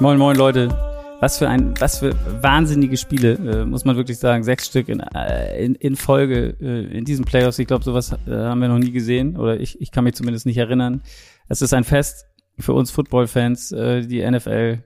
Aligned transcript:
Moin, 0.00 0.16
moin, 0.16 0.34
Leute. 0.34 0.68
Was 1.20 1.36
für 1.36 1.46
ein, 1.46 1.74
was 1.78 1.98
für 1.98 2.14
wahnsinnige 2.40 2.96
Spiele, 2.96 3.34
äh, 3.34 3.64
muss 3.66 3.84
man 3.84 3.96
wirklich 3.96 4.18
sagen. 4.18 4.42
Sechs 4.44 4.66
Stück 4.66 4.88
in, 4.88 5.00
äh, 5.00 5.62
in, 5.62 5.74
in 5.74 5.94
Folge 5.94 6.56
äh, 6.58 6.96
in 6.96 7.04
diesen 7.04 7.26
Playoffs. 7.26 7.58
Ich 7.58 7.66
glaube, 7.66 7.84
sowas 7.84 8.12
äh, 8.26 8.30
haben 8.30 8.62
wir 8.62 8.68
noch 8.68 8.78
nie 8.78 8.92
gesehen 8.92 9.36
oder 9.36 9.60
ich, 9.60 9.78
ich 9.78 9.90
kann 9.90 10.04
mich 10.04 10.14
zumindest 10.14 10.46
nicht 10.46 10.56
erinnern. 10.56 11.02
Es 11.50 11.60
ist 11.60 11.74
ein 11.74 11.84
Fest 11.84 12.24
für 12.58 12.72
uns 12.72 12.90
Football-Fans. 12.90 13.72
Äh, 13.72 14.06
die 14.06 14.28
NFL 14.28 14.78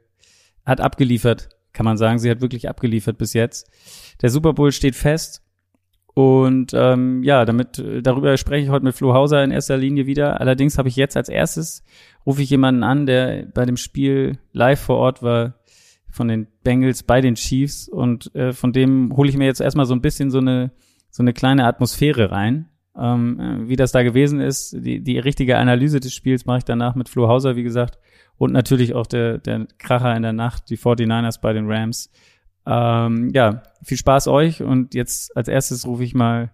hat 0.67 0.81
abgeliefert, 0.81 1.49
kann 1.75 1.85
man 1.85 1.99
sagen. 1.99 2.19
Sie 2.19 2.31
hat 2.31 2.41
wirklich 2.41 2.69
abgeliefert 2.69 3.19
bis 3.19 3.35
jetzt. 3.35 3.71
Der 4.23 4.31
Super 4.31 4.55
Bowl 4.55 4.73
steht 4.73 4.95
fest. 4.95 5.43
Und 6.15 6.73
ähm, 6.75 7.25
ja, 7.25 7.45
damit 7.45 7.82
darüber 8.03 8.37
spreche 8.37 8.65
ich 8.65 8.71
heute 8.71 8.85
mit 8.85 8.95
Flo 8.95 9.15
Hauser 9.15 9.43
in 9.43 9.51
erster 9.51 9.77
Linie 9.77 10.07
wieder. 10.07 10.41
Allerdings 10.41 10.79
habe 10.79 10.89
ich 10.89 10.96
jetzt 10.96 11.17
als 11.17 11.29
erstes 11.29 11.82
rufe 12.27 12.43
ich 12.43 12.51
jemanden 12.51 12.82
an, 12.82 13.07
der 13.07 13.46
bei 13.53 13.65
dem 13.65 13.77
Spiel 13.77 14.39
live 14.53 14.81
vor 14.81 14.96
Ort 14.96 15.23
war 15.23 15.55
von 16.11 16.29
den 16.29 16.46
Bengals 16.63 17.03
bei 17.03 17.21
den 17.21 17.35
Chiefs 17.35 17.89
und 17.89 18.35
äh, 18.35 18.53
von 18.53 18.73
dem 18.73 19.17
hole 19.17 19.29
ich 19.29 19.37
mir 19.37 19.46
jetzt 19.46 19.61
erstmal 19.61 19.87
so 19.87 19.95
ein 19.95 20.01
bisschen 20.01 20.31
so 20.31 20.39
eine 20.39 20.71
so 21.11 21.23
eine 21.23 21.32
kleine 21.32 21.65
Atmosphäre 21.67 22.32
rein, 22.32 22.68
ähm, 22.96 23.39
äh, 23.41 23.68
wie 23.68 23.77
das 23.77 23.93
da 23.93 24.03
gewesen 24.03 24.41
ist. 24.41 24.73
Die, 24.73 25.01
die 25.01 25.18
richtige 25.18 25.59
Analyse 25.59 26.01
des 26.01 26.13
Spiels 26.13 26.45
mache 26.45 26.59
ich 26.59 26.65
danach 26.65 26.95
mit 26.95 27.09
Flo 27.09 27.29
Hauser, 27.29 27.57
wie 27.57 27.63
gesagt, 27.63 27.99
und 28.39 28.53
natürlich 28.53 28.95
auch 28.95 29.07
der 29.07 29.39
der 29.39 29.67
Kracher 29.79 30.17
in 30.17 30.23
der 30.23 30.33
Nacht, 30.33 30.71
die 30.71 30.79
49ers 30.79 31.41
bei 31.41 31.53
den 31.53 31.71
Rams. 31.71 32.11
Ähm, 32.67 33.31
ja, 33.34 33.62
viel 33.83 33.98
Spaß 33.98 34.29
euch 34.29 34.62
und 34.62 34.95
jetzt 34.95 35.37
als 35.37 35.49
erstes 35.49 35.87
rufe 35.87 36.05
ich 36.05 36.15
mal 36.15 36.51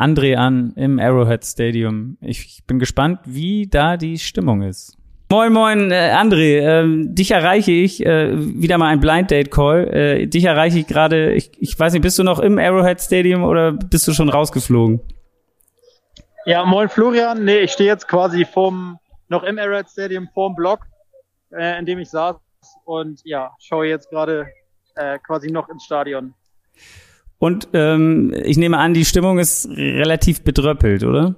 André 0.00 0.36
an 0.36 0.72
im 0.76 0.98
Arrowhead 0.98 1.44
Stadium. 1.44 2.16
Ich, 2.20 2.62
bin 2.66 2.78
gespannt, 2.78 3.20
wie 3.26 3.66
da 3.66 3.96
die 3.96 4.18
Stimmung 4.18 4.62
ist. 4.62 4.96
Moin, 5.30 5.52
moin, 5.52 5.90
äh, 5.90 6.14
André. 6.16 6.60
Ähm, 6.60 7.14
dich 7.14 7.32
erreiche 7.32 7.70
ich, 7.70 8.04
äh, 8.04 8.32
wieder 8.34 8.78
mal 8.78 8.88
ein 8.88 9.00
Blind 9.00 9.30
Date 9.30 9.50
Call. 9.50 9.88
Äh, 9.88 10.26
dich 10.26 10.44
erreiche 10.44 10.78
ich 10.78 10.86
gerade, 10.86 11.34
ich, 11.34 11.52
ich 11.58 11.78
weiß 11.78 11.92
nicht, 11.92 12.02
bist 12.02 12.18
du 12.18 12.24
noch 12.24 12.38
im 12.38 12.58
Arrowhead 12.58 13.00
Stadium 13.00 13.44
oder 13.44 13.72
bist 13.72 14.08
du 14.08 14.12
schon 14.12 14.28
rausgeflogen? 14.28 15.00
Ja, 16.46 16.64
moin 16.64 16.88
Florian. 16.88 17.44
Nee, 17.44 17.58
ich 17.58 17.72
stehe 17.72 17.90
jetzt 17.90 18.08
quasi 18.08 18.44
vorm, 18.44 18.98
noch 19.28 19.42
im 19.42 19.58
Arrowhead 19.58 19.90
Stadium 19.90 20.28
vorm 20.32 20.54
Block, 20.56 20.86
äh, 21.52 21.78
in 21.78 21.86
dem 21.86 21.98
ich 21.98 22.10
saß 22.10 22.36
und 22.84 23.20
ja, 23.24 23.52
schaue 23.58 23.86
jetzt 23.86 24.10
gerade 24.10 24.48
äh, 24.94 25.18
quasi 25.18 25.50
noch 25.50 25.68
ins 25.68 25.84
Stadion. 25.84 26.34
Und 27.38 27.68
ähm, 27.72 28.34
ich 28.44 28.58
nehme 28.58 28.76
an, 28.78 28.92
die 28.92 29.04
Stimmung 29.04 29.38
ist 29.38 29.68
relativ 29.70 30.42
bedröppelt, 30.44 31.04
oder? 31.04 31.34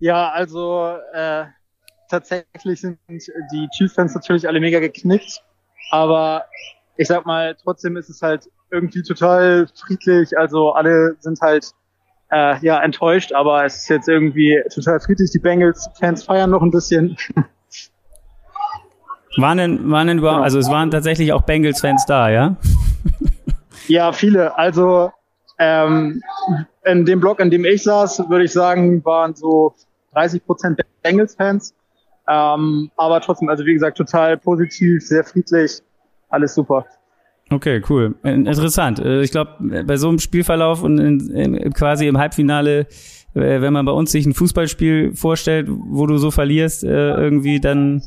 Ja, 0.00 0.30
also 0.30 0.96
äh, 1.12 1.44
tatsächlich 2.08 2.80
sind 2.80 2.98
die 3.08 3.68
Chiefs-Fans 3.76 4.14
natürlich 4.14 4.48
alle 4.48 4.60
mega 4.60 4.80
geknickt. 4.80 5.42
Aber 5.90 6.44
ich 6.96 7.08
sag 7.08 7.26
mal, 7.26 7.56
trotzdem 7.62 7.96
ist 7.96 8.10
es 8.10 8.20
halt 8.22 8.48
irgendwie 8.70 9.02
total 9.02 9.68
friedlich. 9.74 10.36
Also 10.36 10.72
alle 10.72 11.16
sind 11.20 11.40
halt 11.40 11.72
äh, 12.30 12.58
ja 12.60 12.82
enttäuscht, 12.82 13.32
aber 13.32 13.64
es 13.64 13.76
ist 13.76 13.88
jetzt 13.88 14.08
irgendwie 14.08 14.60
total 14.74 15.00
friedlich. 15.00 15.30
Die 15.30 15.38
Bengals-Fans 15.38 16.24
feiern 16.24 16.50
noch 16.50 16.62
ein 16.62 16.70
bisschen. 16.70 17.16
Waren 19.40 19.58
denn, 19.58 19.90
waren 19.90 20.08
denn 20.08 20.18
überhaupt, 20.18 20.42
also 20.42 20.58
es 20.58 20.68
waren 20.70 20.90
tatsächlich 20.90 21.32
auch 21.32 21.42
Bengals-Fans 21.42 22.06
da, 22.06 22.30
ja? 22.30 22.56
ja, 23.88 24.12
viele. 24.12 24.56
Also 24.58 25.12
ähm, 25.58 26.22
in 26.84 27.04
dem 27.04 27.20
Block, 27.20 27.40
in 27.40 27.50
dem 27.50 27.64
ich 27.64 27.82
saß, 27.82 28.28
würde 28.28 28.44
ich 28.44 28.52
sagen, 28.52 29.04
waren 29.04 29.34
so 29.34 29.74
30 30.12 30.44
Prozent 30.44 30.80
Bengals-Fans 31.02 31.74
ähm, 32.28 32.90
aber 32.96 33.20
trotzdem, 33.20 33.48
also 33.48 33.64
wie 33.64 33.72
gesagt, 33.72 33.96
total 33.96 34.36
positiv, 34.36 35.06
sehr 35.06 35.24
friedlich, 35.24 35.80
alles 36.28 36.54
super. 36.54 36.84
Okay, 37.50 37.82
cool. 37.88 38.14
Interessant. 38.22 38.98
Äh, 38.98 39.22
ich 39.22 39.30
glaube, 39.30 39.52
bei 39.86 39.96
so 39.96 40.10
einem 40.10 40.18
Spielverlauf 40.18 40.82
und 40.82 40.98
in, 40.98 41.30
in, 41.30 41.72
quasi 41.72 42.06
im 42.06 42.18
Halbfinale, 42.18 42.80
äh, 43.34 43.62
wenn 43.62 43.72
man 43.72 43.86
bei 43.86 43.92
uns 43.92 44.12
sich 44.12 44.26
ein 44.26 44.34
Fußballspiel 44.34 45.14
vorstellt, 45.14 45.68
wo 45.70 46.06
du 46.06 46.18
so 46.18 46.30
verlierst, 46.30 46.84
äh, 46.84 47.14
irgendwie, 47.14 47.60
dann 47.60 48.02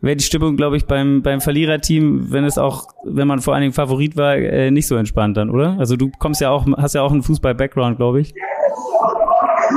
wäre 0.00 0.16
die 0.16 0.24
Stimmung, 0.24 0.56
glaube 0.56 0.76
ich, 0.76 0.86
beim, 0.86 1.22
beim 1.22 1.40
Verliererteam, 1.40 2.30
wenn 2.30 2.44
es 2.44 2.58
auch, 2.58 2.88
wenn 3.04 3.26
man 3.26 3.40
vor 3.40 3.54
allen 3.54 3.62
Dingen 3.62 3.72
Favorit 3.72 4.16
war, 4.16 4.36
nicht 4.70 4.86
so 4.86 4.96
entspannt 4.96 5.36
dann, 5.36 5.50
oder? 5.50 5.76
Also 5.78 5.96
du 5.96 6.10
kommst 6.18 6.40
ja 6.40 6.50
auch, 6.50 6.66
hast 6.76 6.94
ja 6.94 7.02
auch 7.02 7.12
einen 7.12 7.22
Fußball-Background, 7.22 7.96
glaube 7.96 8.20
ich. 8.20 8.34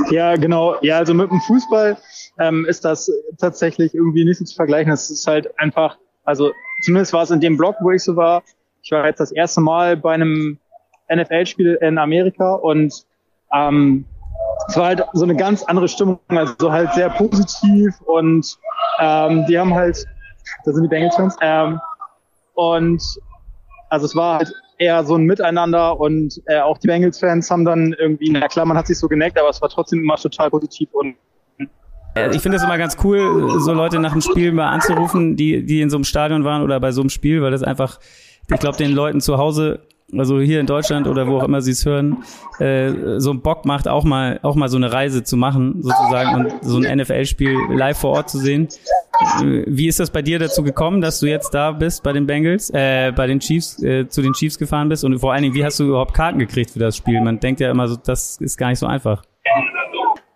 Ja, 0.09 0.35
genau. 0.35 0.75
Ja, 0.81 0.97
also 0.97 1.13
mit 1.13 1.29
dem 1.29 1.40
Fußball 1.41 1.97
ähm, 2.40 2.66
ist 2.66 2.85
das 2.85 3.12
tatsächlich 3.38 3.94
irgendwie 3.94 4.25
nicht 4.25 4.38
so 4.38 4.46
zu 4.46 4.56
vergleichen. 4.56 4.91
Es 4.91 5.09
ist 5.09 5.28
halt 5.28 5.58
einfach, 5.59 5.97
also 6.24 6.52
zumindest 6.84 7.13
war 7.13 7.24
es 7.24 7.31
in 7.31 7.40
dem 7.40 7.58
Blog, 7.58 7.75
wo 7.81 7.91
ich 7.91 8.03
so 8.03 8.16
war. 8.16 8.44
Ich 8.81 8.91
war 8.91 9.06
jetzt 9.06 9.19
das 9.19 9.31
erste 9.31 9.62
Mal 9.62 9.97
bei 9.97 10.13
einem 10.13 10.58
NFL-Spiel 11.13 11.78
in 11.81 11.97
Amerika 11.97 12.53
und 12.53 13.06
ähm, 13.53 14.06
es 14.68 14.78
war 14.78 14.88
halt 14.88 15.03
so 15.13 15.24
eine 15.24 15.35
ganz 15.35 15.63
andere 15.63 15.88
Stimmung, 15.88 16.19
also 16.28 16.72
halt 16.72 16.94
sehr 16.94 17.09
positiv 17.09 18.00
und 18.06 18.58
ähm, 18.99 19.45
die 19.47 19.57
haben 19.57 19.73
halt, 19.73 20.05
da 20.65 20.71
sind 20.71 20.83
die 20.83 20.89
Bengals-Fans, 20.89 21.37
ähm, 21.41 21.79
und 22.53 23.01
also 23.89 24.05
es 24.05 24.15
war 24.15 24.39
halt 24.39 24.51
eher 24.77 25.03
so 25.03 25.15
ein 25.15 25.23
Miteinander 25.23 25.99
und 25.99 26.41
äh, 26.45 26.59
auch 26.59 26.77
die 26.77 26.87
Bengals-Fans 26.87 27.49
haben 27.49 27.65
dann 27.65 27.93
irgendwie, 27.97 28.29
na 28.31 28.47
klar, 28.47 28.65
man 28.65 28.77
hat 28.77 28.87
sich 28.87 28.97
so 28.97 29.07
geneckt, 29.07 29.37
aber 29.39 29.49
es 29.49 29.61
war 29.61 29.69
trotzdem 29.69 29.99
immer 29.99 30.15
total 30.15 30.49
positiv 30.49 30.89
und 30.93 31.15
ich 32.31 32.41
finde 32.41 32.57
es 32.57 32.63
immer 32.63 32.77
ganz 32.77 32.97
cool, 33.03 33.59
so 33.59 33.71
Leute 33.71 33.99
nach 33.99 34.11
dem 34.11 34.21
Spiel 34.21 34.51
mal 34.51 34.69
anzurufen, 34.69 35.35
die, 35.35 35.66
die 35.66 35.81
in 35.81 35.89
so 35.89 35.97
einem 35.97 36.03
Stadion 36.03 36.43
waren 36.43 36.63
oder 36.63 36.79
bei 36.79 36.91
so 36.91 37.01
einem 37.01 37.09
Spiel, 37.09 37.41
weil 37.41 37.51
das 37.51 37.63
einfach, 37.63 37.99
ich 38.51 38.59
glaube, 38.59 38.77
den 38.77 38.91
Leuten 38.91 39.21
zu 39.21 39.37
Hause, 39.37 39.81
also 40.18 40.40
hier 40.40 40.59
in 40.59 40.66
Deutschland 40.66 41.08
oder 41.08 41.28
wo 41.28 41.38
auch 41.38 41.44
immer 41.44 41.62
sie 41.62 41.72
es 41.72 41.86
hören, 41.86 42.24
äh, 42.59 43.20
so 43.20 43.31
einen 43.31 43.42
Bock 43.42 43.66
macht, 43.66 43.88
auch 43.88 44.03
mal, 44.03 44.40
auch 44.44 44.56
mal 44.56 44.70
so 44.70 44.78
eine 44.78 44.92
Reise 44.92 45.24
zu 45.24 45.38
machen, 45.38 45.81
sozusagen, 45.81 46.36
und 46.36 46.64
so 46.64 46.78
ein 46.78 46.97
NFL-Spiel 46.97 47.56
live 47.70 47.97
vor 47.97 48.12
Ort 48.12 48.30
zu 48.30 48.38
sehen. 48.38 48.68
Wie 49.42 49.88
ist 49.88 50.00
das 50.00 50.12
bei 50.12 50.22
dir 50.22 50.40
dazu 50.40 50.64
gekommen, 50.64 51.02
dass 51.02 51.20
du 51.20 51.28
jetzt 51.28 51.53
da 51.53 51.72
bist 51.72 52.03
bei 52.03 52.14
den 52.14 52.25
Bengals, 52.25 52.70
äh, 52.70 53.12
bei 53.12 53.28
den 53.28 53.40
Chiefs, 53.40 53.81
äh, 53.84 54.08
zu 54.08 54.22
den 54.22 54.34
Chiefs 54.34 54.58
gefahren 54.58 54.90
bist? 54.90 55.03
Und 55.03 55.20
vor 55.20 55.34
allen 55.34 55.44
Dingen, 55.44 55.56
wie 55.56 55.66
hast 55.66 55.80
du 55.80 55.86
überhaupt 55.86 56.14
Karten 56.14 56.40
gekriegt 56.40 56.72
für 56.72 56.80
das 56.80 56.96
Spiel? 56.96 57.20
Man 57.22 57.40
denkt 57.40 57.59
ja 57.59 57.70
immer 57.70 57.88
so, 57.88 57.97
das 57.97 58.38
ist 58.40 58.58
gar 58.58 58.70
nicht 58.70 58.80
so 58.80 58.86
einfach. 58.86 59.24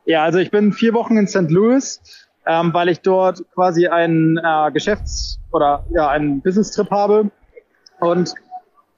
Ja, 0.05 0.23
also 0.23 0.39
ich 0.39 0.51
bin 0.51 0.73
vier 0.73 0.93
Wochen 0.93 1.15
in 1.17 1.27
St. 1.27 1.49
Louis, 1.49 2.01
ähm, 2.45 2.73
weil 2.73 2.89
ich 2.89 2.99
dort 2.99 3.41
quasi 3.53 3.87
einen 3.87 4.37
äh, 4.37 4.71
Geschäfts- 4.71 5.39
oder 5.51 5.85
ja 5.93 6.09
einen 6.09 6.41
Business-Trip 6.41 6.91
habe. 6.91 7.31
Und 8.01 8.33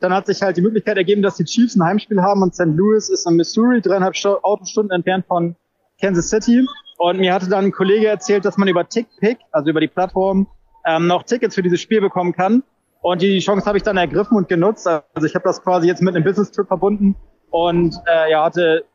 dann 0.05 0.13
hat 0.13 0.27
sich 0.27 0.43
halt 0.43 0.55
die 0.55 0.61
Möglichkeit 0.61 0.97
ergeben, 0.97 1.23
dass 1.23 1.38
die 1.38 1.45
Chiefs 1.45 1.75
ein 1.75 1.83
Heimspiel 1.83 2.21
haben 2.21 2.43
und 2.43 2.53
St. 2.53 2.66
Louis 2.67 3.09
ist 3.09 3.25
in 3.27 3.38
Missouri, 3.38 3.81
dreieinhalb 3.81 4.13
Autostunden 4.43 4.91
entfernt 4.91 5.25
von 5.27 5.55
Kansas 5.99 6.29
City. 6.29 6.63
Und 6.99 7.17
mir 7.17 7.33
hatte 7.33 7.49
dann 7.49 7.66
ein 7.66 7.71
Kollege 7.71 8.07
erzählt, 8.07 8.45
dass 8.45 8.55
man 8.55 8.67
über 8.67 8.88
TickPick, 8.88 9.39
also 9.51 9.71
über 9.71 9.79
die 9.79 9.88
Plattform, 9.88 10.47
ähm, 10.85 11.07
noch 11.07 11.23
Tickets 11.23 11.55
für 11.55 11.63
dieses 11.63 11.81
Spiel 11.81 12.01
bekommen 12.01 12.33
kann. 12.33 12.61
Und 13.01 13.23
die 13.23 13.39
Chance 13.39 13.65
habe 13.65 13.79
ich 13.79 13.83
dann 13.83 13.97
ergriffen 13.97 14.38
und 14.38 14.47
genutzt. 14.47 14.88
Also 14.88 15.25
ich 15.25 15.33
habe 15.33 15.44
das 15.44 15.63
quasi 15.63 15.88
jetzt 15.88 16.03
mit 16.03 16.15
einem 16.15 16.23
Business-Trip 16.23 16.67
verbunden 16.67 17.15
und 17.49 17.95
äh, 18.05 18.29
ja, 18.29 18.45
hatte 18.45 18.85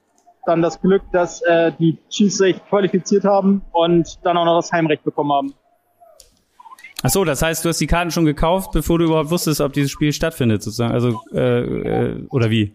dann 0.47 0.63
das 0.63 0.81
Glück, 0.81 1.03
dass 1.13 1.43
äh, 1.43 1.73
die 1.79 1.99
Chiefs 2.09 2.39
sich 2.39 2.65
qualifiziert 2.69 3.25
haben 3.25 3.63
und 3.73 4.21
dann 4.23 4.37
auch 4.37 4.45
noch 4.45 4.59
das 4.59 4.71
Heimrecht 4.71 5.03
bekommen 5.03 5.33
haben. 5.33 5.55
Ach 7.03 7.11
so, 7.11 7.25
das 7.25 7.41
heißt, 7.41 7.65
du 7.65 7.71
hast 7.71 7.81
die 7.81 7.87
Karten 7.87 8.11
schon 8.11 8.27
gekauft, 8.27 8.73
bevor 8.73 8.99
du 8.99 9.07
überhaupt 9.07 9.31
wusstest, 9.31 9.61
ob 9.61 9.73
dieses 9.73 9.91
Spiel 9.91 10.13
stattfindet, 10.13 10.63
sozusagen. 10.63 10.93
Also, 10.93 11.23
äh, 11.33 11.61
äh, 11.61 12.27
oder 12.29 12.51
wie? 12.51 12.75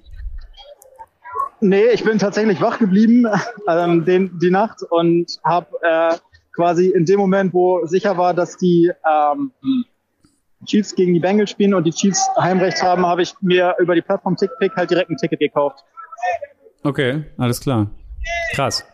Nee, 1.62 1.86
ich 1.94 2.04
bin 2.04 2.18
tatsächlich 2.18 2.60
wach 2.62 2.80
geblieben 2.80 3.26
ähm, 3.68 4.04
den, 4.06 4.38
die 4.40 4.52
Nacht 4.52 4.82
und 4.90 5.40
habe 5.44 5.68
äh, 5.82 6.16
quasi 6.54 6.90
in 6.90 7.06
dem 7.06 7.20
Moment, 7.20 7.54
wo 7.54 7.86
sicher 7.86 8.18
war, 8.18 8.34
dass 8.34 8.58
die 8.58 8.92
ähm, 9.08 9.52
Chiefs 10.66 10.96
gegen 10.96 11.14
die 11.14 11.20
Bengals 11.20 11.52
spielen 11.52 11.74
und 11.74 11.84
die 11.84 11.92
Chiefs 11.92 12.28
Heimrecht 12.40 12.82
haben, 12.82 13.06
habe 13.06 13.22
ich 13.22 13.34
mir 13.42 13.76
über 13.80 13.94
die 13.94 14.02
Plattform 14.02 14.36
TickPick 14.36 14.76
halt 14.76 14.90
direkt 14.90 15.10
ein 15.12 15.18
Ticket 15.18 15.40
gekauft. 15.40 15.84
Okay, 16.84 17.26
alles 17.38 17.60
klar. 17.60 17.92
Krass. 18.54 18.86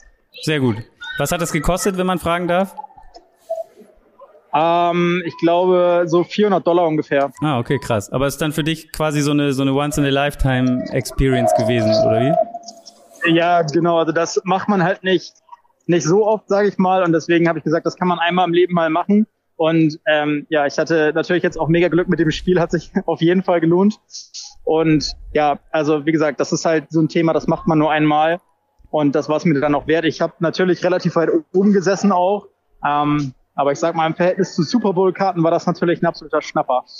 Sehr 0.44 0.60
gut. 0.60 0.78
Was 1.18 1.32
hat 1.32 1.42
das 1.42 1.52
gekostet, 1.52 1.98
wenn 1.98 2.08
man 2.08 2.20
fragen 2.20 2.48
darf? 2.48 2.76
Ähm, 4.54 5.22
ich 5.26 5.36
glaube 5.38 6.04
so 6.06 6.24
400 6.24 6.66
Dollar 6.66 6.88
ungefähr. 6.88 7.32
Ah, 7.42 7.60
okay, 7.60 7.80
krass. 7.80 8.12
Aber 8.12 8.28
ist 8.28 8.42
dann 8.42 8.52
für 8.52 8.64
dich 8.64 8.92
quasi 8.92 9.22
so 9.22 9.32
eine 9.32 9.54
so 9.54 9.62
eine 9.62 9.74
Once 9.74 9.98
in 9.98 10.06
a 10.06 10.10
Lifetime 10.10 10.86
Experience 10.92 11.54
gewesen, 11.56 11.92
oder 12.06 12.22
wie? 12.22 13.34
Ja, 13.34 13.62
genau. 13.62 13.98
Also 14.00 14.12
das 14.12 14.42
macht 14.44 14.68
man 14.68 14.84
halt 14.84 15.04
nicht 15.04 15.34
nicht 15.88 16.06
so 16.06 16.26
oft, 16.26 16.48
sage 16.48 16.68
ich 16.68 16.78
mal. 16.78 17.04
Und 17.04 17.14
deswegen 17.14 17.48
habe 17.48 17.60
ich 17.60 17.64
gesagt, 17.64 17.86
das 17.86 17.96
kann 17.96 18.08
man 18.08 18.20
einmal 18.20 18.48
im 18.48 18.54
Leben 18.54 18.74
mal 18.74 18.90
machen. 18.90 19.28
Und 19.56 20.00
ähm, 20.08 20.48
ja, 20.50 20.66
ich 20.66 20.80
hatte 20.80 21.12
natürlich 21.14 21.44
jetzt 21.44 21.60
auch 21.60 21.68
mega 21.68 21.88
Glück 21.88 22.08
mit 22.08 22.20
dem 22.20 22.32
Spiel, 22.32 22.60
hat 22.60 22.72
sich 22.72 22.92
auf 23.06 23.22
jeden 23.22 23.44
Fall 23.44 23.62
gelohnt. 23.62 24.00
Und 24.64 25.14
ja, 25.34 25.60
also 25.72 26.06
wie 26.06 26.12
gesagt, 26.12 26.40
das 26.40 26.52
ist 26.52 26.66
halt 26.66 26.86
so 26.90 27.00
ein 27.00 27.10
Thema, 27.10 27.34
das 27.34 27.48
macht 27.48 27.68
man 27.68 27.78
nur 27.78 27.92
einmal. 27.92 28.40
Und 28.90 29.14
das 29.14 29.30
war 29.30 29.38
es 29.38 29.46
mir 29.46 29.60
dann 29.60 29.76
auch 29.76 29.88
wert. 29.88 30.06
Ich 30.06 30.20
habe 30.20 30.34
natürlich 30.40 30.84
relativ 30.84 31.16
weit 31.16 31.30
oben 31.54 31.72
gesessen 31.72 32.12
auch. 32.12 32.48
Ähm, 32.86 33.34
aber 33.54 33.72
ich 33.72 33.80
sag 33.80 33.96
mal, 33.96 34.08
im 34.08 34.16
Verhältnis 34.16 34.56
zu 34.56 34.64
Super 34.64 34.94
Bowl-Karten 34.94 35.44
war 35.44 35.52
das 35.52 35.66
natürlich 35.68 36.02
ein 36.02 36.06
absoluter 36.06 36.42
Schnapper. 36.42 36.84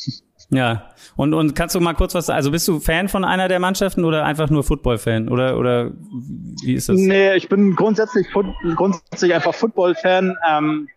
Ja. 0.54 0.90
Und, 1.16 1.34
und 1.34 1.56
kannst 1.56 1.76
du 1.76 1.80
mal 1.80 1.94
kurz 1.94 2.14
was, 2.14 2.30
also 2.30 2.52
bist 2.52 2.68
du 2.68 2.82
Fan 2.82 3.08
von 3.08 3.24
einer 3.24 3.48
der 3.48 3.62
Mannschaften 3.62 4.04
oder 4.04 4.26
einfach 4.26 4.50
nur 4.50 4.64
Football-Fan? 4.64 5.30
Oder, 5.30 5.58
oder 5.58 5.92
wie 6.64 6.74
ist 6.74 6.90
das? 6.90 6.98
Nee, 6.98 7.36
ich 7.36 7.48
bin 7.48 7.74
grundsätzlich, 7.78 8.28
grundsätzlich 8.76 9.34
einfach 9.34 9.54
Football-Fan. 9.54 10.36
Ähm, 10.50 10.90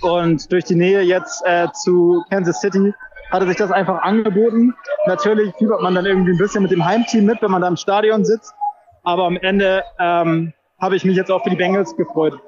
und 0.00 0.50
durch 0.50 0.64
die 0.64 0.74
Nähe 0.74 1.02
jetzt 1.02 1.42
äh, 1.44 1.68
zu 1.72 2.24
Kansas 2.30 2.60
City 2.60 2.94
hatte 3.30 3.46
sich 3.46 3.56
das 3.56 3.70
einfach 3.70 4.00
angeboten. 4.02 4.74
Natürlich 5.06 5.54
fiebert 5.56 5.82
man 5.82 5.94
dann 5.94 6.06
irgendwie 6.06 6.32
ein 6.32 6.38
bisschen 6.38 6.62
mit 6.62 6.70
dem 6.70 6.84
Heimteam 6.84 7.26
mit, 7.26 7.42
wenn 7.42 7.50
man 7.50 7.60
da 7.60 7.68
im 7.68 7.76
Stadion 7.76 8.24
sitzt. 8.24 8.54
Aber 9.02 9.24
am 9.24 9.36
Ende 9.36 9.82
ähm, 9.98 10.54
habe 10.80 10.96
ich 10.96 11.04
mich 11.04 11.16
jetzt 11.16 11.30
auch 11.30 11.42
für 11.42 11.50
die 11.50 11.56
Bengals 11.56 11.94
gefreut. 11.96 12.38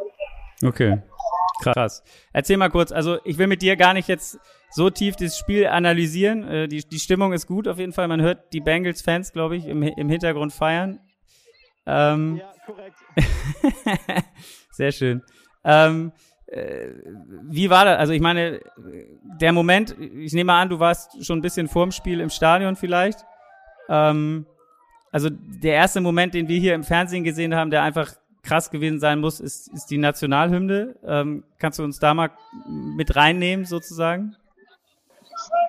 Okay. 0.64 1.02
Krass. 1.62 2.02
Erzähl 2.32 2.56
mal 2.56 2.70
kurz, 2.70 2.92
also 2.92 3.18
ich 3.24 3.38
will 3.38 3.46
mit 3.46 3.62
dir 3.62 3.76
gar 3.76 3.94
nicht 3.94 4.08
jetzt 4.08 4.38
so 4.70 4.90
tief 4.90 5.16
das 5.16 5.38
Spiel 5.38 5.66
analysieren. 5.66 6.46
Äh, 6.46 6.68
die, 6.68 6.82
die 6.86 6.98
Stimmung 6.98 7.32
ist 7.32 7.46
gut 7.46 7.66
auf 7.68 7.78
jeden 7.78 7.92
Fall. 7.92 8.08
Man 8.08 8.20
hört 8.20 8.52
die 8.52 8.60
Bengals-Fans, 8.60 9.32
glaube 9.32 9.56
ich, 9.56 9.66
im, 9.66 9.82
im 9.82 10.08
Hintergrund 10.08 10.52
feiern. 10.52 11.00
Ähm, 11.86 12.36
ja, 12.36 12.52
korrekt. 12.66 12.96
sehr 14.72 14.92
schön. 14.92 15.22
Ähm, 15.64 16.12
äh, 16.46 16.88
wie 17.42 17.70
war 17.70 17.84
das? 17.84 17.98
Also 17.98 18.12
ich 18.12 18.20
meine, 18.20 18.60
der 19.40 19.52
Moment, 19.52 19.96
ich 19.98 20.32
nehme 20.32 20.52
an, 20.52 20.68
du 20.68 20.78
warst 20.78 21.24
schon 21.24 21.38
ein 21.38 21.42
bisschen 21.42 21.68
vorm 21.68 21.92
Spiel 21.92 22.20
im 22.20 22.30
Stadion 22.30 22.76
vielleicht. 22.76 23.20
Ähm, 23.88 24.46
also 25.10 25.30
der 25.30 25.74
erste 25.74 26.00
Moment, 26.00 26.34
den 26.34 26.48
wir 26.48 26.58
hier 26.58 26.74
im 26.74 26.84
Fernsehen 26.84 27.24
gesehen 27.24 27.54
haben, 27.54 27.70
der 27.70 27.82
einfach 27.82 28.12
krass 28.46 28.70
gewesen 28.70 29.00
sein 29.00 29.20
muss, 29.20 29.40
ist, 29.40 29.68
ist 29.68 29.86
die 29.86 29.98
Nationalhymne. 29.98 30.96
Ähm, 31.04 31.44
kannst 31.58 31.78
du 31.78 31.84
uns 31.84 31.98
da 31.98 32.14
mal 32.14 32.30
mit 32.66 33.16
reinnehmen 33.16 33.66
sozusagen? 33.66 34.36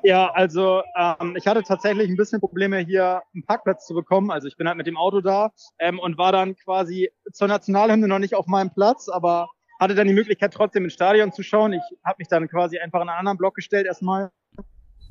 Ja, 0.04 0.32
also 0.32 0.84
ähm, 0.96 1.36
ich 1.36 1.48
hatte 1.48 1.64
tatsächlich 1.64 2.10
ein 2.10 2.16
bisschen 2.16 2.40
Probleme 2.40 2.78
hier 2.80 3.22
einen 3.34 3.44
Parkplatz 3.44 3.86
zu 3.86 3.94
bekommen. 3.94 4.32
Also 4.32 4.48
ich 4.48 4.56
bin 4.56 4.68
halt 4.68 4.78
mit 4.78 4.88
dem 4.88 4.98
Auto 4.98 5.22
da 5.22 5.52
ähm, 5.80 6.00
und 6.00 6.18
war 6.18 6.32
dann 6.32 6.56
quasi 6.56 7.10
zur 7.34 7.48
Nationalhymne 7.48 8.08
noch 8.08 8.20
nicht 8.20 8.36
auf 8.36 8.48
meinem 8.48 8.74
Platz, 8.74 9.10
aber 9.10 9.50
hatte 9.80 9.96
dann 9.96 10.08
die 10.08 10.14
Möglichkeit, 10.14 10.54
trotzdem 10.54 10.86
ins 10.86 10.94
Stadion 10.94 11.34
zu 11.34 11.44
schauen. 11.44 11.74
Ich 11.74 11.82
habe 12.06 12.16
mich 12.20 12.28
dann 12.28 12.48
quasi 12.48 12.80
einfach 12.80 13.02
in 13.02 13.10
einen 13.10 13.20
anderen 13.20 13.38
Block 13.38 13.56
gestellt 13.56 13.86
erstmal. 13.86 14.32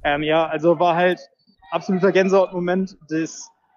Ähm, 0.02 0.22
ja, 0.22 0.46
also 0.46 0.78
war 0.78 0.96
halt 0.96 1.20
absoluter 1.70 2.12
Gänsehautmoment. 2.12 2.96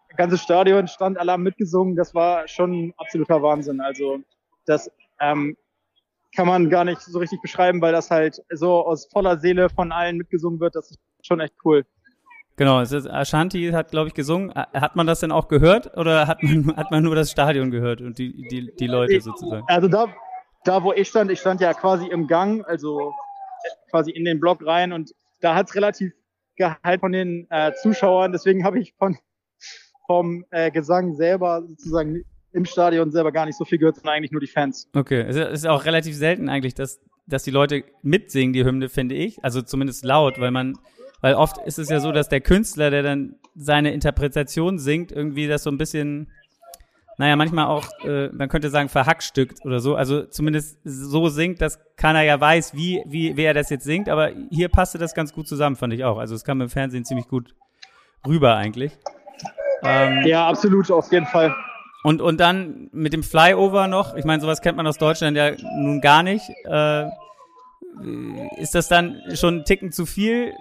Das 0.10 0.18
ganze 0.18 0.38
Stadion 0.38 0.88
stand 0.88 1.18
Alarm 1.18 1.44
mitgesungen. 1.44 1.96
Das 1.96 2.14
war 2.14 2.48
schon 2.48 2.94
absoluter 2.98 3.42
Wahnsinn. 3.42 3.80
Also 3.80 4.20
das 4.66 4.92
ähm, 5.20 5.56
kann 6.36 6.48
man 6.48 6.70
gar 6.70 6.86
nicht 6.86 7.02
so 7.02 7.20
richtig 7.20 7.42
beschreiben, 7.42 7.82
weil 7.82 7.92
das 7.92 8.12
halt 8.12 8.42
so 8.52 8.86
aus 8.86 9.08
voller 9.12 9.38
Seele 9.38 9.70
von 9.70 9.92
allen 9.92 10.18
mitgesungen 10.18 10.60
wird. 10.60 10.76
Das 10.76 10.92
ist 10.92 11.00
schon 11.22 11.40
echt 11.40 11.54
cool. 11.64 11.86
Genau, 12.56 12.82
es 12.82 12.92
ist, 12.92 13.08
Ashanti 13.08 13.72
hat, 13.72 13.92
glaube 13.92 14.10
ich, 14.10 14.14
gesungen. 14.14 14.54
Hat 14.54 14.96
man 14.96 15.08
das 15.08 15.22
denn 15.22 15.32
auch 15.32 15.48
gehört 15.48 15.96
oder 15.96 16.28
hat 16.28 16.44
man, 16.44 16.76
hat 16.76 16.92
man 16.92 17.04
nur 17.04 17.16
das 17.16 17.32
Stadion 17.32 17.72
gehört 17.72 18.02
und 18.02 18.18
die, 18.18 18.48
die, 18.50 18.76
die 18.76 18.88
Leute 18.88 19.22
sozusagen? 19.22 19.64
Also 19.68 19.88
da, 19.88 20.08
da, 20.66 20.84
wo 20.84 20.92
ich 20.92 21.08
stand, 21.08 21.32
ich 21.32 21.40
stand 21.40 21.62
ja 21.62 21.74
quasi 21.74 22.08
im 22.08 22.28
Gang, 22.28 22.66
also 22.66 23.14
quasi 23.90 24.12
in 24.12 24.26
den 24.26 24.40
Block 24.42 24.66
rein 24.66 24.92
und 24.92 25.14
da 25.40 25.56
hat 25.56 25.70
es 25.70 25.76
relativ 25.76 26.12
geheilt 26.58 27.00
von 27.00 27.14
den 27.14 27.48
äh, 27.50 27.72
Zuschauern. 27.82 28.34
Deswegen 28.34 28.66
habe 28.66 28.80
ich 28.80 28.94
von 28.98 29.18
vom 30.10 30.44
äh, 30.50 30.72
Gesang 30.72 31.14
selber 31.14 31.62
sozusagen 31.68 32.24
im 32.52 32.66
Stadion 32.66 33.12
selber 33.12 33.32
gar 33.32 33.46
nicht 33.46 33.60
so 33.60 33.64
viel 33.64 33.78
gehört, 33.78 33.98
sondern 33.98 34.16
eigentlich 34.16 34.32
nur 34.32 34.42
die 34.42 34.48
Fans. 34.48 34.90
Okay, 34.96 35.22
es 35.22 35.36
ist 35.36 35.68
auch 35.68 35.86
relativ 35.86 36.16
selten 36.16 36.50
eigentlich, 36.50 36.74
dass, 36.74 37.00
dass 37.28 37.44
die 37.44 37.52
Leute 37.52 37.84
mitsingen, 38.02 38.52
die 38.52 38.66
Hymne, 38.66 38.90
finde 38.90 39.14
ich. 39.14 39.38
Also 39.44 39.62
zumindest 39.62 40.04
laut, 40.04 40.40
weil 40.40 40.50
man, 40.50 40.80
weil 41.22 41.36
oft 41.36 41.60
ist 41.60 41.78
es 41.78 41.90
ja 41.90 42.00
so, 42.00 42.12
dass 42.12 42.28
der 42.28 42.42
Künstler, 42.42 42.90
der 42.90 43.04
dann 43.04 43.36
seine 43.54 43.94
Interpretation 43.94 44.80
singt, 44.80 45.12
irgendwie 45.12 45.48
das 45.48 45.62
so 45.62 45.70
ein 45.70 45.78
bisschen 45.78 46.32
naja, 47.20 47.36
manchmal 47.36 47.68
auch, 47.68 47.86
äh, 48.06 48.30
man 48.30 48.48
könnte 48.48 48.70
sagen, 48.70 48.88
verhackstückt 48.88 49.64
oder 49.66 49.82
so. 49.82 49.96
Also 49.96 50.24
zumindest 50.24 50.80
so 50.86 51.28
singt, 51.28 51.62
dass 51.62 51.78
keiner 51.98 52.24
ja 52.24 52.40
weiß, 52.40 52.74
wie, 52.74 53.04
wie, 53.06 53.36
wer 53.36 53.54
das 53.54 53.70
jetzt 53.70 53.84
singt. 53.84 54.08
Aber 54.08 54.32
hier 54.50 54.70
passte 54.70 54.98
das 54.98 55.14
ganz 55.14 55.34
gut 55.34 55.46
zusammen, 55.46 55.76
fand 55.76 55.92
ich 55.94 56.06
auch. 56.06 56.18
Also 56.18 56.34
es 56.34 56.46
kam 56.46 56.62
im 56.62 56.70
Fernsehen 56.70 57.04
ziemlich 57.04 57.28
gut 57.28 57.54
rüber 58.26 58.56
eigentlich. 58.56 58.98
Ähm, 59.84 60.26
ja, 60.26 60.48
absolut, 60.48 60.90
auf 60.92 61.12
jeden 61.12 61.26
Fall. 61.26 61.56
Und, 62.04 62.22
und 62.22 62.40
dann 62.40 62.90
mit 62.94 63.14
dem 63.14 63.24
Flyover 63.24 63.88
noch, 63.88 64.16
ich 64.16 64.26
meine, 64.26 64.42
sowas 64.42 64.62
kennt 64.62 64.78
man 64.78 64.88
aus 64.88 64.98
Deutschland 64.98 65.36
ja 65.36 65.52
nun 65.78 66.02
gar 66.02 66.24
nicht. 66.24 66.50
Äh, 66.66 67.06
ist 68.58 68.76
das 68.76 68.88
dann 68.88 69.22
schon 69.34 69.58
ein 69.58 69.66
Ticken 69.66 69.92
zu 69.92 70.06
viel 70.06 70.54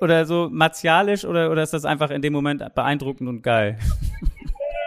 oder 0.00 0.26
so 0.26 0.48
martialisch 0.50 1.24
oder, 1.24 1.50
oder 1.50 1.62
ist 1.62 1.72
das 1.72 1.84
einfach 1.84 2.10
in 2.10 2.20
dem 2.20 2.32
Moment 2.32 2.62
beeindruckend 2.74 3.28
und 3.28 3.42
geil? 3.42 3.78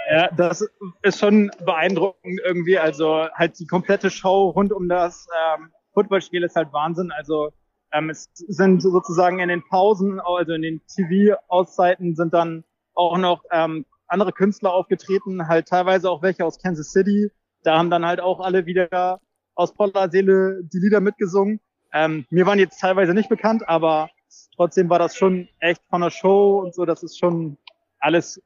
Ja, 0.09 0.29
das 0.31 0.65
ist 1.01 1.19
schon 1.19 1.51
beeindruckend 1.65 2.39
irgendwie. 2.45 2.79
Also 2.79 3.27
halt 3.33 3.59
die 3.59 3.67
komplette 3.67 4.09
Show 4.09 4.51
rund 4.51 4.71
um 4.71 4.87
das 4.87 5.27
ähm, 5.57 5.69
Footballspiel 5.93 6.43
ist 6.43 6.55
halt 6.55 6.71
Wahnsinn. 6.71 7.11
Also 7.11 7.51
ähm, 7.91 8.09
es 8.09 8.29
sind 8.33 8.81
sozusagen 8.81 9.39
in 9.39 9.49
den 9.49 9.63
Pausen, 9.67 10.21
also 10.21 10.53
in 10.53 10.61
den 10.61 10.81
TV-Auszeiten 10.87 12.15
sind 12.15 12.33
dann 12.33 12.63
auch 12.97 13.17
noch 13.17 13.43
ähm, 13.51 13.85
andere 14.07 14.31
Künstler 14.31 14.73
aufgetreten, 14.73 15.47
halt 15.47 15.67
teilweise 15.67 16.09
auch 16.09 16.21
welche 16.21 16.45
aus 16.45 16.59
Kansas 16.59 16.91
City. 16.91 17.31
Da 17.63 17.77
haben 17.77 17.89
dann 17.89 18.05
halt 18.05 18.19
auch 18.19 18.39
alle 18.39 18.65
wieder 18.65 19.19
aus 19.55 19.71
voller 19.71 20.09
Seele 20.09 20.61
die 20.63 20.79
Lieder 20.79 21.01
mitgesungen. 21.01 21.59
Ähm, 21.93 22.25
mir 22.29 22.45
waren 22.45 22.59
jetzt 22.59 22.79
teilweise 22.79 23.13
nicht 23.13 23.29
bekannt, 23.29 23.67
aber 23.67 24.09
trotzdem 24.55 24.89
war 24.89 24.99
das 24.99 25.15
schon 25.15 25.47
echt 25.59 25.81
von 25.89 26.01
der 26.01 26.11
Show 26.11 26.59
und 26.59 26.75
so. 26.75 26.85
Das 26.85 27.03
ist 27.03 27.17
schon 27.17 27.57
alles 27.99 28.41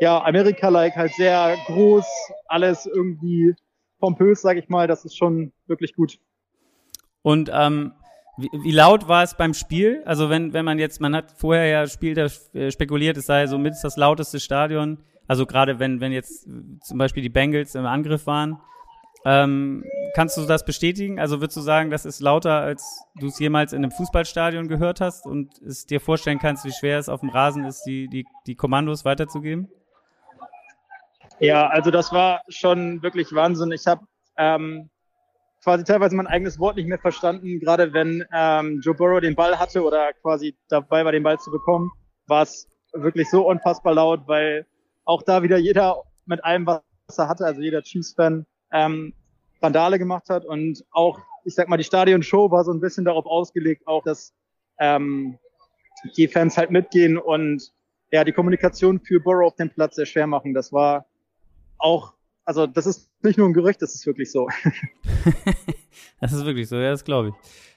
ja, 0.00 0.22
Amerika-like 0.24 0.96
halt 0.96 1.12
sehr 1.14 1.56
groß, 1.66 2.06
alles 2.46 2.86
irgendwie 2.86 3.54
pompös, 3.98 4.40
sag 4.40 4.56
ich 4.56 4.68
mal. 4.68 4.86
Das 4.86 5.04
ist 5.04 5.16
schon 5.16 5.52
wirklich 5.66 5.94
gut. 5.94 6.18
Und 7.22 7.50
ähm, 7.52 7.92
wie, 8.40 8.50
wie 8.52 8.70
laut 8.70 9.08
war 9.08 9.22
es 9.22 9.34
beim 9.36 9.54
Spiel? 9.54 10.02
Also 10.04 10.30
wenn, 10.30 10.52
wenn 10.52 10.64
man 10.64 10.78
jetzt, 10.78 11.00
man 11.00 11.14
hat 11.14 11.32
vorher 11.36 11.66
ja 11.66 11.86
Spiel 11.86 12.16
äh, 12.18 12.70
spekuliert, 12.70 13.16
es 13.16 13.26
sei 13.26 13.46
so 13.46 13.58
mit 13.58 13.74
das 13.82 13.96
lauteste 13.96 14.40
Stadion. 14.40 14.98
Also 15.26 15.46
gerade 15.46 15.78
wenn, 15.78 16.00
wenn 16.00 16.12
jetzt 16.12 16.48
zum 16.82 16.98
Beispiel 16.98 17.22
die 17.22 17.28
Bengals 17.28 17.74
im 17.74 17.86
Angriff 17.86 18.26
waren. 18.26 18.60
Ähm, 19.24 19.84
kannst 20.14 20.38
du 20.38 20.46
das 20.46 20.64
bestätigen? 20.64 21.20
Also 21.20 21.40
würdest 21.40 21.56
du 21.56 21.60
sagen, 21.60 21.90
das 21.90 22.06
ist 22.06 22.20
lauter, 22.20 22.62
als 22.62 23.04
du 23.16 23.26
es 23.26 23.38
jemals 23.38 23.72
in 23.72 23.84
einem 23.84 23.90
Fußballstadion 23.90 24.66
gehört 24.66 25.00
hast 25.00 25.26
und 25.26 25.60
es 25.60 25.86
dir 25.86 26.00
vorstellen 26.00 26.38
kannst, 26.38 26.64
wie 26.64 26.72
schwer 26.72 26.98
es 26.98 27.08
auf 27.08 27.20
dem 27.20 27.28
Rasen 27.28 27.64
ist, 27.64 27.82
die, 27.84 28.08
die, 28.08 28.26
die 28.46 28.54
Kommandos 28.54 29.04
weiterzugeben? 29.04 29.68
Ja, 31.38 31.68
also 31.68 31.90
das 31.90 32.12
war 32.12 32.42
schon 32.48 33.02
wirklich 33.02 33.32
Wahnsinn. 33.32 33.72
Ich 33.72 33.86
habe 33.86 34.06
ähm, 34.36 34.90
quasi 35.62 35.84
teilweise 35.84 36.16
mein 36.16 36.26
eigenes 36.26 36.58
Wort 36.58 36.76
nicht 36.76 36.88
mehr 36.88 36.98
verstanden, 36.98 37.60
gerade 37.60 37.92
wenn 37.92 38.24
ähm, 38.32 38.80
Joe 38.82 38.94
Burrow 38.94 39.20
den 39.20 39.34
Ball 39.34 39.58
hatte 39.58 39.82
oder 39.82 40.12
quasi 40.14 40.56
dabei 40.68 41.04
war, 41.04 41.12
den 41.12 41.22
Ball 41.22 41.38
zu 41.38 41.50
bekommen, 41.50 41.90
war 42.26 42.42
es 42.42 42.68
wirklich 42.92 43.28
so 43.30 43.46
unfassbar 43.48 43.94
laut, 43.94 44.26
weil 44.26 44.66
auch 45.04 45.22
da 45.22 45.42
wieder 45.42 45.58
jeder 45.58 46.02
mit 46.26 46.42
allem, 46.44 46.66
was 46.66 46.82
er 47.18 47.28
hatte, 47.28 47.44
also 47.44 47.60
jeder 47.60 47.82
Chiefs-Fan, 47.82 48.46
ähm, 48.72 49.12
Randale 49.62 49.98
gemacht 49.98 50.30
hat 50.30 50.44
und 50.46 50.84
auch, 50.90 51.20
ich 51.44 51.54
sag 51.54 51.68
mal, 51.68 51.76
die 51.76 51.84
Stadionshow 51.84 52.50
war 52.50 52.64
so 52.64 52.72
ein 52.72 52.80
bisschen 52.80 53.04
darauf 53.04 53.26
ausgelegt, 53.26 53.86
auch 53.86 54.02
dass 54.02 54.32
ähm, 54.78 55.38
die 56.16 56.28
Fans 56.28 56.56
halt 56.56 56.70
mitgehen 56.70 57.18
und 57.18 57.72
ja, 58.10 58.24
die 58.24 58.32
Kommunikation 58.32 59.00
für 59.00 59.20
Burrow 59.20 59.46
auf 59.46 59.56
dem 59.56 59.70
Platz 59.70 59.96
sehr 59.96 60.06
schwer 60.06 60.26
machen. 60.26 60.54
Das 60.54 60.72
war 60.72 61.06
auch, 61.78 62.14
also 62.44 62.66
das 62.66 62.86
ist 62.86 63.09
nicht 63.22 63.38
nur 63.38 63.48
ein 63.48 63.52
Gerücht, 63.52 63.82
das 63.82 63.94
ist 63.94 64.06
wirklich 64.06 64.30
so. 64.30 64.48
das 66.20 66.32
ist 66.32 66.44
wirklich 66.44 66.68
so, 66.68 66.76
ja, 66.76 66.90
das 66.90 67.04
glaube 67.04 67.28
ich. 67.28 67.34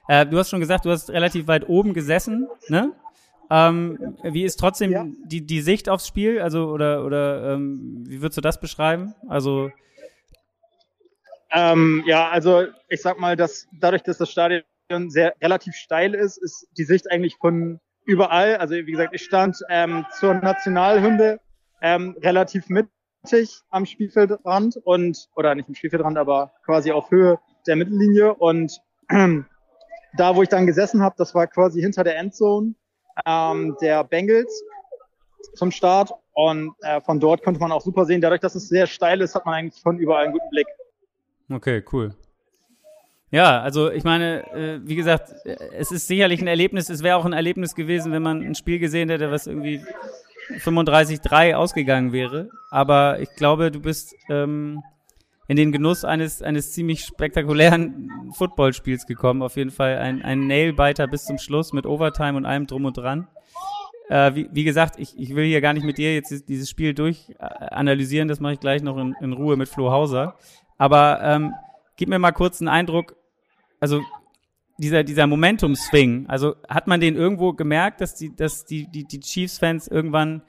Äh, 0.07 0.25
du 0.25 0.37
hast 0.37 0.49
schon 0.49 0.59
gesagt, 0.59 0.85
du 0.85 0.91
hast 0.91 1.09
relativ 1.09 1.47
weit 1.47 1.67
oben 1.69 1.93
gesessen, 1.93 2.47
ne? 2.67 2.93
Ähm, 3.49 4.17
wie 4.23 4.43
ist 4.43 4.55
trotzdem 4.57 4.91
ja. 4.91 5.05
die, 5.25 5.45
die 5.45 5.61
Sicht 5.61 5.89
aufs 5.89 6.07
Spiel? 6.07 6.39
Also, 6.39 6.69
oder, 6.69 7.05
oder 7.05 7.53
ähm, 7.53 8.03
wie 8.07 8.21
würdest 8.21 8.37
du 8.37 8.41
das 8.41 8.59
beschreiben? 8.59 9.13
Also 9.27 9.69
ähm, 11.53 12.03
ja, 12.07 12.29
also 12.29 12.65
ich 12.89 13.01
sag 13.01 13.19
mal, 13.19 13.35
dass 13.35 13.67
dadurch, 13.79 14.01
dass 14.01 14.17
das 14.17 14.31
Stadion 14.31 14.63
sehr 15.09 15.35
relativ 15.39 15.75
steil 15.75 16.15
ist, 16.15 16.37
ist 16.37 16.67
die 16.77 16.83
Sicht 16.83 17.11
eigentlich 17.11 17.35
von 17.39 17.79
überall. 18.05 18.57
Also 18.57 18.73
wie 18.73 18.91
gesagt, 18.91 19.13
ich 19.13 19.23
stand 19.23 19.57
ähm, 19.69 20.03
zur 20.17 20.33
Nationalhymne 20.33 21.39
ähm, 21.81 22.17
relativ 22.21 22.69
mit 22.69 22.87
am 23.69 23.85
Spielfeldrand 23.85 24.77
und, 24.83 25.29
oder 25.35 25.55
nicht 25.55 25.69
im 25.69 25.75
Spielfeldrand, 25.75 26.17
aber 26.17 26.53
quasi 26.65 26.91
auf 26.91 27.09
Höhe 27.11 27.39
der 27.65 27.75
Mittellinie 27.75 28.33
und 28.33 28.81
da, 30.17 30.35
wo 30.35 30.43
ich 30.43 30.49
dann 30.49 30.67
gesessen 30.67 31.01
habe, 31.01 31.15
das 31.17 31.33
war 31.33 31.47
quasi 31.47 31.81
hinter 31.81 32.03
der 32.03 32.17
Endzone 32.17 32.75
ähm, 33.25 33.75
der 33.81 34.03
Bengals 34.03 34.63
zum 35.55 35.71
Start. 35.71 36.11
Und 36.33 36.73
äh, 36.81 36.99
von 37.01 37.19
dort 37.19 37.43
konnte 37.43 37.59
man 37.59 37.71
auch 37.71 37.81
super 37.81 38.05
sehen. 38.05 38.21
Dadurch, 38.21 38.41
dass 38.41 38.55
es 38.55 38.67
sehr 38.67 38.87
steil 38.87 39.21
ist, 39.21 39.35
hat 39.35 39.45
man 39.45 39.55
eigentlich 39.55 39.81
von 39.81 39.99
überall 39.99 40.25
einen 40.25 40.33
guten 40.33 40.49
Blick. 40.49 40.67
Okay, 41.51 41.83
cool. 41.91 42.15
Ja, 43.29 43.61
also 43.61 43.91
ich 43.91 44.03
meine, 44.03 44.43
äh, 44.53 44.79
wie 44.83 44.95
gesagt, 44.95 45.33
es 45.43 45.91
ist 45.91 46.07
sicherlich 46.07 46.41
ein 46.41 46.47
Erlebnis. 46.47 46.89
Es 46.89 47.03
wäre 47.03 47.17
auch 47.17 47.25
ein 47.25 47.33
Erlebnis 47.33 47.75
gewesen, 47.75 48.11
wenn 48.11 48.21
man 48.21 48.41
ein 48.41 48.55
Spiel 48.55 48.79
gesehen 48.79 49.09
hätte, 49.09 49.31
was 49.31 49.47
irgendwie 49.47 49.83
35-3 50.49 51.53
ausgegangen 51.55 52.11
wäre. 52.11 52.49
Aber 52.71 53.19
ich 53.19 53.29
glaube, 53.35 53.71
du 53.71 53.79
bist 53.79 54.15
ähm, 54.29 54.83
in 55.47 55.57
den 55.57 55.71
Genuss 55.71 56.05
eines, 56.05 56.41
eines 56.41 56.71
ziemlich 56.71 57.05
spektakulären 57.05 58.31
Footballspiels 58.33 59.05
gekommen. 59.05 59.41
Auf 59.41 59.55
jeden 59.55 59.71
Fall 59.71 59.97
ein, 59.97 60.21
ein 60.21 60.47
Nailbiter 60.47 61.07
bis 61.07 61.25
zum 61.25 61.37
Schluss 61.37 61.73
mit 61.73 61.85
Overtime 61.85 62.37
und 62.37 62.45
allem 62.45 62.67
drum 62.67 62.85
und 62.85 62.97
dran. 62.97 63.27
Äh, 64.09 64.35
wie, 64.35 64.49
wie 64.51 64.63
gesagt, 64.63 64.99
ich, 64.99 65.17
ich 65.17 65.35
will 65.35 65.45
hier 65.45 65.61
gar 65.61 65.73
nicht 65.73 65.85
mit 65.85 65.97
dir 65.97 66.13
jetzt 66.13 66.49
dieses 66.49 66.69
Spiel 66.69 66.93
durchanalysieren. 66.93 68.27
Das 68.27 68.39
mache 68.39 68.53
ich 68.53 68.59
gleich 68.59 68.83
noch 68.83 68.97
in, 68.97 69.15
in 69.21 69.33
Ruhe 69.33 69.57
mit 69.57 69.69
Flo 69.69 69.91
Hauser. 69.91 70.35
Aber 70.77 71.19
ähm, 71.21 71.53
gib 71.97 72.09
mir 72.09 72.19
mal 72.19 72.31
kurz 72.31 72.61
einen 72.61 72.69
Eindruck. 72.69 73.15
Also 73.79 74.01
dieser, 74.77 75.03
dieser 75.03 75.27
Momentum-Swing, 75.27 76.27
also 76.27 76.55
hat 76.67 76.87
man 76.87 76.99
den 76.99 77.15
irgendwo 77.15 77.53
gemerkt, 77.53 78.01
dass 78.01 78.15
die, 78.15 78.35
dass 78.35 78.65
die, 78.65 78.87
die, 78.87 79.05
die 79.05 79.19
Chiefs-Fans 79.19 79.87
irgendwann, 79.87 80.41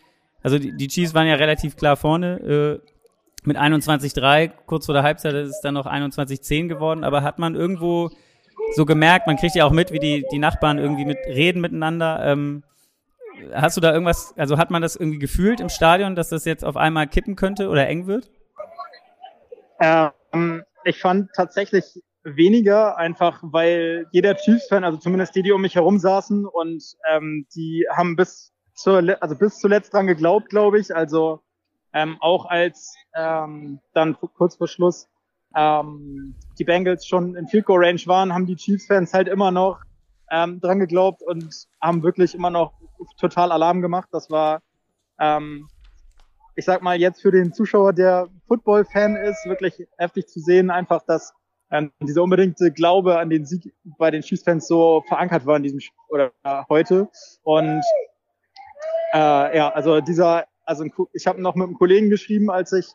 also 0.42 0.58
die, 0.58 0.74
die 0.76 0.88
Chiefs 0.88 1.14
waren 1.14 1.26
ja 1.26 1.34
relativ 1.34 1.76
klar 1.76 1.96
vorne, 1.96 2.80
äh, 2.82 2.90
mit 3.46 3.58
21-3, 3.58 4.52
kurz 4.66 4.86
vor 4.86 4.94
der 4.94 5.02
Halbzeit 5.02 5.34
ist 5.34 5.50
es 5.50 5.60
dann 5.60 5.74
noch 5.74 5.86
21-10 5.86 6.68
geworden, 6.68 7.04
aber 7.04 7.22
hat 7.22 7.38
man 7.38 7.54
irgendwo 7.54 8.10
so 8.74 8.86
gemerkt, 8.86 9.26
man 9.26 9.36
kriegt 9.36 9.54
ja 9.54 9.66
auch 9.66 9.72
mit, 9.72 9.92
wie 9.92 9.98
die, 9.98 10.24
die 10.32 10.38
Nachbarn 10.38 10.78
irgendwie 10.78 11.04
mit 11.04 11.18
reden 11.26 11.60
miteinander. 11.60 12.20
Ähm, 12.24 12.64
hast 13.52 13.76
du 13.76 13.80
da 13.80 13.92
irgendwas, 13.92 14.32
also 14.36 14.56
hat 14.56 14.70
man 14.70 14.80
das 14.80 14.96
irgendwie 14.96 15.18
gefühlt 15.18 15.60
im 15.60 15.68
Stadion, 15.68 16.14
dass 16.14 16.30
das 16.30 16.46
jetzt 16.46 16.64
auf 16.64 16.76
einmal 16.76 17.06
kippen 17.06 17.36
könnte 17.36 17.68
oder 17.68 17.86
eng 17.86 18.06
wird? 18.06 18.30
Ähm, 19.80 20.62
ich 20.84 20.98
fand 21.00 21.30
tatsächlich 21.34 22.02
weniger, 22.24 22.96
einfach 22.96 23.40
weil 23.42 24.06
jeder 24.12 24.34
Chiefs-Fan, 24.34 24.84
also 24.84 24.98
zumindest 24.98 25.34
die, 25.34 25.42
die 25.42 25.52
um 25.52 25.60
mich 25.60 25.74
herum 25.74 25.98
saßen 25.98 26.46
und 26.46 26.82
ähm, 27.10 27.46
die 27.54 27.86
haben 27.92 28.16
bis 28.16 28.52
zur, 28.74 29.16
also 29.20 29.36
bis 29.36 29.58
zuletzt 29.58 29.92
dran 29.92 30.06
geglaubt, 30.06 30.48
glaube 30.48 30.78
ich. 30.78 30.94
Also 30.94 31.40
ähm, 31.92 32.16
auch 32.20 32.46
als 32.46 32.94
ähm, 33.14 33.78
dann 33.92 34.16
kurz 34.16 34.56
vor 34.56 34.68
Schluss 34.68 35.08
ähm, 35.54 36.34
die 36.58 36.64
Bengals 36.64 37.06
schon 37.06 37.36
in 37.36 37.46
Field 37.46 37.66
Goal 37.66 37.84
Range 37.84 38.00
waren, 38.06 38.34
haben 38.34 38.46
die 38.46 38.56
Chiefs-Fans 38.56 39.14
halt 39.14 39.28
immer 39.28 39.50
noch 39.50 39.80
ähm, 40.30 40.60
dran 40.60 40.80
geglaubt 40.80 41.22
und 41.22 41.54
haben 41.80 42.02
wirklich 42.02 42.34
immer 42.34 42.50
noch 42.50 42.72
total 43.18 43.52
Alarm 43.52 43.80
gemacht. 43.80 44.08
Das 44.10 44.30
war, 44.30 44.62
ähm, 45.20 45.68
ich 46.56 46.64
sag 46.64 46.82
mal, 46.82 46.98
jetzt 46.98 47.22
für 47.22 47.30
den 47.30 47.52
Zuschauer, 47.52 47.92
der 47.92 48.28
Football-Fan 48.48 49.16
ist, 49.16 49.44
wirklich 49.46 49.86
heftig 49.98 50.26
zu 50.26 50.40
sehen, 50.40 50.70
einfach, 50.70 51.02
dass 51.06 51.34
ähm, 51.74 51.90
dieser 52.00 52.22
unbedingte 52.22 52.70
Glaube 52.70 53.18
an 53.18 53.30
den 53.30 53.44
Sieg 53.44 53.74
bei 53.98 54.10
den 54.10 54.22
Chiefs-Fans 54.22 54.66
so 54.66 55.02
verankert 55.08 55.44
war 55.44 55.56
in 55.56 55.64
diesem 55.64 55.80
oder 56.08 56.32
äh, 56.44 56.62
heute. 56.68 57.08
Und 57.42 57.82
äh, 59.12 59.56
ja, 59.56 59.68
also 59.70 60.00
dieser 60.00 60.46
also 60.64 60.84
ich 61.12 61.26
habe 61.26 61.40
noch 61.40 61.54
mit 61.54 61.66
einem 61.66 61.76
Kollegen 61.76 62.10
geschrieben, 62.10 62.50
als 62.50 62.72
ich 62.72 62.86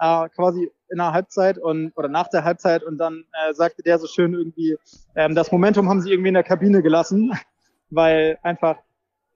äh, 0.00 0.28
quasi 0.30 0.70
in 0.90 0.98
der 0.98 1.12
Halbzeit 1.12 1.58
und 1.58 1.92
oder 1.96 2.08
nach 2.08 2.28
der 2.28 2.44
Halbzeit 2.44 2.82
und 2.82 2.98
dann 2.98 3.24
äh, 3.32 3.52
sagte 3.52 3.82
der 3.82 3.98
so 3.98 4.06
schön 4.06 4.34
irgendwie, 4.34 4.76
ähm, 5.16 5.34
das 5.34 5.52
Momentum 5.52 5.88
haben 5.88 6.00
sie 6.00 6.10
irgendwie 6.10 6.28
in 6.28 6.34
der 6.34 6.44
Kabine 6.44 6.82
gelassen, 6.82 7.32
weil 7.90 8.38
einfach 8.42 8.76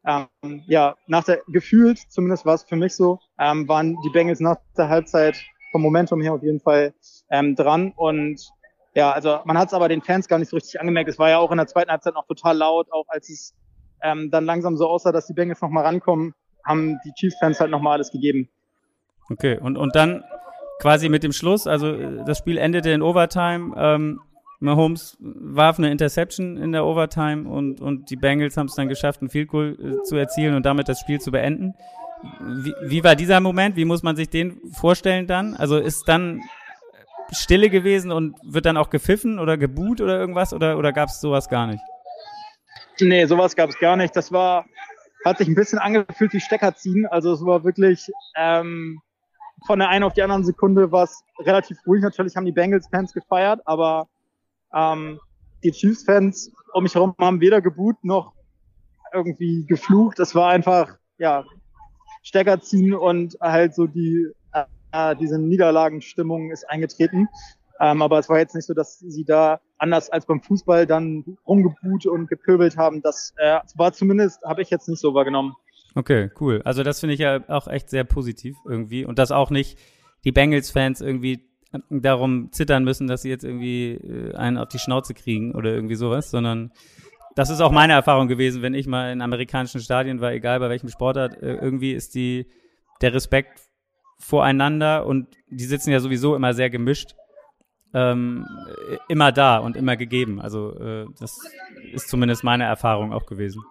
ähm, 0.04 0.28
ja 0.66 0.96
nach 1.06 1.24
der 1.24 1.42
gefühlt, 1.48 1.98
zumindest 2.08 2.46
war 2.46 2.54
es 2.54 2.62
für 2.62 2.76
mich 2.76 2.94
so, 2.94 3.18
ähm, 3.38 3.68
waren 3.68 3.96
die 4.04 4.10
Bengals 4.10 4.40
nach 4.40 4.56
der 4.76 4.88
Halbzeit 4.88 5.36
vom 5.72 5.82
Momentum 5.82 6.20
her 6.20 6.34
auf 6.34 6.42
jeden 6.42 6.60
Fall 6.60 6.94
ähm, 7.30 7.56
dran 7.56 7.92
und 7.96 8.52
ja, 8.94 9.12
also 9.12 9.38
man 9.44 9.58
hat 9.58 9.68
es 9.68 9.74
aber 9.74 9.88
den 9.88 10.02
Fans 10.02 10.28
gar 10.28 10.38
nicht 10.38 10.48
so 10.48 10.56
richtig 10.56 10.80
angemerkt. 10.80 11.08
Es 11.08 11.18
war 11.18 11.30
ja 11.30 11.38
auch 11.38 11.50
in 11.50 11.56
der 11.56 11.66
zweiten 11.66 11.90
Halbzeit 11.90 12.14
noch 12.14 12.26
total 12.26 12.56
laut, 12.56 12.92
auch 12.92 13.06
als 13.08 13.28
es 13.28 13.54
ähm, 14.02 14.30
dann 14.30 14.44
langsam 14.44 14.76
so 14.76 14.88
aussah, 14.88 15.12
dass 15.12 15.26
die 15.26 15.34
Bengals 15.34 15.60
noch 15.60 15.70
mal 15.70 15.84
rankommen 15.84 16.34
haben 16.64 16.98
die 17.04 17.12
Chiefs-Fans 17.12 17.60
halt 17.60 17.70
nochmal 17.70 17.94
alles 17.94 18.10
gegeben. 18.10 18.48
Okay, 19.30 19.58
und, 19.58 19.76
und 19.76 19.94
dann 19.94 20.24
quasi 20.80 21.08
mit 21.08 21.22
dem 21.22 21.32
Schluss, 21.32 21.66
also 21.66 21.88
äh, 21.88 22.24
das 22.24 22.38
Spiel 22.38 22.58
endete 22.58 22.90
in 22.90 23.02
Overtime. 23.02 23.74
Ähm, 23.76 24.20
Mahomes 24.60 25.16
warf 25.20 25.78
eine 25.78 25.90
Interception 25.90 26.56
in 26.56 26.72
der 26.72 26.84
Overtime 26.84 27.48
und, 27.48 27.80
und 27.80 28.10
die 28.10 28.16
Bengals 28.16 28.56
haben 28.56 28.66
es 28.66 28.74
dann 28.74 28.88
geschafft, 28.88 29.22
ein 29.22 29.28
Field 29.28 29.48
Goal 29.48 29.76
äh, 29.80 30.02
zu 30.04 30.16
erzielen 30.16 30.54
und 30.54 30.66
damit 30.66 30.88
das 30.88 31.00
Spiel 31.00 31.20
zu 31.20 31.32
beenden. 31.32 31.74
Wie, 32.40 32.72
wie 32.84 33.02
war 33.02 33.16
dieser 33.16 33.40
Moment? 33.40 33.74
Wie 33.74 33.84
muss 33.84 34.04
man 34.04 34.14
sich 34.14 34.28
den 34.28 34.60
vorstellen 34.72 35.26
dann? 35.26 35.54
Also 35.56 35.78
ist 35.78 36.04
dann 36.06 36.40
Stille 37.32 37.70
gewesen 37.70 38.12
und 38.12 38.36
wird 38.42 38.66
dann 38.66 38.76
auch 38.76 38.90
gepfiffen 38.90 39.38
oder 39.38 39.56
geboot 39.56 40.00
oder 40.00 40.18
irgendwas 40.18 40.52
oder, 40.52 40.78
oder 40.78 40.92
gab 40.92 41.08
es 41.08 41.20
sowas 41.20 41.48
gar 41.48 41.66
nicht? 41.66 41.82
Nee, 43.00 43.26
sowas 43.26 43.56
gab 43.56 43.70
es 43.70 43.78
gar 43.78 43.96
nicht. 43.96 44.14
Das 44.14 44.30
war 44.30 44.66
hat 45.24 45.38
sich 45.38 45.48
ein 45.48 45.54
bisschen 45.54 45.78
angefühlt 45.78 46.32
wie 46.32 46.40
Stecker 46.40 46.74
ziehen. 46.74 47.06
Also 47.06 47.32
es 47.32 47.44
war 47.44 47.64
wirklich 47.64 48.10
ähm, 48.36 49.00
von 49.66 49.78
der 49.78 49.88
einen 49.88 50.04
auf 50.04 50.14
die 50.14 50.22
anderen 50.22 50.44
Sekunde 50.44 50.90
war 50.90 51.04
es 51.04 51.22
relativ 51.38 51.78
ruhig. 51.86 52.02
Natürlich 52.02 52.36
haben 52.36 52.44
die 52.44 52.52
Bengals-Fans 52.52 53.12
gefeiert, 53.12 53.60
aber 53.64 54.08
ähm, 54.74 55.20
die 55.62 55.70
Chiefs-Fans 55.70 56.52
um 56.72 56.82
mich 56.82 56.94
herum 56.94 57.14
haben 57.18 57.40
weder 57.40 57.60
geboot 57.60 58.02
noch 58.02 58.32
irgendwie 59.12 59.64
geflucht. 59.66 60.18
Es 60.18 60.34
war 60.34 60.50
einfach, 60.50 60.96
ja, 61.18 61.44
Stecker 62.22 62.60
ziehen 62.60 62.94
und 62.94 63.36
halt 63.40 63.74
so 63.74 63.86
die, 63.86 64.28
äh, 64.92 65.16
diese 65.16 65.38
Niederlagenstimmung 65.38 66.50
ist 66.50 66.68
eingetreten. 66.68 67.28
Ähm, 67.80 68.02
aber 68.02 68.18
es 68.18 68.28
war 68.28 68.38
jetzt 68.38 68.54
nicht 68.54 68.66
so, 68.66 68.74
dass 68.74 68.98
sie 68.98 69.24
da 69.24 69.60
anders 69.78 70.10
als 70.10 70.26
beim 70.26 70.40
Fußball 70.40 70.86
dann 70.86 71.24
rumgebuht 71.46 72.06
und 72.06 72.28
gepöbelt 72.28 72.76
haben. 72.76 73.02
Das 73.02 73.34
äh, 73.38 73.58
war 73.74 73.92
zumindest, 73.92 74.42
habe 74.44 74.62
ich 74.62 74.70
jetzt 74.70 74.88
nicht 74.88 75.00
so 75.00 75.14
wahrgenommen. 75.14 75.54
Okay, 75.94 76.30
cool. 76.40 76.62
Also 76.64 76.82
das 76.82 77.00
finde 77.00 77.14
ich 77.14 77.20
ja 77.20 77.40
auch 77.48 77.66
echt 77.66 77.90
sehr 77.90 78.04
positiv 78.04 78.56
irgendwie. 78.66 79.04
Und 79.04 79.18
dass 79.18 79.32
auch 79.32 79.50
nicht 79.50 79.78
die 80.24 80.32
Bengals-Fans 80.32 81.00
irgendwie 81.00 81.48
darum 81.90 82.52
zittern 82.52 82.84
müssen, 82.84 83.06
dass 83.06 83.22
sie 83.22 83.30
jetzt 83.30 83.44
irgendwie 83.44 83.94
äh, 83.94 84.34
einen 84.34 84.58
auf 84.58 84.68
die 84.68 84.78
Schnauze 84.78 85.14
kriegen 85.14 85.54
oder 85.54 85.72
irgendwie 85.72 85.94
sowas, 85.94 86.30
sondern 86.30 86.72
das 87.34 87.50
ist 87.50 87.60
auch 87.60 87.72
meine 87.72 87.94
Erfahrung 87.94 88.28
gewesen, 88.28 88.62
wenn 88.62 88.74
ich 88.74 88.86
mal 88.86 89.10
in 89.10 89.22
amerikanischen 89.22 89.80
Stadien 89.80 90.20
war, 90.20 90.32
egal 90.32 90.60
bei 90.60 90.68
welchem 90.68 90.90
Sportart, 90.90 91.42
äh, 91.42 91.54
irgendwie 91.54 91.92
ist 91.92 92.14
die 92.14 92.46
der 93.00 93.14
Respekt 93.14 93.71
voreinander 94.22 95.04
und 95.06 95.26
die 95.50 95.64
sitzen 95.64 95.90
ja 95.90 96.00
sowieso 96.00 96.34
immer 96.34 96.54
sehr 96.54 96.70
gemischt 96.70 97.14
ähm, 97.94 98.46
immer 99.08 99.32
da 99.32 99.58
und 99.58 99.76
immer 99.76 99.96
gegeben. 99.96 100.40
Also 100.40 100.78
äh, 100.78 101.06
das 101.18 101.38
ist 101.92 102.08
zumindest 102.08 102.44
meine 102.44 102.64
Erfahrung 102.64 103.12
auch 103.12 103.26
gewesen. 103.26 103.62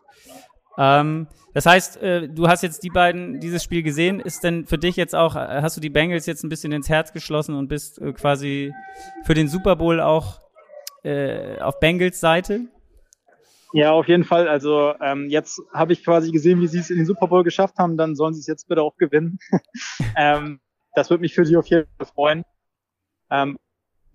Ähm, 0.78 1.28
das 1.54 1.66
heißt, 1.66 1.98
äh, 2.02 2.30
du 2.30 2.48
hast 2.48 2.64
jetzt 2.64 2.84
die 2.84 2.90
beiden 2.90 3.40
dieses 3.40 3.64
Spiel 3.64 3.84
gesehen. 3.84 4.20
Ist 4.20 4.44
denn 4.44 4.66
für 4.66 4.78
dich 4.78 4.96
jetzt 4.96 5.16
auch, 5.16 5.36
hast 5.36 5.76
du 5.78 5.82
die 5.82 5.90
Bengals 5.90 6.26
jetzt 6.26 6.44
ein 6.44 6.50
bisschen 6.50 6.72
ins 6.72 6.90
Herz 6.90 7.12
geschlossen 7.14 7.56
und 7.56 7.68
bist 7.68 8.00
äh, 8.00 8.14
quasi 8.14 8.74
für 9.24 9.34
den 9.34 9.48
Super 9.48 9.76
Bowl 9.76 10.00
auch 10.00 10.40
äh, 11.04 11.60
auf 11.60 11.80
Bengals 11.80 12.20
Seite? 12.20 12.68
Ja, 13.74 13.92
auf 13.92 14.08
jeden 14.08 14.24
Fall. 14.24 14.48
Also 14.48 14.94
ähm, 15.02 15.30
jetzt 15.30 15.62
habe 15.74 15.94
ich 15.94 16.04
quasi 16.04 16.32
gesehen, 16.32 16.60
wie 16.60 16.68
sie 16.68 16.80
es 16.80 16.90
in 16.90 16.98
den 16.98 17.06
Super 17.06 17.28
Bowl 17.28 17.44
geschafft 17.44 17.78
haben. 17.78 17.98
Dann 17.98 18.16
sollen 18.16 18.34
sie 18.34 18.42
es 18.42 18.48
jetzt 18.48 18.68
bitte 18.68 18.82
auch 18.82 18.98
gewinnen. 18.98 19.40
ähm, 20.18 20.60
das 20.94 21.10
würde 21.10 21.22
mich 21.22 21.34
für 21.34 21.46
sie 21.46 21.56
auf 21.56 21.68
jeden 21.68 21.88
Fall 21.98 22.08
freuen. 22.08 22.44
Ähm, 23.30 23.58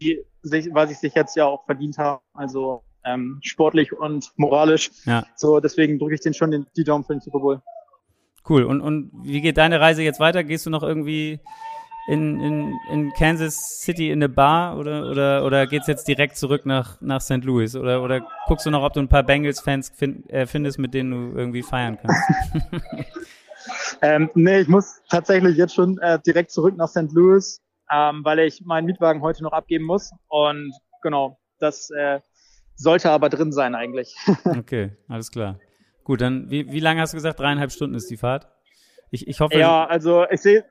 die 0.01 0.23
sich, 0.43 0.69
weil 0.73 0.89
sie 0.89 0.95
sich 0.95 1.15
jetzt 1.15 1.37
ja 1.37 1.47
auch 1.47 1.65
verdient 1.65 1.97
haben. 1.97 2.23
Also 2.35 2.83
ähm, 3.05 3.39
sportlich 3.43 3.93
und 3.93 4.31
moralisch. 4.37 4.91
Ja. 5.05 5.25
So, 5.37 5.61
deswegen 5.61 5.99
drücke 5.99 6.15
ich 6.15 6.21
den 6.21 6.35
schon 6.35 6.51
den, 6.51 6.67
die 6.77 6.85
Daumen 6.85 7.05
für 7.05 7.15
den 7.15 7.21
Super 7.21 7.39
Bowl. 7.39 7.63
Cool. 8.49 8.65
Und, 8.65 8.81
und 8.81 9.11
wie 9.23 9.41
geht 9.41 9.57
deine 9.57 9.81
Reise 9.81 10.03
jetzt 10.03 10.21
weiter? 10.21 10.45
Gehst 10.45 10.67
du 10.67 10.71
noch 10.71 10.83
irgendwie 10.83 11.41
in, 12.09 12.41
in, 12.41 12.79
in 12.91 13.13
Kansas 13.13 13.81
City 13.81 14.11
in 14.11 14.19
eine 14.19 14.29
Bar 14.29 14.79
oder, 14.79 15.11
oder, 15.11 15.45
oder 15.45 15.67
geht's 15.67 15.87
jetzt 15.87 16.07
direkt 16.07 16.37
zurück 16.37 16.65
nach, 16.67 17.01
nach 17.01 17.21
St. 17.21 17.45
Louis? 17.45 17.75
Oder, 17.75 18.03
oder 18.03 18.27
guckst 18.47 18.67
du 18.67 18.71
noch, 18.71 18.83
ob 18.83 18.93
du 18.93 19.01
ein 19.01 19.09
paar 19.09 19.25
Bengals-Fans 19.25 19.93
find, 19.95 20.31
äh, 20.31 20.47
findest, 20.47 20.79
mit 20.79 20.95
denen 20.95 21.11
du 21.11 21.39
irgendwie 21.39 21.63
feiern 21.63 21.99
kannst? 22.01 22.23
ähm, 24.03 24.31
nee, 24.35 24.61
ich 24.61 24.69
muss 24.69 25.01
tatsächlich 25.09 25.57
jetzt 25.57 25.75
schon 25.75 25.99
äh, 25.99 26.19
direkt 26.25 26.51
zurück 26.51 26.77
nach 26.77 26.89
St. 26.89 27.13
Louis 27.13 27.61
ähm, 27.91 28.25
weil 28.25 28.41
ich 28.41 28.65
meinen 28.65 28.87
Mietwagen 28.87 29.23
heute 29.23 29.43
noch 29.43 29.53
abgeben 29.53 29.85
muss. 29.85 30.13
Und 30.29 30.73
genau, 31.03 31.39
das 31.59 31.91
äh, 31.91 32.21
sollte 32.75 33.11
aber 33.11 33.29
drin 33.29 33.53
sein 33.53 33.75
eigentlich. 33.75 34.17
okay, 34.45 34.97
alles 35.09 35.31
klar. 35.31 35.59
Gut, 36.05 36.21
dann 36.21 36.51
wie, 36.51 36.71
wie 36.71 36.81
lange 36.81 37.01
hast 37.01 37.13
du 37.13 37.17
gesagt? 37.17 37.41
Dreieinhalb 37.41 37.73
Stunden 37.73 37.97
ist 37.97 38.11
die 38.11 38.17
Fahrt? 38.17 38.49
Ich, 39.11 39.27
ich 39.27 39.41
hoffe. 39.41 39.59
Ja, 39.59 39.87
also 39.87 40.27
ich 40.31 40.41
sehe 40.41 40.65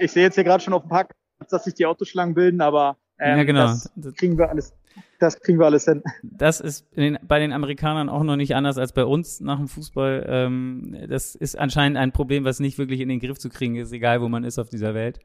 ich 0.00 0.12
sehe 0.12 0.22
jetzt 0.22 0.34
hier 0.34 0.44
gerade 0.44 0.62
schon 0.62 0.72
auf 0.72 0.82
dem 0.82 0.88
Park, 0.88 1.14
dass 1.50 1.64
sich 1.64 1.74
die 1.74 1.86
Autoschlangen 1.86 2.34
bilden, 2.34 2.60
aber 2.60 2.96
ähm, 3.18 3.38
ja, 3.38 3.44
genau. 3.44 3.66
das 3.66 4.14
kriegen 4.16 4.38
wir 4.38 4.48
alles 4.48 4.72
Das 5.18 5.38
kriegen 5.40 5.58
wir 5.58 5.66
alles 5.66 5.84
hin. 5.84 6.02
Das 6.22 6.60
ist 6.60 6.86
den, 6.96 7.18
bei 7.22 7.38
den 7.38 7.52
Amerikanern 7.52 8.08
auch 8.08 8.22
noch 8.22 8.36
nicht 8.36 8.54
anders 8.54 8.78
als 8.78 8.92
bei 8.92 9.04
uns 9.04 9.40
nach 9.40 9.58
dem 9.58 9.68
Fußball. 9.68 10.24
Ähm, 10.26 10.96
das 11.08 11.34
ist 11.34 11.58
anscheinend 11.58 11.98
ein 11.98 12.12
Problem, 12.12 12.44
was 12.44 12.60
nicht 12.60 12.78
wirklich 12.78 13.00
in 13.00 13.08
den 13.08 13.20
Griff 13.20 13.38
zu 13.38 13.50
kriegen 13.50 13.76
ist, 13.76 13.92
egal 13.92 14.20
wo 14.22 14.28
man 14.28 14.44
ist 14.44 14.58
auf 14.58 14.70
dieser 14.70 14.94
Welt. 14.94 15.20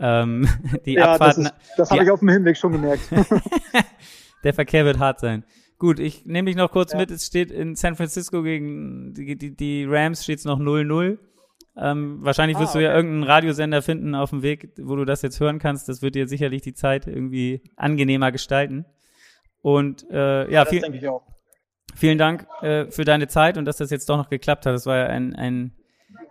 Ähm, 0.00 0.48
die 0.86 0.94
ja, 0.94 1.12
Abfahrten. 1.12 1.44
Das, 1.44 1.52
das 1.76 1.90
habe 1.90 2.04
ich 2.04 2.10
auf 2.10 2.20
dem 2.20 2.28
Hinweg 2.28 2.56
schon 2.56 2.72
gemerkt. 2.72 3.02
Der 4.44 4.54
Verkehr 4.54 4.84
wird 4.84 5.00
hart 5.00 5.18
sein. 5.18 5.44
Gut, 5.78 5.98
ich 5.98 6.26
nehme 6.26 6.46
dich 6.46 6.56
noch 6.56 6.70
kurz 6.70 6.92
ja. 6.92 6.98
mit. 6.98 7.10
Es 7.10 7.26
steht 7.26 7.50
in 7.50 7.74
San 7.74 7.96
Francisco 7.96 8.42
gegen 8.42 9.14
die, 9.14 9.36
die, 9.36 9.56
die 9.56 9.84
Rams 9.84 10.22
steht 10.22 10.38
es 10.38 10.44
noch 10.44 10.60
0-0. 10.60 11.18
Ähm, 11.80 12.18
wahrscheinlich 12.22 12.58
wirst 12.58 12.74
ah, 12.74 12.78
okay. 12.78 12.84
du 12.84 12.90
ja 12.90 12.94
irgendeinen 12.94 13.22
Radiosender 13.22 13.82
finden 13.82 14.14
auf 14.14 14.30
dem 14.30 14.42
Weg, 14.42 14.72
wo 14.80 14.96
du 14.96 15.04
das 15.04 15.22
jetzt 15.22 15.38
hören 15.38 15.58
kannst. 15.58 15.88
Das 15.88 16.02
wird 16.02 16.14
dir 16.14 16.26
sicherlich 16.26 16.62
die 16.62 16.74
Zeit 16.74 17.06
irgendwie 17.06 17.62
angenehmer 17.76 18.32
gestalten. 18.32 18.84
Und 19.62 20.08
äh, 20.10 20.50
ja, 20.50 20.64
viel, 20.64 20.82
vielen 21.94 22.18
Dank 22.18 22.46
äh, 22.62 22.86
für 22.90 23.04
deine 23.04 23.28
Zeit 23.28 23.58
und 23.58 23.64
dass 23.64 23.76
das 23.76 23.90
jetzt 23.90 24.08
doch 24.08 24.16
noch 24.16 24.28
geklappt 24.28 24.66
hat. 24.66 24.74
Das 24.74 24.86
war 24.86 24.96
ja 24.96 25.06
ein, 25.06 25.34
ein, 25.36 25.72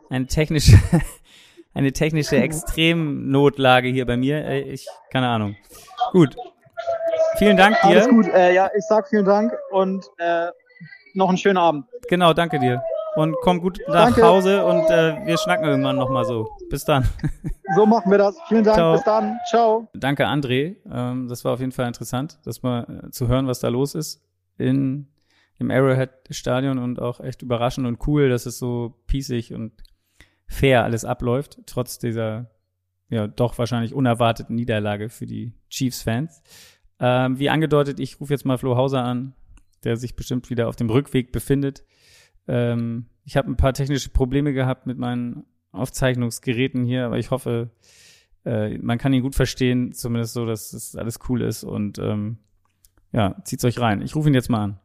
ein 0.09 0.27
technische, 0.27 0.77
eine 1.73 1.93
technische 1.93 2.37
Extremnotlage 2.41 3.89
hier 3.89 4.05
bei 4.05 4.17
mir. 4.17 4.43
Äh, 4.45 4.61
ich, 4.61 4.87
keine 5.11 5.27
Ahnung. 5.27 5.55
Gut. 6.11 6.35
Vielen 7.37 7.57
Dank 7.57 7.79
dir. 7.81 7.87
Alles 7.87 8.09
gut. 8.09 8.27
Äh, 8.27 8.53
ja, 8.53 8.69
ich 8.75 8.85
sag 8.85 9.07
vielen 9.07 9.25
Dank 9.25 9.53
und 9.71 10.05
äh, 10.17 10.47
noch 11.13 11.29
einen 11.29 11.37
schönen 11.37 11.57
Abend. 11.57 11.85
Genau, 12.09 12.33
danke 12.33 12.59
dir. 12.59 12.81
Und 13.17 13.36
komm 13.41 13.59
gut 13.62 13.79
nach 13.88 14.05
danke. 14.05 14.21
Hause 14.21 14.63
und 14.63 14.89
äh, 14.91 15.25
wir 15.25 15.38
schnacken 15.39 15.65
irgendwann 15.65 15.95
nochmal 15.95 16.24
so. 16.24 16.47
Bis 16.69 16.86
dann. 16.86 17.07
So 17.75 17.86
machen 17.86 18.09
wir 18.09 18.17
das. 18.17 18.38
Vielen 18.47 18.63
Dank. 18.63 18.77
Ciao. 18.77 18.93
Bis 18.93 19.03
dann. 19.03 19.39
Ciao. 19.50 19.89
Danke, 19.93 20.25
André. 20.25 20.77
Ähm, 20.89 21.27
das 21.27 21.43
war 21.43 21.51
auf 21.51 21.59
jeden 21.59 21.74
Fall 21.74 21.86
interessant, 21.86 22.39
das 22.45 22.63
mal 22.63 23.03
äh, 23.07 23.12
zu 23.12 23.27
hören, 23.27 23.45
was 23.45 23.59
da 23.59 23.67
los 23.67 23.93
ist 23.93 24.24
in 24.57 25.09
im 25.59 25.69
Arrowhead-Stadion 25.69 26.77
und 26.77 27.01
auch 27.01 27.19
echt 27.19 27.41
überraschend 27.41 27.86
und 27.86 28.07
cool, 28.07 28.29
dass 28.29 28.45
es 28.45 28.57
so 28.57 28.93
pießig 29.07 29.53
und 29.53 29.74
fair 30.47 30.86
alles 30.86 31.03
abläuft, 31.03 31.59
trotz 31.65 32.00
dieser 32.00 32.51
ja 33.09 33.27
doch 33.27 33.57
wahrscheinlich 33.57 33.93
unerwarteten 33.93 34.55
Niederlage 34.55 35.09
für 35.09 35.25
die 35.25 35.53
Chiefs-Fans. 35.69 36.41
Ähm, 37.00 37.38
wie 37.38 37.50
angedeutet, 37.50 38.00
ich 38.00 38.21
rufe 38.21 38.33
jetzt 38.33 38.45
mal 38.45 38.57
Flo 38.57 38.77
Hauser 38.77 39.03
an, 39.03 39.33
der 39.83 39.97
sich 39.97 40.15
bestimmt 40.15 40.50
wieder 40.50 40.67
auf 40.67 40.75
dem 40.75 40.89
Rückweg 40.89 41.31
befindet. 41.31 41.83
Ähm, 42.47 43.07
ich 43.25 43.37
habe 43.37 43.49
ein 43.51 43.57
paar 43.57 43.73
technische 43.73 44.09
Probleme 44.09 44.53
gehabt 44.53 44.87
mit 44.87 44.97
meinen 44.97 45.45
Aufzeichnungsgeräten 45.71 46.85
hier, 46.85 47.05
aber 47.05 47.17
ich 47.17 47.31
hoffe, 47.31 47.71
äh, 48.45 48.77
man 48.77 48.97
kann 48.97 49.13
ihn 49.13 49.21
gut 49.21 49.35
verstehen, 49.35 49.91
zumindest 49.91 50.33
so, 50.33 50.45
dass 50.45 50.71
das 50.71 50.95
alles 50.95 51.19
cool 51.27 51.41
ist 51.41 51.63
und 51.63 51.99
ähm, 51.99 52.37
ja, 53.11 53.35
zieht's 53.43 53.65
euch 53.65 53.79
rein. 53.79 54.01
Ich 54.01 54.15
rufe 54.15 54.29
ihn 54.29 54.33
jetzt 54.33 54.49
mal 54.49 54.63
an. 54.63 54.79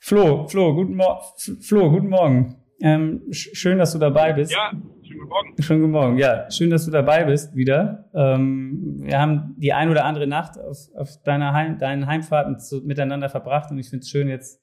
Flo, 0.00 0.46
Flo, 0.46 0.74
guten, 0.74 0.94
Mo 0.94 1.20
Flo, 1.60 1.90
guten 1.90 2.08
Morgen. 2.08 2.56
Ähm, 2.80 3.22
schön, 3.30 3.78
dass 3.78 3.92
du 3.92 3.98
dabei 3.98 4.34
bist. 4.34 4.52
Ja, 4.52 4.70
schönen 5.02 5.20
guten 5.20 5.28
Morgen. 5.28 5.62
Schönen 5.62 5.80
guten 5.80 5.92
Morgen, 5.92 6.18
ja. 6.18 6.50
Schön, 6.50 6.68
dass 6.70 6.84
du 6.84 6.90
dabei 6.90 7.24
bist 7.24 7.56
wieder. 7.56 8.10
Ähm, 8.14 8.98
wir 8.98 9.18
haben 9.18 9.54
die 9.56 9.72
ein 9.72 9.88
oder 9.88 10.04
andere 10.04 10.26
Nacht 10.26 10.58
auf, 10.58 10.78
auf 10.94 11.22
deiner 11.22 11.54
Heim, 11.54 11.78
deinen 11.78 12.06
Heimfahrten 12.06 12.58
zu, 12.58 12.82
miteinander 12.82 13.30
verbracht 13.30 13.70
und 13.70 13.78
ich 13.78 13.88
finde 13.88 14.02
es 14.02 14.10
schön 14.10 14.28
jetzt 14.28 14.62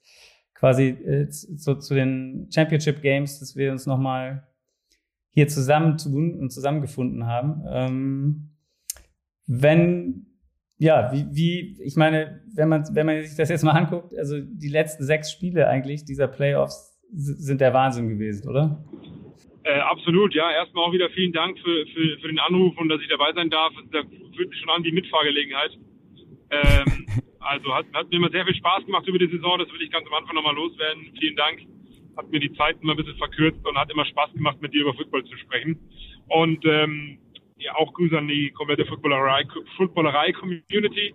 quasi 0.64 0.92
äh, 0.92 1.28
zu, 1.28 1.76
zu 1.76 1.94
den 1.94 2.48
Championship 2.50 3.02
Games, 3.02 3.42
dass 3.42 3.58
wir 3.58 3.74
uns 3.74 3.86
nochmal 3.86 4.48
hier 5.32 5.50
zusammen 5.50 5.98
tun 5.98 6.40
und 6.40 6.52
zusammengefunden 6.52 7.28
haben. 7.28 7.66
Ähm, 7.70 8.50
wenn 9.46 10.28
ja, 10.78 11.12
wie, 11.12 11.26
wie, 11.34 11.84
ich 11.84 11.98
meine, 11.98 12.44
wenn 12.56 12.70
man, 12.70 12.86
wenn 12.94 13.06
man 13.06 13.22
sich 13.24 13.36
das 13.36 13.50
jetzt 13.50 13.64
mal 13.64 13.74
anguckt, 13.74 14.18
also 14.18 14.40
die 14.40 14.70
letzten 14.70 15.04
sechs 15.04 15.34
Spiele 15.34 15.68
eigentlich 15.68 16.06
dieser 16.06 16.30
Playoffs 16.30 16.98
sind 17.12 17.60
der 17.60 17.74
Wahnsinn 17.74 18.08
gewesen, 18.08 18.48
oder? 18.48 18.86
Äh, 19.66 19.80
absolut, 19.80 20.34
ja. 20.34 20.50
Erstmal 20.50 20.86
auch 20.86 20.94
wieder 20.94 21.10
vielen 21.10 21.34
Dank 21.34 21.60
für, 21.60 21.86
für, 21.88 22.20
für 22.22 22.28
den 22.30 22.40
Anruf 22.40 22.78
und 22.78 22.88
dass 22.88 23.02
ich 23.02 23.10
dabei 23.10 23.34
sein 23.34 23.50
darf. 23.50 23.74
Das 23.92 24.06
fühlt 24.34 24.50
sich 24.50 24.60
schon 24.62 24.70
an 24.70 24.84
wie 24.86 24.94
Mitfahrgelegenheit. 24.94 25.78
Ähm, 26.52 27.06
also 27.44 27.74
hat, 27.74 27.86
hat 27.94 28.10
mir 28.10 28.18
immer 28.18 28.30
sehr 28.30 28.46
viel 28.46 28.56
Spaß 28.56 28.86
gemacht 28.86 29.08
über 29.08 29.20
die 29.20 29.28
Saison. 29.28 29.60
Das 29.60 29.72
will 29.72 29.82
ich 29.82 29.92
ganz 29.92 30.08
am 30.08 30.14
Anfang 30.14 30.36
nochmal 30.36 30.56
loswerden. 30.56 31.12
Vielen 31.20 31.36
Dank. 31.36 31.60
Hat 32.18 32.32
mir 32.32 32.40
die 32.40 32.54
Zeit 32.54 32.78
immer 32.82 32.94
ein 32.94 32.98
bisschen 32.98 33.18
verkürzt 33.18 33.66
und 33.66 33.78
hat 33.78 33.92
immer 33.92 34.06
Spaß 34.06 34.34
gemacht, 34.34 34.62
mit 34.62 34.74
dir 34.74 34.82
über 34.82 34.94
Football 34.94 35.26
zu 35.26 35.38
sprechen. 35.38 35.80
Und 36.28 36.64
ähm, 36.66 37.18
ja, 37.58 37.76
auch 37.76 37.94
Grüße 37.94 38.18
an 38.18 38.28
die 38.28 38.52
komplette 38.52 38.86
Footballerei-Community. 38.86 41.14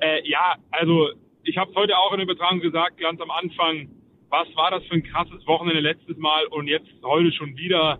Äh, 0.00 0.28
ja, 0.28 0.56
also 0.70 1.10
ich 1.44 1.56
habe 1.56 1.74
heute 1.74 1.96
auch 1.96 2.12
in 2.12 2.18
der 2.18 2.24
Übertragung 2.24 2.60
gesagt, 2.60 2.98
ganz 2.98 3.20
am 3.20 3.30
Anfang, 3.30 3.88
was 4.30 4.48
war 4.56 4.70
das 4.70 4.84
für 4.84 4.94
ein 4.94 5.02
krasses 5.02 5.46
Wochenende 5.46 5.80
letztes 5.80 6.16
Mal 6.18 6.46
und 6.46 6.68
jetzt 6.68 6.88
heute 7.02 7.32
schon 7.32 7.56
wieder 7.56 7.98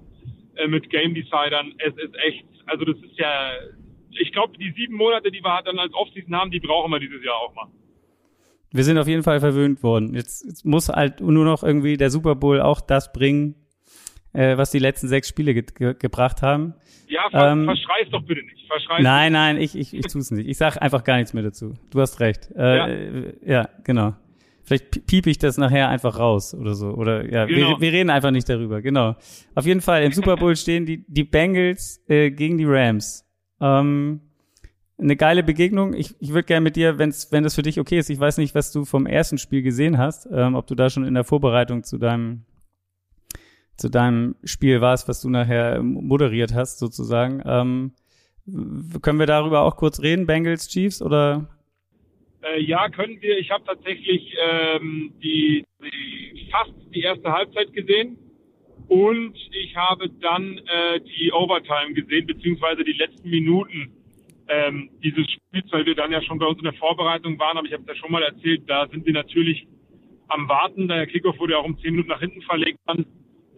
äh, 0.56 0.68
mit 0.68 0.90
Game 0.90 1.14
Decidern. 1.14 1.74
Es 1.78 1.94
ist 1.96 2.14
echt, 2.26 2.44
also 2.66 2.84
das 2.84 2.98
ist 2.98 3.18
ja, 3.18 3.52
ich 4.20 4.32
glaube, 4.32 4.56
die 4.58 4.72
sieben 4.72 4.94
Monate, 4.94 5.30
die 5.30 5.42
wir 5.42 5.62
dann 5.62 5.78
als 5.78 5.92
Offseason 5.94 6.34
haben, 6.34 6.50
die 6.50 6.60
brauchen 6.60 6.90
wir 6.90 7.00
dieses 7.00 7.24
Jahr 7.24 7.36
auch 7.36 7.54
mal. 7.54 7.66
Wir 8.70 8.84
sind 8.84 8.98
auf 8.98 9.08
jeden 9.08 9.22
Fall 9.22 9.40
verwöhnt 9.40 9.82
worden. 9.82 10.14
Jetzt, 10.14 10.44
jetzt 10.44 10.64
muss 10.64 10.88
halt 10.88 11.20
nur 11.20 11.44
noch 11.44 11.62
irgendwie 11.62 11.96
der 11.96 12.10
Super 12.10 12.34
Bowl 12.34 12.60
auch 12.60 12.80
das 12.80 13.12
bringen, 13.12 13.54
äh, 14.34 14.56
was 14.58 14.70
die 14.70 14.78
letzten 14.78 15.08
sechs 15.08 15.28
Spiele 15.28 15.54
ge 15.54 15.64
ge 15.74 15.94
gebracht 15.98 16.42
haben. 16.42 16.74
Ja, 17.08 17.30
ver 17.30 17.52
ähm, 17.52 17.64
verschrei's 17.64 18.10
doch 18.10 18.22
bitte 18.22 18.42
nicht. 18.42 18.66
Verschrei's 18.66 19.02
nein, 19.02 19.32
nein, 19.32 19.56
ich, 19.56 19.74
ich, 19.74 19.94
ich 19.94 20.06
tue 20.06 20.20
es 20.20 20.30
nicht. 20.30 20.46
Ich 20.46 20.58
sag 20.58 20.80
einfach 20.82 21.02
gar 21.02 21.16
nichts 21.16 21.32
mehr 21.32 21.42
dazu. 21.42 21.74
Du 21.90 22.00
hast 22.00 22.20
recht. 22.20 22.50
Äh, 22.54 22.76
ja. 22.76 23.32
ja, 23.46 23.68
genau. 23.84 24.14
Vielleicht 24.64 25.06
piepe 25.06 25.30
ich 25.30 25.38
das 25.38 25.56
nachher 25.56 25.88
einfach 25.88 26.18
raus 26.18 26.54
oder 26.54 26.74
so. 26.74 26.88
Oder 26.88 27.24
ja, 27.32 27.46
genau. 27.46 27.70
wir, 27.70 27.80
wir, 27.80 27.92
reden 27.92 28.10
einfach 28.10 28.30
nicht 28.30 28.50
darüber. 28.50 28.82
Genau. 28.82 29.16
Auf 29.54 29.64
jeden 29.64 29.80
Fall, 29.80 30.02
im 30.02 30.12
Super 30.12 30.36
Bowl 30.36 30.54
stehen 30.56 30.84
die, 30.84 31.06
die 31.08 31.24
Bengals 31.24 32.04
äh, 32.06 32.30
gegen 32.30 32.58
die 32.58 32.66
Rams. 32.66 33.24
Ähm, 33.60 34.20
eine 34.98 35.16
geile 35.16 35.42
Begegnung. 35.42 35.94
Ich, 35.94 36.14
ich 36.20 36.30
würde 36.30 36.44
gerne 36.44 36.64
mit 36.64 36.76
dir, 36.76 36.98
wenn's, 36.98 37.30
wenn 37.30 37.44
das 37.44 37.54
für 37.54 37.62
dich 37.62 37.78
okay 37.78 37.98
ist, 37.98 38.10
ich 38.10 38.18
weiß 38.18 38.38
nicht, 38.38 38.54
was 38.54 38.72
du 38.72 38.84
vom 38.84 39.06
ersten 39.06 39.38
Spiel 39.38 39.62
gesehen 39.62 39.98
hast, 39.98 40.28
ähm, 40.32 40.54
ob 40.54 40.66
du 40.66 40.74
da 40.74 40.90
schon 40.90 41.04
in 41.04 41.14
der 41.14 41.24
Vorbereitung 41.24 41.84
zu 41.84 41.98
deinem 41.98 42.44
zu 43.76 43.88
deinem 43.88 44.34
Spiel 44.42 44.80
warst, 44.80 45.08
was 45.08 45.20
du 45.20 45.30
nachher 45.30 45.80
moderiert 45.84 46.52
hast, 46.52 46.80
sozusagen. 46.80 47.40
Ähm, 47.46 47.92
können 49.02 49.20
wir 49.20 49.26
darüber 49.26 49.60
auch 49.60 49.76
kurz 49.76 50.02
reden, 50.02 50.26
Bengals 50.26 50.66
Chiefs, 50.66 51.00
oder 51.00 51.48
äh, 52.42 52.60
ja, 52.60 52.88
können 52.88 53.20
wir. 53.20 53.38
Ich 53.38 53.50
habe 53.50 53.64
tatsächlich 53.64 54.34
ähm, 54.50 55.12
die, 55.22 55.64
die, 55.80 56.48
fast 56.50 56.72
die 56.94 57.02
erste 57.02 57.30
Halbzeit 57.30 57.72
gesehen 57.72 58.18
und 58.88 59.34
ich 59.52 59.76
habe 59.76 60.08
dann 60.20 60.58
äh, 60.58 61.00
die 61.00 61.32
Overtime 61.32 61.94
gesehen, 61.94 62.26
beziehungsweise 62.26 62.84
die 62.84 62.92
letzten 62.92 63.28
Minuten 63.28 63.92
ähm, 64.48 64.90
dieses 65.02 65.30
Spiels, 65.30 65.66
weil 65.70 65.86
wir 65.86 65.94
dann 65.94 66.10
ja 66.10 66.22
schon 66.22 66.38
bei 66.38 66.46
uns 66.46 66.58
in 66.58 66.64
der 66.64 66.72
Vorbereitung 66.74 67.38
waren, 67.38 67.58
aber 67.58 67.66
ich 67.66 67.72
habe 67.72 67.82
es 67.82 67.88
ja 67.88 67.94
schon 67.96 68.12
mal 68.12 68.22
erzählt, 68.22 68.62
da 68.66 68.88
sind 68.88 69.04
wir 69.04 69.12
natürlich 69.12 69.66
am 70.28 70.48
Warten. 70.48 70.88
Der 70.88 71.06
Kickoff 71.06 71.38
wurde 71.38 71.52
ja 71.52 71.58
auch 71.58 71.64
um 71.64 71.78
zehn 71.78 71.92
Minuten 71.92 72.08
nach 72.08 72.20
hinten 72.20 72.42
verlegt. 72.42 72.78
Dann 72.86 73.04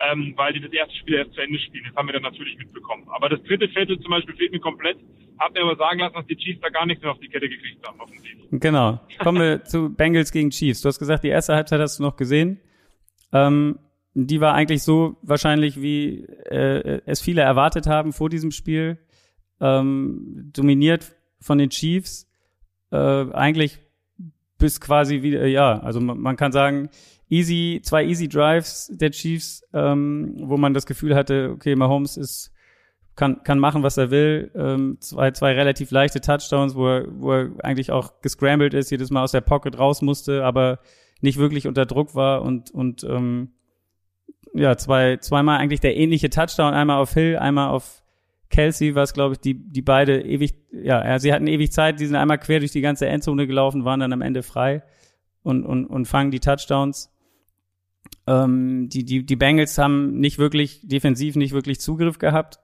ähm, 0.01 0.35
weil 0.37 0.53
die 0.53 0.61
das 0.61 0.73
erste 0.73 0.95
Spiel 0.97 1.15
erst 1.15 1.35
zu 1.35 1.41
Ende 1.41 1.59
spielen. 1.59 1.85
Das 1.87 1.97
haben 1.97 2.09
wir 2.09 2.15
dann 2.15 2.23
natürlich 2.23 2.57
mitbekommen. 2.59 3.07
Aber 3.09 3.29
das 3.29 3.43
dritte 3.43 3.69
Viertel 3.69 4.01
zum 4.01 4.11
Beispiel 4.11 4.35
fehlt 4.35 4.53
mir 4.53 4.61
komplett. 4.61 4.97
Hab 5.39 5.55
mir 5.55 5.63
aber 5.63 5.77
sagen 5.77 6.01
lassen, 6.01 6.15
dass 6.15 6.27
die 6.27 6.37
Chiefs 6.37 6.61
da 6.61 6.69
gar 6.69 6.87
nichts 6.87 7.03
mehr 7.03 7.13
auf 7.13 7.19
die 7.19 7.29
Kette 7.29 7.49
gekriegt 7.49 7.87
haben, 7.87 8.01
offensiv. 8.01 8.39
Genau. 8.51 9.01
Kommen 9.19 9.41
wir 9.41 9.65
zu 9.65 9.95
Bengals 9.95 10.33
gegen 10.33 10.51
Chiefs. 10.51 10.83
Du 10.83 10.89
hast 10.89 10.99
gesagt, 10.99 11.25
die 11.25 11.29
erste 11.29 11.55
Halbzeit 11.55 11.81
hast 11.81 11.99
du 11.99 12.03
noch 12.03 12.17
gesehen. 12.17 12.61
Ähm, 13.33 13.79
die 14.15 14.41
war 14.41 14.55
eigentlich 14.55 14.83
so 14.83 15.17
wahrscheinlich, 15.23 15.81
wie 15.81 16.25
äh, 16.25 17.01
es 17.07 17.21
viele 17.21 17.43
erwartet 17.43 17.87
haben 17.87 18.13
vor 18.13 18.29
diesem 18.29 18.51
Spiel. 18.51 18.99
Ähm, 19.61 20.51
dominiert 20.53 21.15
von 21.41 21.59
den 21.59 21.71
Chiefs. 21.71 22.29
Äh, 22.91 22.97
eigentlich 22.97 23.79
bis 24.59 24.81
quasi 24.81 25.23
wieder, 25.23 25.47
ja, 25.47 25.81
also 25.81 26.01
man, 26.01 26.19
man 26.19 26.37
kann 26.37 26.53
sagen, 26.53 26.91
easy, 27.29 27.81
zwei 27.83 28.05
easy 28.05 28.29
Drives 28.29 28.91
der 28.95 29.11
Chiefs, 29.11 29.63
ähm, 29.73 30.35
wo 30.37 30.57
man 30.57 30.75
das 30.75 30.87
Gefühl 30.87 31.15
hatte, 31.15 31.51
okay, 31.55 31.77
Mahomes 31.77 32.17
ist, 32.17 32.53
kann, 33.17 33.43
kann 33.45 33.59
machen, 33.59 33.83
was 33.83 33.97
er 33.97 34.11
will. 34.11 34.51
Ähm, 34.55 34.99
zwei, 35.01 35.31
zwei 35.31 35.53
relativ 35.53 35.91
leichte 35.91 36.21
Touchdowns, 36.21 36.75
wo 36.75 36.89
er, 36.89 37.07
wo 37.11 37.33
er 37.33 37.51
eigentlich 37.63 37.91
auch 37.93 38.21
gescrambled 38.21 38.75
ist, 38.75 38.91
jedes 38.91 39.11
Mal 39.11 39.23
aus 39.23 39.33
der 39.33 39.41
Pocket 39.41 39.79
raus 39.79 40.03
musste, 40.03 40.45
aber 40.45 40.81
nicht 41.21 41.39
wirklich 41.39 41.67
unter 41.67 41.87
Druck 41.87 42.15
war 42.15 42.43
und, 42.43 42.71
und 42.71 43.05
ähm, 43.05 43.51
ja, 44.55 44.77
zwei, 44.77 45.17
zweimal 45.19 45.59
eigentlich 45.59 45.81
der 45.81 45.97
ähnliche 45.97 46.31
Touchdown, 46.31 46.75
einmal 46.75 46.99
auf 46.99 47.15
Hill, 47.15 47.37
einmal 47.37 47.71
auf 47.71 48.03
Kelsey, 48.51 48.95
was 48.95 49.15
glaube 49.15 49.35
ich, 49.35 49.41
die, 49.41 49.55
die 49.55 49.83
beide 49.83 50.21
ewig, 50.23 50.55
ja, 50.73 51.19
sie 51.19 51.33
hatten 51.33 51.47
ewig 51.47 51.73
Zeit, 51.73 52.01
die 52.01 52.07
sind 52.07 52.17
einmal 52.17 52.39
quer 52.39 52.59
durch 52.59 52.73
die 52.73 52.81
ganze 52.81 53.07
Endzone 53.07 53.47
gelaufen, 53.47 53.85
waren 53.85 54.01
dann 54.01 54.13
am 54.13 54.23
Ende 54.23 54.43
frei 54.43 54.83
und, 55.43 55.65
und, 55.65 55.87
und 55.87 56.07
fangen 56.07 56.31
die 56.31 56.41
Touchdowns. 56.41 57.13
Ähm, 58.27 58.89
die, 58.89 59.05
die, 59.05 59.25
die 59.25 59.37
Bengals 59.37 59.79
haben 59.79 60.19
nicht 60.19 60.39
wirklich 60.39 60.81
defensiv 60.83 61.37
nicht 61.37 61.53
wirklich 61.53 61.81
Zugriff 61.81 62.19
gehabt 62.19 62.59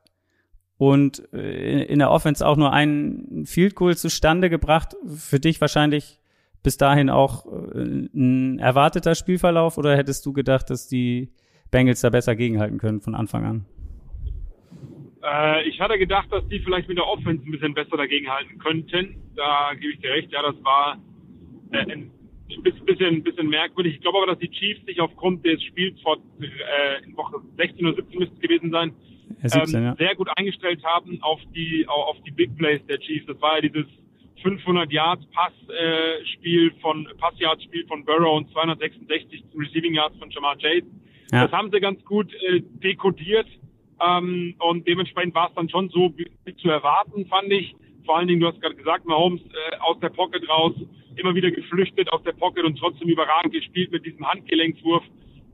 und 0.76 1.32
äh, 1.32 1.84
in 1.84 2.00
der 2.00 2.10
Offense 2.10 2.46
auch 2.46 2.56
nur 2.56 2.72
einen 2.72 3.46
Field 3.46 3.74
Goal 3.76 3.96
zustande 3.96 4.50
gebracht. 4.50 4.96
Für 5.06 5.40
dich 5.40 5.60
wahrscheinlich 5.60 6.20
bis 6.62 6.76
dahin 6.76 7.10
auch 7.10 7.46
äh, 7.46 8.08
ein 8.12 8.58
erwarteter 8.58 9.14
Spielverlauf 9.14 9.78
oder 9.78 9.96
hättest 9.96 10.26
du 10.26 10.32
gedacht, 10.32 10.68
dass 10.68 10.88
die 10.88 11.32
Bengals 11.70 12.00
da 12.00 12.10
besser 12.10 12.36
gegenhalten 12.36 12.78
können 12.78 13.00
von 13.00 13.14
Anfang 13.14 13.44
an? 13.44 13.66
Äh, 15.22 15.68
ich 15.68 15.80
hatte 15.80 15.98
gedacht, 15.98 16.30
dass 16.30 16.46
die 16.48 16.60
vielleicht 16.60 16.88
mit 16.88 16.98
der 16.98 17.06
Offense 17.06 17.44
ein 17.44 17.50
bisschen 17.50 17.74
besser 17.74 17.96
dagegenhalten 17.96 18.58
könnten. 18.58 19.16
Da 19.34 19.72
gebe 19.74 19.92
ich 19.92 20.00
dir 20.00 20.10
recht. 20.10 20.30
Ja, 20.30 20.42
das 20.42 20.54
war 20.62 20.98
äh, 21.72 21.78
ein 21.78 22.10
bisschen, 22.62 23.22
bisschen 23.22 23.48
merkwürdig. 23.48 23.96
Ich 23.96 24.00
glaube 24.00 24.18
aber, 24.18 24.26
dass 24.28 24.38
die 24.38 24.50
Chiefs 24.50 24.84
sich 24.86 25.00
aufgrund 25.00 25.44
des 25.44 25.62
Spiels 25.62 26.00
vor 26.02 26.18
äh, 26.40 27.04
in 27.04 27.16
Woche 27.16 27.40
16 27.56 27.86
oder 27.86 27.96
17 27.96 28.18
müsste 28.18 28.34
es 28.34 28.40
gewesen 28.40 28.70
sein, 28.70 28.92
ja, 29.42 29.48
17, 29.48 29.74
ähm, 29.74 29.84
ja. 29.84 29.96
sehr 29.96 30.14
gut 30.14 30.28
eingestellt 30.36 30.82
haben 30.84 31.18
auf 31.22 31.40
die 31.54 31.84
auf 31.88 32.16
die 32.24 32.30
Big 32.30 32.56
Plays 32.56 32.84
der 32.86 32.98
Chiefs. 33.00 33.26
Das 33.26 33.40
war 33.40 33.56
ja 33.56 33.68
dieses 33.68 33.86
500 34.42 34.92
Yards 34.92 35.26
Passspiel 35.32 36.68
äh, 36.68 36.80
von 36.80 37.08
Passyards 37.18 37.64
Spiel 37.64 37.84
von 37.86 38.04
Burrow 38.04 38.36
und 38.36 38.50
266 38.52 39.44
Receiving 39.58 39.94
Yards 39.94 40.16
von 40.18 40.30
Jamar 40.30 40.56
Chase. 40.56 40.86
Ja. 41.32 41.44
Das 41.44 41.52
haben 41.52 41.70
sie 41.70 41.80
ganz 41.80 42.04
gut 42.04 42.32
äh, 42.34 42.60
dekodiert 42.82 43.46
ähm, 44.00 44.54
und 44.58 44.86
dementsprechend 44.86 45.34
war 45.34 45.48
es 45.48 45.54
dann 45.54 45.68
schon 45.68 45.88
so 45.88 46.12
wie 46.16 46.56
zu 46.56 46.68
erwarten, 46.68 47.26
fand 47.26 47.50
ich. 47.52 47.74
Vor 48.04 48.18
allen 48.18 48.28
Dingen, 48.28 48.40
du 48.40 48.46
hast 48.46 48.60
gerade 48.60 48.76
gesagt, 48.76 49.06
Mahomes 49.06 49.40
äh, 49.42 49.76
aus 49.80 49.98
der 50.00 50.10
Pocket 50.10 50.48
raus, 50.48 50.74
immer 51.16 51.34
wieder 51.34 51.50
geflüchtet 51.50 52.12
aus 52.12 52.22
der 52.22 52.32
Pocket 52.32 52.64
und 52.64 52.78
trotzdem 52.78 53.08
überragend 53.08 53.52
gespielt 53.52 53.90
mit 53.90 54.04
diesem 54.04 54.26
Handgelenkswurf, 54.26 55.02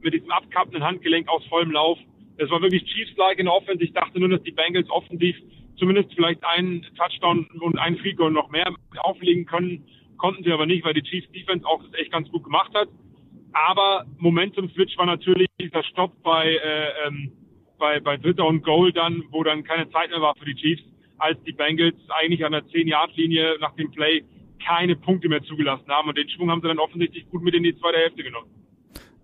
mit 0.03 0.13
diesem 0.13 0.31
abkappenden 0.31 0.83
Handgelenk 0.83 1.29
aus 1.29 1.45
vollem 1.47 1.71
Lauf. 1.71 1.99
Das 2.39 2.51
war 2.51 2.61
wirklich 2.61 2.85
Chiefs-like 2.85 3.39
in 3.39 3.47
der 3.47 3.55
Offense. 3.55 3.83
Ich 3.85 3.93
dachte 3.93 4.19
nur, 4.19 4.29
dass 4.29 4.43
die 4.43 4.51
Bengals 4.51 4.91
offensiv 4.91 5.37
zumindest 5.77 6.13
vielleicht 6.15 6.45
einen 6.45 6.85
Touchdown 6.97 7.47
und 7.61 7.79
einen 7.79 7.97
Free 7.99 8.15
Goal 8.15 8.33
noch 8.33 8.51
mehr 8.51 8.75
auflegen 8.99 9.47
können. 9.47 9.85
Konnten 10.17 10.43
sie 10.45 10.53
aber 10.53 10.67
nicht, 10.67 10.85
weil 10.85 10.95
die 10.95 11.03
Chiefs 11.03 11.31
Defense 11.33 11.67
auch 11.67 11.83
das 11.83 11.95
echt 11.95 12.13
ganz 12.13 12.29
gut 12.31 12.45
gemacht 12.45 12.73
hat. 12.75 12.89
Aber 13.53 14.07
Momentum 14.19 14.71
Switch 14.71 14.97
war 14.97 15.07
natürlich 15.07 15.49
dieser 15.61 15.83
Stopp 15.85 16.23
bei, 16.23 16.57
äh, 16.57 17.07
ähm, 17.07 17.33
bei, 17.79 18.01
bei 18.01 18.17
Dritter 18.17 18.47
und 18.47 18.63
Goal 18.63 18.93
dann, 18.93 19.23
wo 19.31 19.43
dann 19.43 19.65
keine 19.65 19.91
Zeit 19.91 20.11
mehr 20.11 20.21
war 20.21 20.35
für 20.37 20.45
die 20.45 20.55
Chiefs, 20.55 20.83
als 21.19 21.43
die 21.45 21.53
Bengals 21.53 21.97
eigentlich 22.21 22.45
an 22.45 22.53
der 22.53 22.65
10-Yard-Linie 22.65 23.57
nach 23.61 23.75
dem 23.77 23.91
Play 23.91 24.25
keine 24.65 24.97
Punkte 24.97 25.29
mehr 25.29 25.43
zugelassen 25.43 25.89
haben. 25.89 26.09
Und 26.09 26.17
den 26.17 26.29
Schwung 26.29 26.51
haben 26.51 26.61
sie 26.63 26.69
dann 26.69 26.79
offensichtlich 26.79 27.29
gut 27.31 27.43
mit 27.43 27.55
in 27.55 27.63
die 27.63 27.77
zweite 27.79 27.99
Hälfte 27.99 28.23
genommen. 28.23 28.51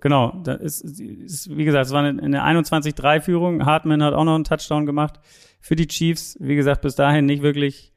Genau, 0.00 0.40
da 0.44 0.54
ist, 0.54 0.82
ist 0.82 1.56
wie 1.56 1.64
gesagt, 1.64 1.86
es 1.86 1.92
war 1.92 2.04
eine, 2.04 2.22
eine 2.22 2.44
21-3-Führung. 2.44 3.66
Hartman 3.66 4.02
hat 4.02 4.14
auch 4.14 4.24
noch 4.24 4.34
einen 4.34 4.44
Touchdown 4.44 4.86
gemacht 4.86 5.18
für 5.60 5.74
die 5.74 5.88
Chiefs. 5.88 6.36
Wie 6.40 6.54
gesagt, 6.54 6.82
bis 6.82 6.94
dahin 6.94 7.26
nicht 7.26 7.42
wirklich 7.42 7.92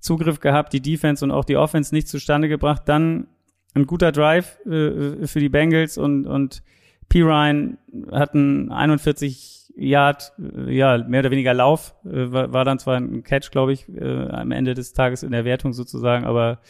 Zugriff 0.00 0.40
gehabt, 0.40 0.72
die 0.72 0.82
Defense 0.82 1.24
und 1.24 1.30
auch 1.30 1.44
die 1.44 1.56
Offense 1.56 1.94
nicht 1.94 2.08
zustande 2.08 2.48
gebracht. 2.48 2.82
Dann 2.86 3.28
ein 3.76 3.86
guter 3.86 4.10
Drive 4.10 4.58
äh, 4.66 5.26
für 5.26 5.40
die 5.40 5.48
Bengals 5.48 5.98
und, 5.98 6.26
und 6.26 6.62
P. 7.08 7.22
Ryan 7.22 7.78
hat 8.10 8.34
einen 8.34 8.72
41 8.72 9.72
Yard, 9.76 10.32
äh, 10.38 10.74
ja, 10.74 10.98
mehr 11.06 11.20
oder 11.20 11.30
weniger 11.30 11.54
Lauf, 11.54 11.94
äh, 12.04 12.32
war, 12.32 12.52
war 12.52 12.64
dann 12.64 12.78
zwar 12.78 12.96
ein 12.96 13.22
Catch, 13.22 13.50
glaube 13.50 13.72
ich, 13.72 13.88
äh, 13.88 14.28
am 14.28 14.50
Ende 14.50 14.74
des 14.74 14.94
Tages 14.94 15.22
in 15.22 15.32
der 15.32 15.44
Wertung 15.44 15.72
sozusagen, 15.72 16.24
aber 16.24 16.60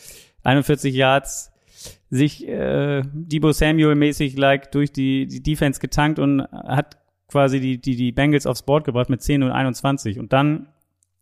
41 0.43 0.95
Yards 0.95 1.53
sich 2.11 2.47
äh, 2.47 3.03
Debo 3.13 3.53
Samuel 3.53 3.95
mäßig 3.95 4.37
like 4.37 4.73
durch 4.73 4.93
die, 4.93 5.27
die 5.27 5.43
Defense 5.43 5.81
getankt 5.81 6.19
und 6.19 6.43
hat 6.43 6.99
quasi 7.29 7.61
die, 7.61 7.81
die, 7.81 7.97
die 7.97 8.13
Bengals 8.13 8.47
aufs 8.47 8.63
Board 8.63 8.85
gebracht 8.85 9.11
mit 9.11 9.23
10 9.23 9.43
und 9.43 9.51
21. 9.51 10.19
Und 10.19 10.33
dann, 10.33 10.69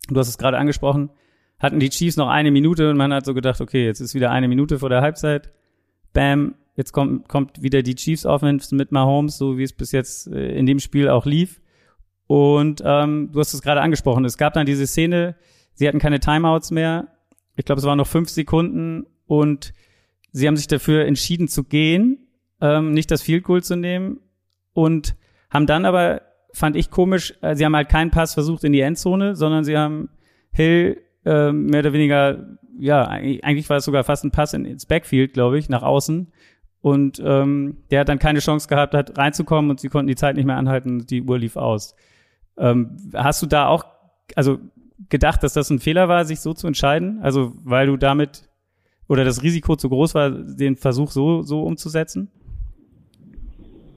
du 0.08 0.18
hast 0.18 0.28
es 0.28 0.38
gerade 0.38 0.58
angesprochen, 0.58 1.10
hatten 1.58 1.80
die 1.80 1.90
Chiefs 1.90 2.16
noch 2.16 2.28
eine 2.28 2.50
Minute 2.50 2.90
und 2.90 2.96
man 2.96 3.12
hat 3.12 3.24
so 3.24 3.34
gedacht, 3.34 3.60
okay, 3.60 3.84
jetzt 3.86 4.00
ist 4.00 4.14
wieder 4.14 4.30
eine 4.30 4.48
Minute 4.48 4.78
vor 4.78 4.88
der 4.90 5.00
Halbzeit. 5.00 5.52
Bam, 6.14 6.55
jetzt 6.77 6.92
kommt, 6.92 7.29
kommt 7.29 7.62
wieder 7.62 7.83
die 7.83 7.94
Chiefs 7.94 8.24
Offense 8.24 8.74
mit 8.74 8.90
Mahomes, 8.90 9.37
so 9.37 9.59
wie 9.59 9.62
es 9.62 9.74
bis 9.74 9.92
jetzt 9.92 10.29
äh, 10.29 10.57
in 10.57 10.64
dem 10.64 10.81
Spiel 10.81 11.11
auch 11.11 11.27
lief. 11.27 11.61
Und 12.27 12.83
ähm, 12.85 13.31
du 13.33 13.40
hast 13.40 13.53
es 13.53 13.61
gerade 13.61 13.83
angesprochen, 13.83 14.24
es 14.24 14.38
gab 14.38 14.55
dann 14.55 14.64
diese 14.64 14.87
Szene, 14.87 15.37
sie 15.74 15.87
hatten 15.87 15.98
keine 15.98 16.20
Timeouts 16.20 16.70
mehr. 16.70 17.09
Ich 17.57 17.66
glaube, 17.66 17.81
es 17.81 17.85
waren 17.85 17.98
noch 17.98 18.07
fünf 18.07 18.31
Sekunden 18.31 19.07
und 19.27 19.74
sie 20.33 20.46
haben 20.46 20.57
sich 20.57 20.66
dafür 20.66 21.05
entschieden 21.05 21.48
zu 21.48 21.64
gehen, 21.64 22.27
ähm, 22.61 22.92
nicht 22.92 23.11
das 23.11 23.22
Field 23.22 23.44
Goal 23.44 23.62
zu 23.62 23.77
nehmen 23.77 24.20
und 24.72 25.16
haben 25.50 25.66
dann 25.66 25.85
aber, 25.85 26.22
fand 26.53 26.77
ich 26.77 26.90
komisch, 26.90 27.35
äh, 27.42 27.55
sie 27.55 27.64
haben 27.64 27.77
halt 27.77 27.90
keinen 27.90 28.11
Pass 28.11 28.35
versucht 28.35 28.64
in 28.64 28.72
die 28.72 28.81
Endzone, 28.81 29.37
sondern 29.37 29.64
sie 29.64 29.77
haben 29.77 30.09
Hill 30.53 31.03
äh, 31.24 31.52
mehr 31.52 31.80
oder 31.80 31.92
weniger, 31.92 32.58
ja, 32.78 33.04
eigentlich 33.06 33.68
war 33.70 33.78
es 33.78 33.84
sogar 33.84 34.04
fast 34.04 34.24
ein 34.24 34.30
Pass 34.30 34.54
in, 34.54 34.64
ins 34.64 34.87
Backfield, 34.87 35.32
glaube 35.32 35.58
ich, 35.58 35.68
nach 35.68 35.82
außen. 35.82 36.32
Und 36.80 37.22
ähm, 37.24 37.78
der 37.90 38.00
hat 38.00 38.08
dann 38.08 38.18
keine 38.18 38.40
Chance 38.40 38.68
gehabt, 38.68 38.92
hat 38.94 39.16
reinzukommen 39.16 39.70
und 39.70 39.80
sie 39.80 39.88
konnten 39.88 40.08
die 40.08 40.16
Zeit 40.16 40.37
nicht 40.37 40.44
mehr 40.44 40.58
anhalten, 40.58 41.06
die 41.06 41.22
Uhr 41.22 41.38
lief 41.38 41.56
aus. 41.56 41.96
Ähm, 42.58 42.96
hast 43.14 43.42
du 43.42 43.46
da 43.46 43.68
auch, 43.68 43.87
also 44.37 44.58
gedacht, 45.08 45.42
dass 45.42 45.54
das 45.54 45.70
ein 45.70 45.78
Fehler 45.78 46.08
war, 46.08 46.24
sich 46.24 46.40
so 46.40 46.52
zu 46.52 46.66
entscheiden? 46.66 47.20
Also 47.22 47.52
weil 47.64 47.87
du 47.87 47.96
damit 47.96 48.48
oder 49.08 49.24
das 49.24 49.42
Risiko 49.42 49.76
zu 49.76 49.88
groß 49.88 50.14
war, 50.14 50.30
den 50.30 50.76
Versuch 50.76 51.10
so 51.10 51.42
so 51.42 51.62
umzusetzen? 51.62 52.30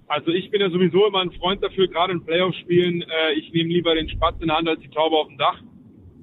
Also 0.08 0.32
ich 0.32 0.50
bin 0.50 0.62
ja 0.62 0.70
sowieso 0.70 1.06
immer 1.06 1.20
ein 1.20 1.32
Freund 1.32 1.62
dafür, 1.62 1.88
gerade 1.88 2.14
in 2.14 2.24
Playoff-Spielen, 2.24 3.02
äh, 3.02 3.34
ich 3.34 3.52
nehme 3.52 3.70
lieber 3.70 3.94
den 3.94 4.08
Spatz 4.08 4.36
in 4.40 4.48
der 4.48 4.56
Hand 4.56 4.70
als 4.70 4.80
die 4.80 4.90
Taube 4.90 5.18
auf 5.18 5.28
dem 5.28 5.38
Dach. 5.38 5.62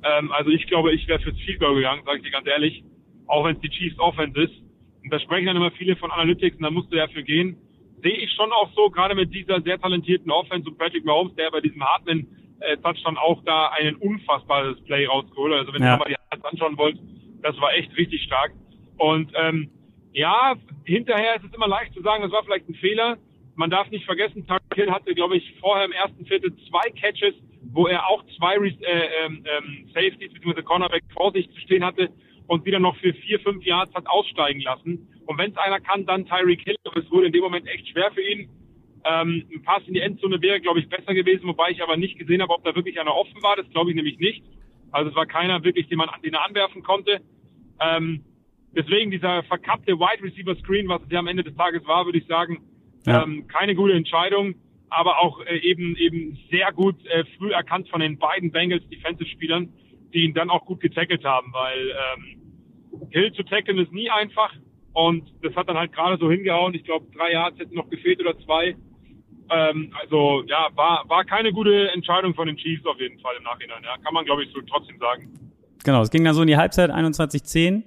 Ähm, 0.05 0.33
also 0.33 0.51
ich 0.51 0.67
glaube, 0.67 0.93
ich 0.93 1.07
wäre 1.09 1.21
fürs 1.21 1.39
Field 1.39 1.61
Goal 1.61 1.77
gegangen, 1.77 2.03
sage 2.05 2.19
ich 2.19 2.25
dir 2.25 2.31
ganz 2.31 2.47
ehrlich, 2.47 2.85
auch 3.27 3.45
wenn 3.45 3.57
es 3.57 3.63
die 3.63 3.71
Chiefs 3.71 3.99
Offense 3.99 4.41
ist. 4.41 4.55
Und 5.03 5.13
da 5.13 5.19
sprechen 5.19 5.47
dann 5.47 5.57
immer 5.57 5.71
viele 5.73 5.97
von 5.97 6.11
Analytics 6.11 6.57
und 6.57 6.63
da 6.63 6.71
musst 6.71 6.93
du 6.93 6.97
ja 6.97 7.09
für 7.09 7.23
gehen. 7.23 7.57
Sehe 8.03 8.17
ich 8.17 8.33
schon 8.33 8.53
auch 8.53 8.71
so, 8.75 8.91
gerade 8.91 9.15
mit 9.15 9.35
dieser 9.35 9.61
sehr 9.63 9.81
talentierten 9.81 10.31
Offense 10.31 10.69
und 10.69 10.79
Patrick 10.79 11.05
Mahomes, 11.05 11.35
der 11.37 11.51
bei 11.51 11.61
diesem 11.61 11.83
Hartman 11.83 12.27
äh, 12.61 12.77
Touchdown 12.79 13.17
auch 13.17 13.43
da 13.45 13.69
ein 13.69 13.97
unfassbares 13.97 14.83
Play 14.85 15.07
rausgeholt. 15.07 15.55
Also 15.55 15.73
wenn 15.73 15.83
ja. 15.83 15.95
ihr 15.95 15.99
mal 15.99 16.09
die 16.09 16.17
Highlights 16.17 16.45
anschauen 16.45 16.77
wollt, 16.77 16.99
das 17.43 17.59
war 17.61 17.75
echt 17.75 17.97
richtig 17.97 18.23
stark. 18.23 18.53
Und 18.99 19.33
ähm, 19.35 19.71
ja, 20.13 20.55
hinterher 20.85 21.37
ist 21.37 21.45
es 21.45 21.55
immer 21.55 21.67
leicht 21.67 21.95
zu 21.95 22.03
sagen, 22.03 22.23
das 22.23 22.33
war 22.33 22.45
vielleicht 22.45 22.69
ein 22.69 22.75
Fehler 22.75 23.19
man 23.57 23.71
darf 23.71 23.91
nicht 23.91 24.05
vergessen, 24.05 24.47
Tyreek 24.47 24.75
Hill 24.75 24.91
hatte, 24.91 25.15
glaube 25.15 25.37
ich, 25.37 25.55
vorher 25.61 25.85
im 25.85 25.93
ersten 25.93 26.27
Viertel 26.27 26.53
zwei 26.69 26.91
Catches, 26.91 27.35
wo 27.73 27.87
er 27.87 28.09
auch 28.09 28.25
zwei 28.37 28.57
äh, 28.57 28.75
ähm, 29.25 29.45
ähm, 29.45 29.89
Safeties 29.95 30.33
bzw. 30.33 30.63
Cornerback 30.63 31.05
vor 31.13 31.33
sich 31.33 31.51
zu 31.51 31.61
stehen 31.61 31.85
hatte 31.85 32.11
und 32.47 32.65
wieder 32.65 32.79
noch 32.79 32.97
für 32.97 33.13
vier, 33.15 33.41
fünf 33.41 33.65
Yards 33.65 33.95
hat 33.95 34.07
aussteigen 34.07 34.61
lassen. 34.61 35.09
Und 35.27 35.39
wenn 35.39 35.51
es 35.51 35.57
einer 35.57 35.81
kann, 35.81 36.05
dann 36.07 36.27
Tyreek 36.27 36.63
Hill. 36.63 36.77
Aber 36.85 37.01
es 37.01 37.11
wurde 37.11 37.27
in 37.27 37.33
dem 37.33 37.43
Moment 37.43 37.67
echt 37.67 37.89
schwer 37.89 38.11
für 38.13 38.23
ihn. 38.23 38.49
Ähm, 39.05 39.47
ein 39.53 39.63
Pass 39.63 39.83
in 39.87 39.95
die 39.95 40.01
Endzone 40.01 40.41
wäre, 40.41 40.61
glaube 40.61 40.81
ich, 40.81 40.89
besser 40.89 41.15
gewesen, 41.15 41.47
wobei 41.47 41.71
ich 41.71 41.83
aber 41.83 41.97
nicht 41.97 42.19
gesehen 42.19 42.43
habe, 42.43 42.53
ob 42.53 42.65
da 42.65 42.75
wirklich 42.75 43.01
einer 43.01 43.15
offen 43.15 43.43
war. 43.43 43.57
Das 43.57 43.69
glaube 43.71 43.91
ich 43.91 43.97
nämlich 43.97 44.19
nicht. 44.19 44.45
Also 44.91 45.11
es 45.11 45.17
war 45.17 45.27
keiner 45.27 45.63
wirklich, 45.65 45.89
den 45.89 45.99
man 45.99 46.09
den 46.23 46.35
er 46.35 46.47
anwerfen 46.47 46.83
konnte. 46.83 47.21
Ähm, 47.81 48.25
deswegen 48.73 49.11
dieser 49.11 49.43
verkappte 49.45 49.99
Wide 49.99 50.23
Receiver 50.23 50.55
Screen, 50.57 50.89
was 50.89 51.03
es 51.03 51.11
ja 51.11 51.19
am 51.19 51.27
Ende 51.27 51.45
des 51.45 51.57
Tages 51.57 51.85
war, 51.87 52.05
würde 52.05 52.19
ich 52.19 52.27
sagen, 52.27 52.63
ja. 53.07 53.23
Ähm, 53.23 53.47
keine 53.49 53.75
gute 53.75 53.93
Entscheidung, 53.93 54.55
aber 54.91 55.21
auch 55.21 55.41
äh, 55.41 55.59
eben 55.59 55.97
eben 55.97 56.39
sehr 56.51 56.73
gut 56.73 56.97
äh, 57.07 57.25
früh 57.37 57.53
erkannt 57.53 57.89
von 57.89 58.01
den 58.01 58.19
beiden 58.19 58.51
Bengals 58.51 58.89
Defensive-Spielern, 58.89 59.73
die 60.13 60.25
ihn 60.25 60.35
dann 60.35 60.51
auch 60.51 60.65
gut 60.65 60.81
getackelt 60.81 61.25
haben, 61.25 61.53
weil 61.53 61.91
ähm, 61.91 63.11
Hill 63.11 63.33
zu 63.33 63.43
tackeln 63.43 63.79
ist 63.79 63.93
nie 63.93 64.11
einfach 64.11 64.53
und 64.93 65.29
das 65.43 65.55
hat 65.57 65.69
dann 65.69 65.77
halt 65.77 65.93
gerade 65.93 66.19
so 66.19 66.31
hingehauen. 66.31 66.75
Ich 66.75 66.85
glaube, 66.85 67.07
drei 67.17 67.33
Yards 67.33 67.59
hätten 67.59 67.75
noch 67.75 67.91
gefehlt 67.91 68.21
oder 68.21 68.39
zwei. 68.41 68.77
Ähm, 69.51 69.93
also 70.01 70.43
ja, 70.47 70.69
war 70.75 71.05
war 71.09 71.25
keine 71.25 71.53
gute 71.53 71.91
Entscheidung 71.93 72.35
von 72.35 72.47
den 72.47 72.57
Chiefs 72.57 72.87
auf 72.87 72.99
jeden 73.01 73.19
Fall 73.21 73.37
im 73.37 73.43
Nachhinein. 73.43 73.83
Ja, 73.83 73.97
kann 73.99 74.15
man 74.15 74.25
glaube 74.25 74.45
ich 74.45 74.53
so 74.53 74.61
trotzdem 74.63 74.99
sagen. 74.99 75.29
Genau, 75.85 76.01
es 76.01 76.11
ging 76.11 76.25
dann 76.25 76.35
so 76.35 76.43
in 76.43 76.49
die 76.49 76.57
Halbzeit 76.57 76.91
21-10. 76.91 77.83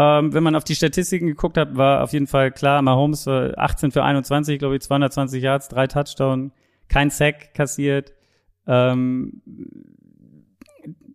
Ähm, 0.00 0.32
wenn 0.32 0.44
man 0.44 0.54
auf 0.54 0.62
die 0.62 0.76
Statistiken 0.76 1.26
geguckt 1.26 1.56
hat, 1.56 1.76
war 1.76 2.04
auf 2.04 2.12
jeden 2.12 2.28
Fall 2.28 2.52
klar, 2.52 2.80
Mahomes 2.82 3.26
war 3.26 3.58
18 3.58 3.90
für 3.90 4.04
21, 4.04 4.60
glaube 4.60 4.76
ich, 4.76 4.82
220 4.82 5.42
Yards, 5.42 5.66
drei 5.66 5.88
Touchdown, 5.88 6.52
kein 6.88 7.10
Sack 7.10 7.52
kassiert. 7.52 8.12
Ähm, 8.68 9.42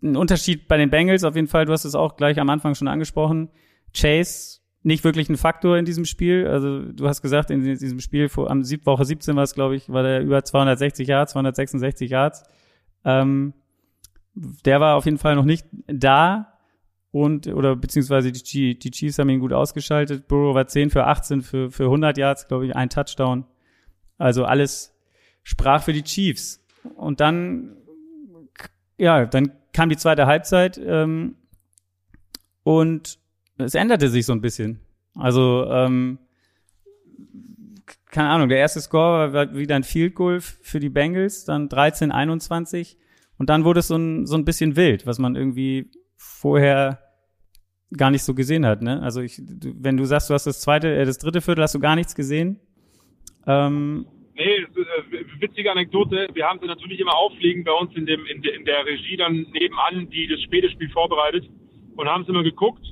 ein 0.02 0.18
Unterschied 0.18 0.68
bei 0.68 0.76
den 0.76 0.90
Bengals 0.90 1.24
auf 1.24 1.38
jeden 1.38 1.48
Fall, 1.48 1.64
du 1.64 1.72
hast 1.72 1.86
es 1.86 1.96
auch 1.96 2.18
gleich 2.18 2.42
am 2.42 2.50
Anfang 2.50 2.76
schon 2.76 2.90
angesprochen. 2.90 3.48
Chase 3.96 4.60
nicht 4.82 5.06
wirklich 5.06 5.30
ein 5.30 5.38
Faktor 5.38 5.78
in 5.78 5.86
diesem 5.86 6.04
Spiel. 6.04 6.46
Also 6.46 6.82
du 6.82 7.08
hast 7.08 7.22
gesagt, 7.22 7.52
in 7.52 7.64
diesem 7.64 8.02
Spiel 8.02 8.28
vor, 8.28 8.52
am 8.52 8.66
Sieb 8.66 8.86
Woche 8.86 9.06
17 9.06 9.34
war 9.38 9.44
es, 9.44 9.56
glaube 9.56 9.78
ich, 9.78 9.88
war 9.88 10.04
der 10.04 10.20
über 10.20 10.44
260 10.44 11.08
Yards, 11.08 11.32
266 11.32 12.12
Yards. 12.12 12.44
Ähm, 13.06 13.54
der 14.34 14.82
war 14.82 14.98
auf 14.98 15.06
jeden 15.06 15.20
Fall 15.20 15.38
noch 15.38 15.46
nicht 15.46 15.66
da 15.88 16.53
und 17.14 17.46
oder 17.46 17.76
beziehungsweise 17.76 18.32
die, 18.32 18.78
die 18.78 18.90
Chiefs 18.90 19.20
haben 19.20 19.30
ihn 19.30 19.40
gut 19.40 19.54
ausgeschaltet. 19.54 20.28
Burrow 20.28 20.56
war 20.56 20.68
10 20.68 20.90
für 20.90 21.06
18 21.06 21.44
für, 21.44 21.70
für 21.70 21.84
100 21.84 22.18
Yards, 22.18 22.48
glaube 22.48 22.66
ich, 22.66 22.76
ein 22.76 22.90
Touchdown. 22.90 23.46
Also 24.18 24.46
alles 24.46 24.96
sprach 25.44 25.84
für 25.84 25.94
die 25.94 26.02
Chiefs. 26.02 26.66
Und 26.96 27.20
dann, 27.20 27.78
ja, 28.98 29.28
dann 29.28 29.52
kam 29.74 29.90
die 29.90 29.96
zweite 29.96 30.26
Halbzeit 30.26 30.82
ähm, 30.84 31.36
und 32.64 33.20
es 33.60 33.76
änderte 33.76 34.10
sich 34.10 34.26
so 34.26 34.34
ein 34.34 34.42
bisschen. 34.42 34.80
Also, 35.14 35.68
ähm, 35.70 36.18
keine 38.08 38.30
Ahnung, 38.30 38.50
der 38.50 38.58
erste 38.58 38.82
Score 38.82 39.34
war 39.34 39.54
wieder 39.54 39.76
ein 39.76 39.84
Field 39.84 40.16
Goal 40.16 40.42
für 40.42 40.80
die 40.80 40.90
Bengals, 40.90 41.46
dann 41.46 41.70
13, 41.70 42.12
21 42.12 42.98
und 43.38 43.52
dann 43.52 43.66
wurde 43.66 43.82
es 43.82 43.88
so 43.88 43.98
ein, 43.98 44.26
so 44.26 44.36
ein 44.36 44.46
bisschen 44.46 44.76
wild, 44.76 45.06
was 45.06 45.20
man 45.20 45.36
irgendwie 45.36 45.92
vorher 46.24 47.00
gar 47.98 48.12
nicht 48.12 48.24
so 48.24 48.34
gesehen 48.34 48.66
hat, 48.66 48.82
ne? 48.82 49.02
Also 49.02 49.22
ich, 49.22 49.40
wenn 49.40 49.98
du 49.98 50.06
sagst, 50.06 50.30
du 50.30 50.34
hast 50.34 50.46
das 50.46 50.62
zweite, 50.62 50.94
äh, 50.96 51.06
das 51.06 51.20
dritte 51.20 51.42
Viertel 51.42 51.64
hast 51.64 51.76
du 51.76 51.80
gar 51.80 51.96
nichts 51.96 52.16
gesehen. 52.16 52.60
Ähm, 53.46 54.06
nee, 54.36 54.56
äh, 54.56 54.66
witzige 55.40 55.72
Anekdote. 55.72 56.28
Wir 56.34 56.46
haben 56.46 56.60
sie 56.62 56.68
natürlich 56.68 57.00
immer 57.00 57.16
aufliegen 57.16 57.64
bei 57.64 57.72
uns 57.72 57.96
in 57.96 58.06
dem 58.06 58.26
in, 58.26 58.42
de, 58.42 58.56
in 58.56 58.66
der 58.66 58.86
Regie 58.86 59.18
dann 59.18 59.46
nebenan, 59.52 60.10
die 60.10 60.28
das 60.28 60.42
späte 60.42 60.70
Spiel 60.72 60.90
vorbereitet 60.90 61.50
und 61.96 62.08
haben 62.08 62.24
es 62.24 62.30
immer 62.30 62.44
geguckt. 62.44 62.86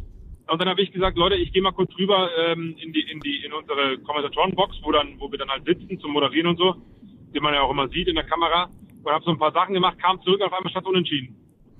Und 0.47 0.59
dann 0.59 0.67
habe 0.67 0.81
ich 0.81 0.91
gesagt, 0.91 1.17
Leute, 1.17 1.35
ich 1.35 1.53
gehe 1.53 1.61
mal 1.61 1.71
kurz 1.71 1.91
rüber 1.97 2.29
ähm, 2.37 2.75
in 2.77 2.91
die 2.93 3.09
in 3.09 3.19
die 3.21 3.43
in 3.45 3.53
unsere 3.53 3.97
Kommentatorenbox, 3.99 4.77
wo 4.83 4.91
dann 4.91 5.19
wo 5.19 5.31
wir 5.31 5.39
dann 5.39 5.49
halt 5.49 5.65
sitzen 5.65 5.99
zum 5.99 6.11
Moderieren 6.11 6.47
und 6.47 6.57
so, 6.57 6.75
die 7.33 7.39
man 7.39 7.53
ja 7.53 7.61
auch 7.61 7.71
immer 7.71 7.87
sieht 7.87 8.07
in 8.07 8.15
der 8.15 8.25
Kamera. 8.25 8.69
Und 9.03 9.11
habe 9.11 9.23
so 9.25 9.31
ein 9.31 9.39
paar 9.39 9.53
Sachen 9.53 9.73
gemacht, 9.73 9.97
kam 9.97 10.21
zurück, 10.21 10.41
auf 10.41 10.53
einmal 10.53 10.69
stand 10.69 10.85
unentschieden. 10.85 11.35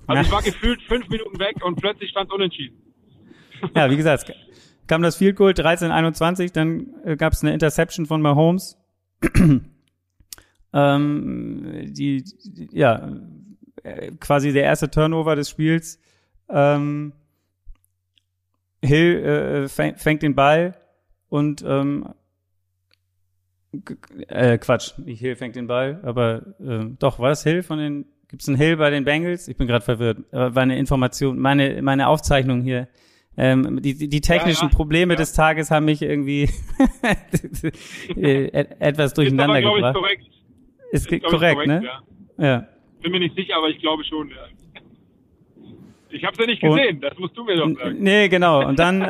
Also 0.06 0.22
ich 0.22 0.30
war 0.32 0.42
gefühlt 0.42 0.82
fünf 0.82 1.08
Minuten 1.08 1.38
weg 1.38 1.64
und 1.64 1.76
plötzlich 1.76 2.10
stand 2.10 2.32
unentschieden. 2.32 2.76
Ja, 3.76 3.88
wie 3.88 3.96
gesagt, 3.96 4.32
kam 4.88 5.02
das 5.02 5.14
Field 5.14 5.36
Goal 5.36 5.52
13-21, 5.52 6.52
dann 6.52 6.88
äh, 7.04 7.16
gab 7.16 7.32
es 7.32 7.42
eine 7.42 7.52
Interception 7.52 8.06
von 8.06 8.20
Mahomes. 8.20 8.76
ähm, 10.72 11.84
die, 11.84 12.24
die, 12.24 12.68
ja, 12.72 13.08
äh, 13.84 14.10
quasi 14.18 14.52
der 14.52 14.64
erste 14.64 14.90
Turnover 14.90 15.36
des 15.36 15.48
Spiels. 15.48 16.00
Ähm, 16.48 17.12
Hill 18.82 19.24
äh, 19.24 19.68
fängt, 19.68 20.00
fängt 20.00 20.22
den 20.22 20.34
Ball 20.34 20.74
und 21.28 21.62
ähm, 21.66 22.08
äh, 24.28 24.58
Quatsch, 24.58 24.98
nicht 24.98 25.20
Hill 25.20 25.36
fängt 25.36 25.56
den 25.56 25.66
Ball, 25.66 26.00
aber 26.02 26.42
äh, 26.60 26.86
doch, 26.98 27.18
war 27.18 27.30
das 27.30 27.44
Hill 27.44 27.62
von 27.62 27.78
den, 27.78 28.04
gibt's 28.32 28.48
einen 28.48 28.56
Hill 28.56 28.76
bei 28.76 28.90
den 28.90 29.04
Bengals? 29.04 29.46
Ich 29.46 29.56
bin 29.56 29.68
gerade 29.68 29.84
verwirrt. 29.84 30.18
Äh, 30.32 30.52
war 30.54 30.62
eine 30.62 30.76
Information, 30.76 31.38
meine, 31.38 31.80
meine 31.82 32.08
Aufzeichnung 32.08 32.62
hier 32.62 32.88
ähm, 33.36 33.80
die, 33.80 34.08
die 34.08 34.20
technischen 34.20 34.66
ja, 34.66 34.70
ja, 34.70 34.76
Probleme 34.76 35.14
ja. 35.14 35.18
des 35.18 35.32
Tages 35.32 35.70
haben 35.70 35.86
mich 35.86 36.02
irgendwie 36.02 36.42
äh, 38.16 38.46
etwas 38.78 39.14
durcheinander 39.14 39.58
ist 39.58 39.66
aber, 39.66 39.76
gebracht. 39.76 39.96
Ich, 39.96 40.02
korrekt. 40.02 40.26
Ist, 40.90 41.12
ist 41.12 41.22
korrekt, 41.24 41.54
korrekt, 41.54 41.66
ne? 41.66 41.82
Ja. 42.38 42.44
ja. 42.44 42.68
Bin 43.00 43.12
mir 43.12 43.20
nicht 43.20 43.34
sicher, 43.34 43.56
aber 43.56 43.68
ich 43.68 43.78
glaube 43.78 44.04
schon. 44.04 44.28
Ja. 44.28 44.36
Ich 46.10 46.22
habe 46.24 46.34
es 46.34 46.38
ja 46.40 46.46
nicht 46.46 46.60
gesehen, 46.60 46.96
Und, 46.96 47.00
das 47.00 47.18
musst 47.18 47.36
du 47.36 47.44
mir 47.44 47.56
doch 47.56 47.74
sagen. 47.74 47.96
Nee, 48.00 48.28
genau. 48.28 48.66
Und 48.66 48.78
dann 48.78 49.02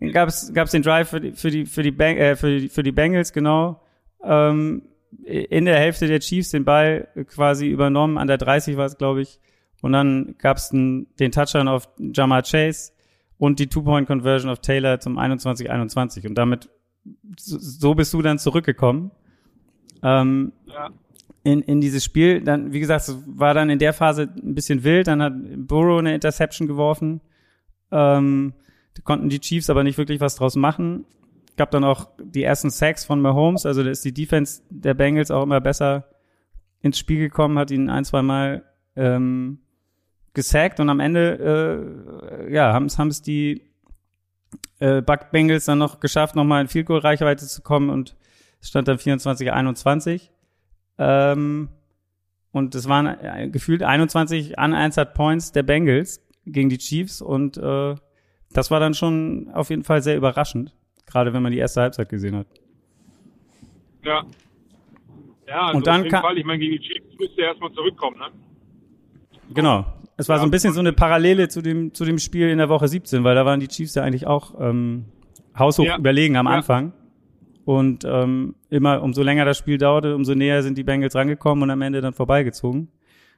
ähm, 0.00 0.12
gab 0.12 0.28
es 0.28 0.70
den 0.72 0.82
Drive 0.82 1.10
für 1.10 1.20
die 1.20 1.32
für 1.32 1.50
die 1.50 1.66
für 1.66 1.82
die, 1.82 1.90
Bang, 1.90 2.16
äh, 2.16 2.36
für 2.36 2.60
die 2.60 2.68
für 2.70 2.82
die 2.82 2.92
Bengals 2.92 3.34
genau. 3.34 3.82
Ähm, 4.22 4.82
in 5.22 5.64
der 5.64 5.76
Hälfte 5.76 6.06
der 6.06 6.20
Chiefs 6.20 6.50
den 6.50 6.64
Ball 6.64 7.08
quasi 7.26 7.68
übernommen, 7.68 8.18
an 8.18 8.26
der 8.26 8.38
30 8.38 8.76
war 8.76 8.86
es, 8.86 8.98
glaube 8.98 9.22
ich. 9.22 9.40
Und 9.82 9.92
dann 9.92 10.36
gab 10.38 10.56
es 10.56 10.70
den 10.70 11.06
Touchdown 11.18 11.68
auf 11.68 11.88
Jamar 11.98 12.42
Chase 12.42 12.92
und 13.36 13.58
die 13.58 13.66
Two-Point-Conversion 13.66 14.50
of 14.50 14.60
Taylor 14.60 15.00
zum 15.00 15.18
21-21. 15.18 16.26
Und 16.26 16.36
damit, 16.36 16.70
so 17.36 17.94
bist 17.94 18.14
du 18.14 18.22
dann 18.22 18.38
zurückgekommen. 18.38 19.10
Ähm, 20.02 20.52
ja. 20.66 20.90
In, 21.42 21.60
in 21.60 21.82
dieses 21.82 22.02
Spiel, 22.02 22.40
dann, 22.40 22.72
wie 22.72 22.80
gesagt, 22.80 23.08
es 23.08 23.18
war 23.26 23.52
dann 23.52 23.68
in 23.68 23.78
der 23.78 23.92
Phase 23.92 24.32
ein 24.42 24.54
bisschen 24.54 24.82
wild, 24.84 25.06
dann 25.06 25.22
hat 25.22 25.34
Burrow 25.36 25.98
eine 25.98 26.14
Interception 26.14 26.66
geworfen, 26.66 27.20
ähm, 27.90 28.54
konnten 29.04 29.28
die 29.28 29.40
Chiefs 29.40 29.68
aber 29.68 29.84
nicht 29.84 29.98
wirklich 29.98 30.20
was 30.20 30.36
draus 30.36 30.56
machen. 30.56 31.04
Gab 31.56 31.70
dann 31.70 31.84
auch 31.84 32.08
die 32.20 32.42
ersten 32.42 32.70
Sacks 32.70 33.04
von 33.04 33.20
Mahomes, 33.20 33.64
also 33.66 33.82
da 33.82 33.90
ist 33.90 34.04
die 34.04 34.14
Defense 34.14 34.62
der 34.70 34.94
Bengals 34.94 35.30
auch 35.30 35.44
immer 35.44 35.60
besser 35.60 36.08
ins 36.80 36.98
Spiel 36.98 37.18
gekommen, 37.18 37.58
hat 37.58 37.70
ihn 37.70 37.88
ein, 37.88 38.04
zwei 38.04 38.22
Mal 38.22 38.64
ähm, 38.96 39.60
gesackt 40.34 40.80
und 40.80 40.90
am 40.90 41.00
Ende 41.00 42.42
äh, 42.48 42.52
ja, 42.52 42.72
haben 42.72 42.86
es 42.86 43.22
die 43.22 43.62
äh, 44.80 45.00
Buck 45.00 45.30
Bengals 45.30 45.64
dann 45.64 45.78
noch 45.78 46.00
geschafft, 46.00 46.34
nochmal 46.34 46.60
in 46.60 46.68
Field 46.68 46.86
Goal 46.86 47.00
Reichweite 47.00 47.46
zu 47.46 47.62
kommen 47.62 47.88
und 47.90 48.16
es 48.60 48.68
stand 48.68 48.88
dann 48.88 48.98
24 48.98 49.52
21. 49.52 50.30
Ähm, 50.98 51.68
und 52.52 52.74
es 52.74 52.88
waren 52.88 53.06
äh, 53.06 53.48
gefühlt 53.50 53.82
21 53.82 54.58
unanswered 54.58 55.14
Points 55.14 55.52
der 55.52 55.62
Bengals 55.64 56.20
gegen 56.46 56.68
die 56.68 56.78
Chiefs 56.78 57.20
und 57.20 57.56
äh, 57.56 57.94
das 58.52 58.70
war 58.70 58.80
dann 58.80 58.94
schon 58.94 59.50
auf 59.52 59.70
jeden 59.70 59.84
Fall 59.84 60.02
sehr 60.02 60.16
überraschend, 60.16 60.74
gerade 61.06 61.32
wenn 61.32 61.42
man 61.42 61.52
die 61.52 61.58
erste 61.58 61.80
Halbzeit 61.80 62.08
gesehen 62.08 62.36
hat. 62.36 62.46
Ja. 64.04 64.24
Ja, 65.46 65.66
also 65.66 65.76
und 65.78 65.86
dann 65.86 66.00
auf 66.00 66.04
jeden 66.06 66.20
Fall, 66.20 66.38
ich 66.38 66.44
meine, 66.44 66.58
gegen 66.58 66.72
die 66.72 66.80
Chiefs 66.80 67.18
müsste 67.18 67.42
er 67.42 67.48
erstmal 67.48 67.72
zurückkommen, 67.72 68.16
ne? 68.18 68.26
Genau. 69.52 69.84
Es 70.16 70.28
war 70.28 70.38
so 70.38 70.44
ein 70.44 70.50
bisschen 70.50 70.72
so 70.72 70.80
eine 70.80 70.92
Parallele 70.92 71.48
zu 71.48 71.60
dem, 71.60 71.92
zu 71.92 72.04
dem 72.04 72.18
Spiel 72.18 72.48
in 72.48 72.58
der 72.58 72.68
Woche 72.68 72.88
17, 72.88 73.24
weil 73.24 73.34
da 73.34 73.44
waren 73.44 73.60
die 73.60 73.68
Chiefs 73.68 73.94
ja 73.94 74.04
eigentlich 74.04 74.26
auch 74.26 74.54
ähm, 74.60 75.06
haushoch 75.58 75.84
ja. 75.84 75.98
überlegen 75.98 76.36
am 76.36 76.46
ja. 76.46 76.52
Anfang. 76.52 76.92
Und 77.64 78.04
ähm, 78.04 78.54
immer, 78.70 79.02
umso 79.02 79.22
länger 79.22 79.44
das 79.44 79.58
Spiel 79.58 79.78
dauerte, 79.78 80.14
umso 80.14 80.34
näher 80.34 80.62
sind 80.62 80.78
die 80.78 80.84
Bengals 80.84 81.14
rangekommen 81.14 81.64
und 81.64 81.70
am 81.70 81.82
Ende 81.82 82.00
dann 82.00 82.12
vorbeigezogen. 82.12 82.88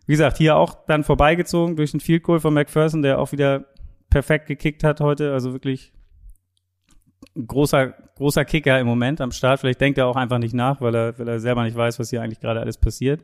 Wie 0.07 0.13
gesagt, 0.13 0.37
hier 0.37 0.57
auch 0.57 0.87
dann 0.87 1.05
vorbeigezogen 1.05 1.77
durch 1.77 1.93
den 1.93 2.01
Field 2.01 2.23
Goal 2.23 2.41
von 2.41 2.53
McPherson, 2.53 3.03
der 3.03 3.19
auch 3.19 3.33
wieder 3.33 3.67
perfekt 4.11 4.47
gekickt 4.47 4.85
hat 4.85 5.01
heute. 5.01 5.33
Also 5.33 5.53
wirklich 5.53 5.93
großer, 7.35 7.95
großer 8.17 8.45
Kicker 8.45 8.79
im 8.79 8.87
Moment 8.87 9.21
am 9.21 9.33
Start. 9.33 9.61
Vielleicht 9.61 9.81
denkt 9.81 9.99
er 9.99 10.07
auch 10.07 10.17
einfach 10.17 10.39
nicht 10.39 10.55
nach, 10.55 10.81
weil 10.81 10.95
er, 10.95 11.19
weil 11.19 11.29
er 11.29 11.41
selber 11.41 11.65
nicht 11.65 11.77
weiß, 11.77 11.99
was 11.99 12.11
hier 12.11 12.23
eigentlich 12.23 12.41
gerade 12.41 12.61
alles 12.61 12.79
passiert. 12.79 13.21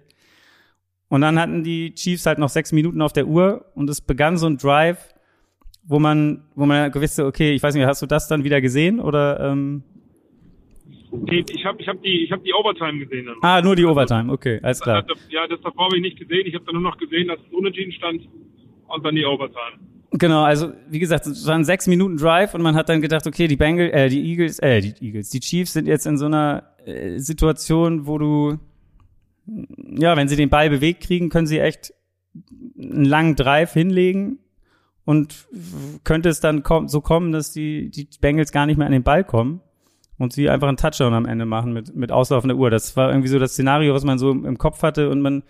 Und 1.08 1.20
dann 1.20 1.38
hatten 1.38 1.62
die 1.62 1.94
Chiefs 1.94 2.26
halt 2.26 2.38
noch 2.38 2.48
sechs 2.48 2.72
Minuten 2.72 3.02
auf 3.02 3.12
der 3.12 3.26
Uhr 3.26 3.66
und 3.74 3.90
es 3.90 4.00
begann 4.00 4.38
so 4.38 4.46
ein 4.46 4.56
Drive, 4.56 5.14
wo 5.84 5.98
man, 5.98 6.44
wo 6.54 6.64
man 6.64 6.90
gewusste, 6.90 7.26
okay, 7.26 7.52
ich 7.52 7.62
weiß 7.62 7.74
nicht, 7.74 7.84
hast 7.84 8.00
du 8.00 8.06
das 8.06 8.28
dann 8.28 8.44
wieder 8.44 8.60
gesehen 8.60 9.00
oder? 9.00 9.40
Ähm 9.40 9.84
Nee, 11.14 11.44
ich 11.50 11.66
habe 11.66 11.80
ich 11.80 11.86
hab 11.86 12.02
die, 12.02 12.24
ich 12.24 12.32
hab 12.32 12.42
die 12.42 12.54
Overtime 12.54 12.98
gesehen. 12.98 13.26
Dann. 13.26 13.36
Ah, 13.42 13.60
nur 13.60 13.76
die 13.76 13.84
Overtime, 13.84 14.32
okay, 14.32 14.58
alles 14.62 14.80
klar. 14.80 15.04
Ja, 15.28 15.46
das 15.46 15.60
davor 15.60 15.86
habe 15.86 15.96
ich 15.96 16.02
nicht 16.02 16.18
gesehen. 16.18 16.46
Ich 16.46 16.54
habe 16.54 16.64
dann 16.64 16.74
nur 16.74 16.82
noch 16.82 16.96
gesehen, 16.96 17.28
dass 17.28 17.38
es 17.38 17.52
unentschieden 17.52 17.92
stand 17.92 18.22
und 18.88 19.04
dann 19.04 19.14
die 19.14 19.26
Overtime. 19.26 19.78
Genau, 20.14 20.42
also 20.42 20.72
wie 20.90 20.98
gesagt, 20.98 21.26
es 21.26 21.46
waren 21.46 21.64
sechs 21.64 21.86
Minuten 21.86 22.18
Drive 22.18 22.54
und 22.54 22.60
man 22.60 22.74
hat 22.74 22.88
dann 22.90 23.00
gedacht, 23.00 23.26
okay, 23.26 23.48
die 23.48 23.56
Bengals, 23.56 23.92
äh, 23.92 24.08
die 24.08 24.22
Eagles, 24.30 24.58
äh, 24.58 24.80
die 24.80 24.94
Eagles, 25.00 25.30
die 25.30 25.40
Chiefs 25.40 25.72
sind 25.72 25.86
jetzt 25.86 26.06
in 26.06 26.18
so 26.18 26.26
einer 26.26 26.64
äh, 26.84 27.18
Situation, 27.18 28.06
wo 28.06 28.18
du 28.18 28.58
ja, 29.46 30.16
wenn 30.16 30.28
sie 30.28 30.36
den 30.36 30.50
Ball 30.50 30.70
bewegt 30.70 31.04
kriegen, 31.04 31.28
können 31.28 31.46
sie 31.46 31.58
echt 31.58 31.92
einen 32.78 33.04
langen 33.04 33.36
Drive 33.36 33.72
hinlegen 33.72 34.38
und 35.04 35.46
könnte 36.04 36.28
es 36.28 36.40
dann 36.40 36.62
so 36.86 37.00
kommen, 37.00 37.32
dass 37.32 37.52
die, 37.52 37.90
die 37.90 38.08
Bengals 38.20 38.52
gar 38.52 38.66
nicht 38.66 38.76
mehr 38.76 38.86
an 38.86 38.92
den 38.92 39.02
Ball 39.02 39.24
kommen 39.24 39.60
und 40.18 40.32
sie 40.32 40.48
einfach 40.48 40.68
einen 40.68 40.76
Touchdown 40.76 41.14
am 41.14 41.26
Ende 41.26 41.44
machen 41.44 41.72
mit, 41.72 41.94
mit 41.96 42.12
auslaufender 42.12 42.56
Uhr. 42.56 42.70
Das 42.70 42.96
war 42.96 43.10
irgendwie 43.10 43.28
so 43.28 43.38
das 43.38 43.52
Szenario, 43.52 43.94
was 43.94 44.04
man 44.04 44.18
so 44.18 44.30
im 44.30 44.58
Kopf 44.58 44.82
hatte 44.82 45.10
und 45.10 45.20
man 45.20 45.42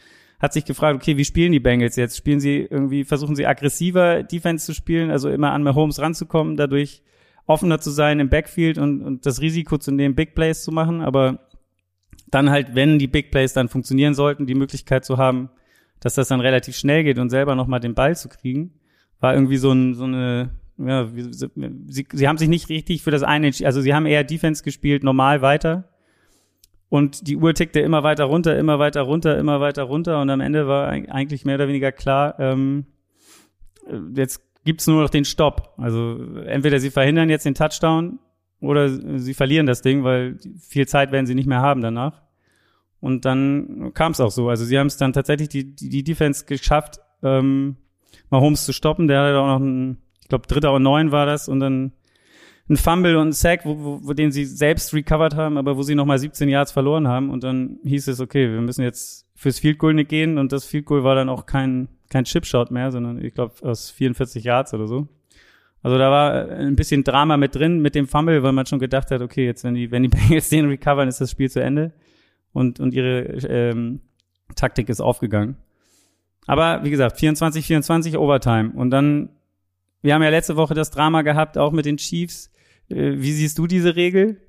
hat 0.42 0.52
sich 0.52 0.64
gefragt, 0.64 0.96
okay, 0.96 1.16
wie 1.16 1.24
spielen 1.24 1.52
die 1.52 1.60
Bengals 1.60 1.94
jetzt? 1.94 2.16
Spielen 2.16 2.40
sie 2.40 2.66
irgendwie, 2.68 3.04
versuchen 3.04 3.36
sie 3.36 3.46
aggressiver 3.46 4.24
Defense 4.24 4.66
zu 4.66 4.74
spielen, 4.74 5.12
also 5.12 5.30
immer 5.30 5.52
an 5.52 5.62
Mahomes 5.62 6.00
ranzukommen, 6.00 6.56
dadurch 6.56 7.02
offener 7.46 7.80
zu 7.80 7.90
sein 7.90 8.18
im 8.18 8.28
Backfield 8.28 8.76
und, 8.76 9.02
und 9.02 9.24
das 9.24 9.40
Risiko 9.40 9.78
zu 9.78 9.92
nehmen, 9.92 10.16
Big 10.16 10.34
Plays 10.34 10.64
zu 10.64 10.72
machen, 10.72 11.00
aber 11.00 11.48
dann 12.28 12.50
halt, 12.50 12.74
wenn 12.74 12.98
die 12.98 13.06
Big 13.06 13.30
Plays 13.30 13.52
dann 13.52 13.68
funktionieren 13.68 14.14
sollten, 14.14 14.46
die 14.46 14.54
Möglichkeit 14.56 15.04
zu 15.04 15.16
haben, 15.16 15.48
dass 16.00 16.14
das 16.14 16.28
dann 16.28 16.40
relativ 16.40 16.76
schnell 16.76 17.04
geht 17.04 17.18
und 17.18 17.30
selber 17.30 17.54
nochmal 17.54 17.80
den 17.80 17.94
Ball 17.94 18.16
zu 18.16 18.28
kriegen, 18.28 18.72
war 19.20 19.34
irgendwie 19.34 19.58
so, 19.58 19.70
ein, 19.70 19.94
so 19.94 20.04
eine, 20.04 20.50
ja, 20.76 21.06
sie, 21.06 22.06
sie 22.12 22.28
haben 22.28 22.38
sich 22.38 22.48
nicht 22.48 22.68
richtig 22.68 23.02
für 23.02 23.12
das 23.12 23.22
eine, 23.22 23.52
also 23.62 23.80
sie 23.80 23.94
haben 23.94 24.06
eher 24.06 24.24
Defense 24.24 24.64
gespielt, 24.64 25.04
normal 25.04 25.40
weiter. 25.40 25.91
Und 26.92 27.26
die 27.26 27.38
Uhr 27.38 27.54
tickte 27.54 27.80
immer 27.80 28.02
weiter 28.02 28.24
runter, 28.24 28.58
immer 28.58 28.78
weiter 28.78 29.00
runter, 29.00 29.38
immer 29.38 29.60
weiter 29.62 29.84
runter. 29.84 30.20
Und 30.20 30.28
am 30.28 30.42
Ende 30.42 30.68
war 30.68 30.88
eigentlich 30.88 31.46
mehr 31.46 31.54
oder 31.54 31.66
weniger 31.66 31.90
klar, 31.90 32.38
ähm, 32.38 32.84
jetzt 34.14 34.42
gibt's 34.66 34.86
nur 34.86 35.00
noch 35.00 35.08
den 35.08 35.24
Stopp. 35.24 35.72
Also 35.78 36.22
entweder 36.44 36.80
sie 36.80 36.90
verhindern 36.90 37.30
jetzt 37.30 37.46
den 37.46 37.54
Touchdown 37.54 38.18
oder 38.60 38.90
sie 38.90 39.32
verlieren 39.32 39.64
das 39.64 39.80
Ding, 39.80 40.04
weil 40.04 40.36
viel 40.60 40.86
Zeit 40.86 41.12
werden 41.12 41.24
sie 41.24 41.34
nicht 41.34 41.46
mehr 41.46 41.62
haben 41.62 41.80
danach. 41.80 42.20
Und 43.00 43.24
dann 43.24 43.92
kam 43.94 44.12
es 44.12 44.20
auch 44.20 44.30
so. 44.30 44.50
Also 44.50 44.66
sie 44.66 44.78
haben 44.78 44.88
es 44.88 44.98
dann 44.98 45.14
tatsächlich 45.14 45.48
die, 45.48 45.74
die, 45.74 45.88
die 45.88 46.04
Defense 46.04 46.44
geschafft, 46.44 47.00
ähm, 47.22 47.76
Mahomes 48.28 48.66
zu 48.66 48.74
stoppen. 48.74 49.08
Der 49.08 49.22
hatte 49.22 49.38
auch 49.38 49.46
noch 49.46 49.66
einen, 49.66 50.02
ich 50.20 50.28
glaube, 50.28 50.46
dritter 50.46 50.74
und 50.74 50.82
neun 50.82 51.10
war 51.10 51.24
das 51.24 51.48
und 51.48 51.60
dann 51.60 51.92
ein 52.68 52.76
Fumble 52.76 53.16
und 53.16 53.28
ein 53.28 53.32
Sack, 53.32 53.64
wo, 53.64 53.78
wo, 53.78 54.00
wo 54.02 54.12
den 54.12 54.32
sie 54.32 54.44
selbst 54.44 54.94
recovered 54.94 55.34
haben, 55.34 55.58
aber 55.58 55.76
wo 55.76 55.82
sie 55.82 55.94
nochmal 55.94 56.18
17 56.18 56.48
Yards 56.48 56.72
verloren 56.72 57.08
haben. 57.08 57.30
Und 57.30 57.44
dann 57.44 57.78
hieß 57.84 58.08
es, 58.08 58.20
okay, 58.20 58.50
wir 58.50 58.60
müssen 58.60 58.82
jetzt 58.82 59.26
fürs 59.34 59.58
Field 59.58 59.78
Goal 59.78 59.94
nicht 59.94 60.08
gehen. 60.08 60.38
Und 60.38 60.52
das 60.52 60.64
Field 60.64 60.86
Goal 60.86 61.04
war 61.04 61.14
dann 61.14 61.28
auch 61.28 61.46
kein, 61.46 61.88
kein 62.08 62.24
Chipshot 62.24 62.70
mehr, 62.70 62.92
sondern 62.92 63.22
ich 63.22 63.34
glaube 63.34 63.54
aus 63.62 63.90
44 63.90 64.44
Yards 64.44 64.74
oder 64.74 64.86
so. 64.86 65.08
Also 65.82 65.98
da 65.98 66.10
war 66.10 66.48
ein 66.48 66.76
bisschen 66.76 67.02
Drama 67.02 67.36
mit 67.36 67.56
drin 67.56 67.80
mit 67.80 67.94
dem 67.94 68.06
Fumble, 68.06 68.42
weil 68.42 68.52
man 68.52 68.66
schon 68.66 68.78
gedacht 68.78 69.10
hat, 69.10 69.20
okay, 69.20 69.44
jetzt 69.44 69.64
wenn 69.64 69.74
die 69.74 69.90
wenn 69.90 70.04
die 70.04 70.08
Bengals 70.28 70.48
den 70.48 70.68
recovern, 70.68 71.08
ist 71.08 71.20
das 71.20 71.30
Spiel 71.30 71.50
zu 71.50 71.60
Ende 71.60 71.92
und 72.52 72.78
und 72.78 72.94
ihre 72.94 73.22
ähm, 73.48 74.00
Taktik 74.54 74.88
ist 74.88 75.00
aufgegangen. 75.00 75.56
Aber 76.46 76.84
wie 76.84 76.90
gesagt, 76.90 77.18
24 77.18 77.66
24 77.66 78.16
Overtime 78.16 78.70
und 78.76 78.90
dann 78.90 79.30
wir 80.02 80.14
haben 80.14 80.22
ja 80.22 80.30
letzte 80.30 80.56
Woche 80.56 80.74
das 80.74 80.90
Drama 80.90 81.22
gehabt 81.22 81.58
auch 81.58 81.72
mit 81.72 81.84
den 81.84 81.96
Chiefs. 81.96 82.51
Äh, 82.92 83.20
wie 83.20 83.32
siehst 83.32 83.58
du 83.58 83.66
diese 83.66 83.96
Regel? 83.96 84.40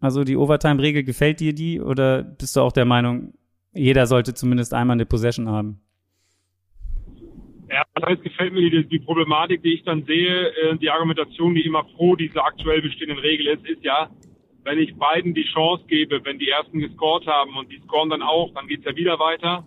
Also 0.00 0.24
die 0.24 0.36
Overtime-Regel, 0.36 1.04
gefällt 1.04 1.40
dir 1.40 1.54
die 1.54 1.80
oder 1.80 2.22
bist 2.22 2.56
du 2.56 2.60
auch 2.60 2.72
der 2.72 2.84
Meinung, 2.84 3.32
jeder 3.72 4.06
sollte 4.06 4.34
zumindest 4.34 4.74
einmal 4.74 4.94
eine 4.94 5.06
Possession 5.06 5.48
haben? 5.48 5.80
Ja, 7.68 7.82
das 7.94 8.20
gefällt 8.22 8.52
mir 8.52 8.70
die, 8.70 8.86
die 8.86 9.00
Problematik, 9.00 9.62
die 9.62 9.74
ich 9.74 9.84
dann 9.84 10.04
sehe, 10.04 10.48
äh, 10.48 10.76
die 10.76 10.90
Argumentation, 10.90 11.54
die 11.54 11.62
immer 11.62 11.82
pro 11.82 12.14
dieser 12.14 12.44
aktuell 12.44 12.80
bestehenden 12.80 13.18
Regel 13.18 13.48
ist, 13.48 13.66
ist 13.66 13.82
ja, 13.82 14.10
wenn 14.62 14.78
ich 14.78 14.94
beiden 14.96 15.34
die 15.34 15.44
Chance 15.52 15.84
gebe, 15.88 16.24
wenn 16.24 16.38
die 16.38 16.48
ersten 16.48 16.78
gescored 16.78 17.26
haben 17.26 17.56
und 17.56 17.70
die 17.70 17.80
scoren 17.80 18.10
dann 18.10 18.22
auch, 18.22 18.52
dann 18.54 18.68
geht's 18.68 18.84
ja 18.84 18.94
wieder 18.94 19.18
weiter. 19.18 19.66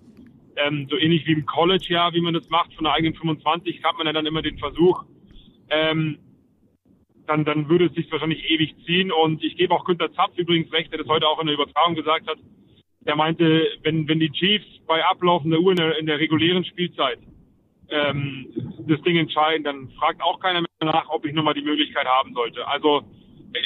Ähm, 0.56 0.88
so 0.90 0.98
ähnlich 0.98 1.26
wie 1.26 1.34
im 1.34 1.46
College, 1.46 1.86
ja, 1.90 2.14
wie 2.14 2.22
man 2.22 2.34
das 2.34 2.50
macht, 2.50 2.74
von 2.74 2.86
der 2.86 2.94
eigenen 2.94 3.16
25 3.16 3.84
hat 3.84 3.98
man 3.98 4.08
ja 4.08 4.14
dann 4.14 4.26
immer 4.26 4.42
den 4.42 4.58
Versuch, 4.58 5.04
ähm, 5.70 6.20
dann, 7.30 7.46
dann 7.46 7.70
würde 7.70 7.86
es 7.86 7.94
sich 7.94 8.12
wahrscheinlich 8.12 8.50
ewig 8.50 8.76
ziehen. 8.86 9.12
Und 9.12 9.44
ich 9.44 9.56
gebe 9.56 9.74
auch 9.74 9.86
Günter 9.86 10.12
Zapf 10.14 10.38
übrigens 10.38 10.72
recht, 10.74 10.92
der 10.92 11.00
das 11.00 11.08
heute 11.08 11.28
auch 11.28 11.40
in 11.40 11.46
der 11.46 11.56
Übertragung 11.56 11.96
gesagt 11.96 12.28
hat. 12.28 12.38
Der 13.02 13.16
meinte, 13.16 13.68
wenn, 13.84 14.08
wenn 14.08 14.20
die 14.20 14.32
Chiefs 14.32 14.66
bei 14.88 15.06
ablaufender 15.06 15.60
Uhr 15.60 15.72
in 15.72 15.78
der, 15.78 15.98
in 16.00 16.08
der 16.08 16.20
regulären 16.20 16.66
Spielzeit 16.66 17.20
ähm, 17.90 18.48
das 18.88 19.02
Ding 19.04 19.16
entscheiden, 19.18 19.64
dann 19.64 19.90
fragt 19.92 20.22
auch 20.22 20.40
keiner 20.40 20.62
mehr 20.62 20.70
nach, 20.92 21.08
ob 21.10 21.26
ich 21.26 21.34
nochmal 21.34 21.54
die 21.54 21.62
Möglichkeit 21.62 22.08
haben 22.08 22.34
sollte. 22.34 22.68
Also 22.68 23.04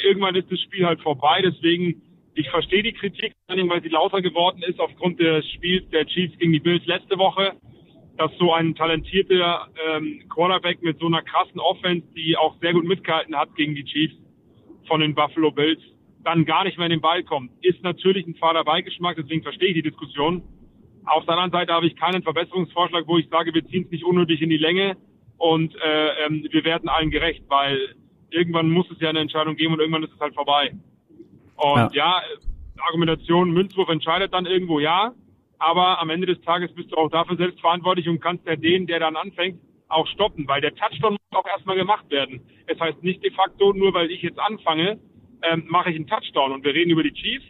irgendwann 0.04 0.36
ist 0.36 0.52
das 0.52 0.60
Spiel 0.60 0.84
halt 0.86 1.00
vorbei. 1.00 1.40
Deswegen, 1.42 2.02
ich 2.34 2.50
verstehe 2.50 2.82
die 2.82 2.92
Kritik, 2.92 3.32
weil 3.48 3.82
sie 3.82 3.88
lauter 3.88 4.20
geworden 4.20 4.62
ist 4.62 4.78
aufgrund 4.78 5.20
des 5.20 5.48
Spiels 5.52 5.88
der 5.88 6.06
Chiefs 6.06 6.38
gegen 6.38 6.52
die 6.52 6.60
Bills 6.60 6.84
letzte 6.84 7.16
Woche 7.16 7.54
dass 8.16 8.30
so 8.38 8.52
ein 8.52 8.74
talentierter 8.74 9.68
ähm, 9.88 10.22
Quarterback 10.28 10.82
mit 10.82 10.98
so 10.98 11.06
einer 11.06 11.22
krassen 11.22 11.60
Offense, 11.60 12.06
die 12.14 12.36
auch 12.36 12.56
sehr 12.60 12.72
gut 12.72 12.84
mitgehalten 12.84 13.36
hat 13.36 13.54
gegen 13.56 13.74
die 13.74 13.84
Chiefs 13.84 14.14
von 14.86 15.00
den 15.00 15.14
Buffalo 15.14 15.50
Bills, 15.50 15.80
dann 16.22 16.44
gar 16.44 16.64
nicht 16.64 16.78
mehr 16.78 16.86
in 16.86 16.92
den 16.92 17.00
Ball 17.00 17.22
kommt. 17.22 17.50
Ist 17.62 17.82
natürlich 17.82 18.26
ein 18.26 18.34
fader 18.36 18.64
Beigeschmack, 18.64 19.16
deswegen 19.16 19.42
verstehe 19.42 19.68
ich 19.68 19.74
die 19.74 19.82
Diskussion. 19.82 20.42
Auf 21.06 21.24
der 21.26 21.34
anderen 21.34 21.50
Seite 21.50 21.72
habe 21.72 21.86
ich 21.86 21.96
keinen 21.96 22.22
Verbesserungsvorschlag, 22.22 23.06
wo 23.06 23.18
ich 23.18 23.28
sage, 23.28 23.52
wir 23.52 23.66
ziehen 23.66 23.84
es 23.84 23.90
nicht 23.90 24.04
unnötig 24.04 24.40
in 24.40 24.48
die 24.48 24.56
Länge 24.56 24.96
und 25.36 25.74
äh, 25.76 26.26
ähm, 26.26 26.46
wir 26.50 26.64
werden 26.64 26.88
allen 26.88 27.10
gerecht, 27.10 27.44
weil 27.48 27.94
irgendwann 28.30 28.70
muss 28.70 28.90
es 28.90 29.00
ja 29.00 29.10
eine 29.10 29.20
Entscheidung 29.20 29.56
geben 29.56 29.74
und 29.74 29.80
irgendwann 29.80 30.02
ist 30.02 30.12
es 30.14 30.20
halt 30.20 30.34
vorbei. 30.34 30.72
Und 31.56 31.94
ja, 31.94 32.22
ja 32.22 32.22
Argumentation, 32.78 33.50
Münzwurf 33.52 33.88
entscheidet 33.88 34.32
dann 34.32 34.46
irgendwo, 34.46 34.80
ja. 34.80 35.12
Aber 35.58 36.00
am 36.00 36.10
Ende 36.10 36.26
des 36.26 36.40
Tages 36.42 36.74
bist 36.74 36.92
du 36.92 36.96
auch 36.96 37.10
dafür 37.10 37.36
selbst 37.36 37.60
verantwortlich 37.60 38.08
und 38.08 38.20
kannst 38.20 38.46
ja 38.46 38.56
den, 38.56 38.86
der 38.86 39.00
dann 39.00 39.16
anfängt, 39.16 39.60
auch 39.88 40.06
stoppen, 40.08 40.48
weil 40.48 40.60
der 40.60 40.74
Touchdown 40.74 41.12
muss 41.12 41.38
auch 41.38 41.46
erstmal 41.46 41.76
gemacht 41.76 42.10
werden. 42.10 42.40
Es 42.66 42.80
heißt 42.80 43.02
nicht 43.02 43.22
de 43.22 43.30
facto, 43.32 43.72
nur 43.72 43.94
weil 43.94 44.10
ich 44.10 44.22
jetzt 44.22 44.38
anfange, 44.38 44.98
ähm, 45.42 45.64
mache 45.68 45.90
ich 45.90 45.96
einen 45.96 46.06
Touchdown. 46.06 46.52
Und 46.52 46.64
wir 46.64 46.74
reden 46.74 46.90
über 46.90 47.02
die 47.02 47.12
Chiefs. 47.12 47.44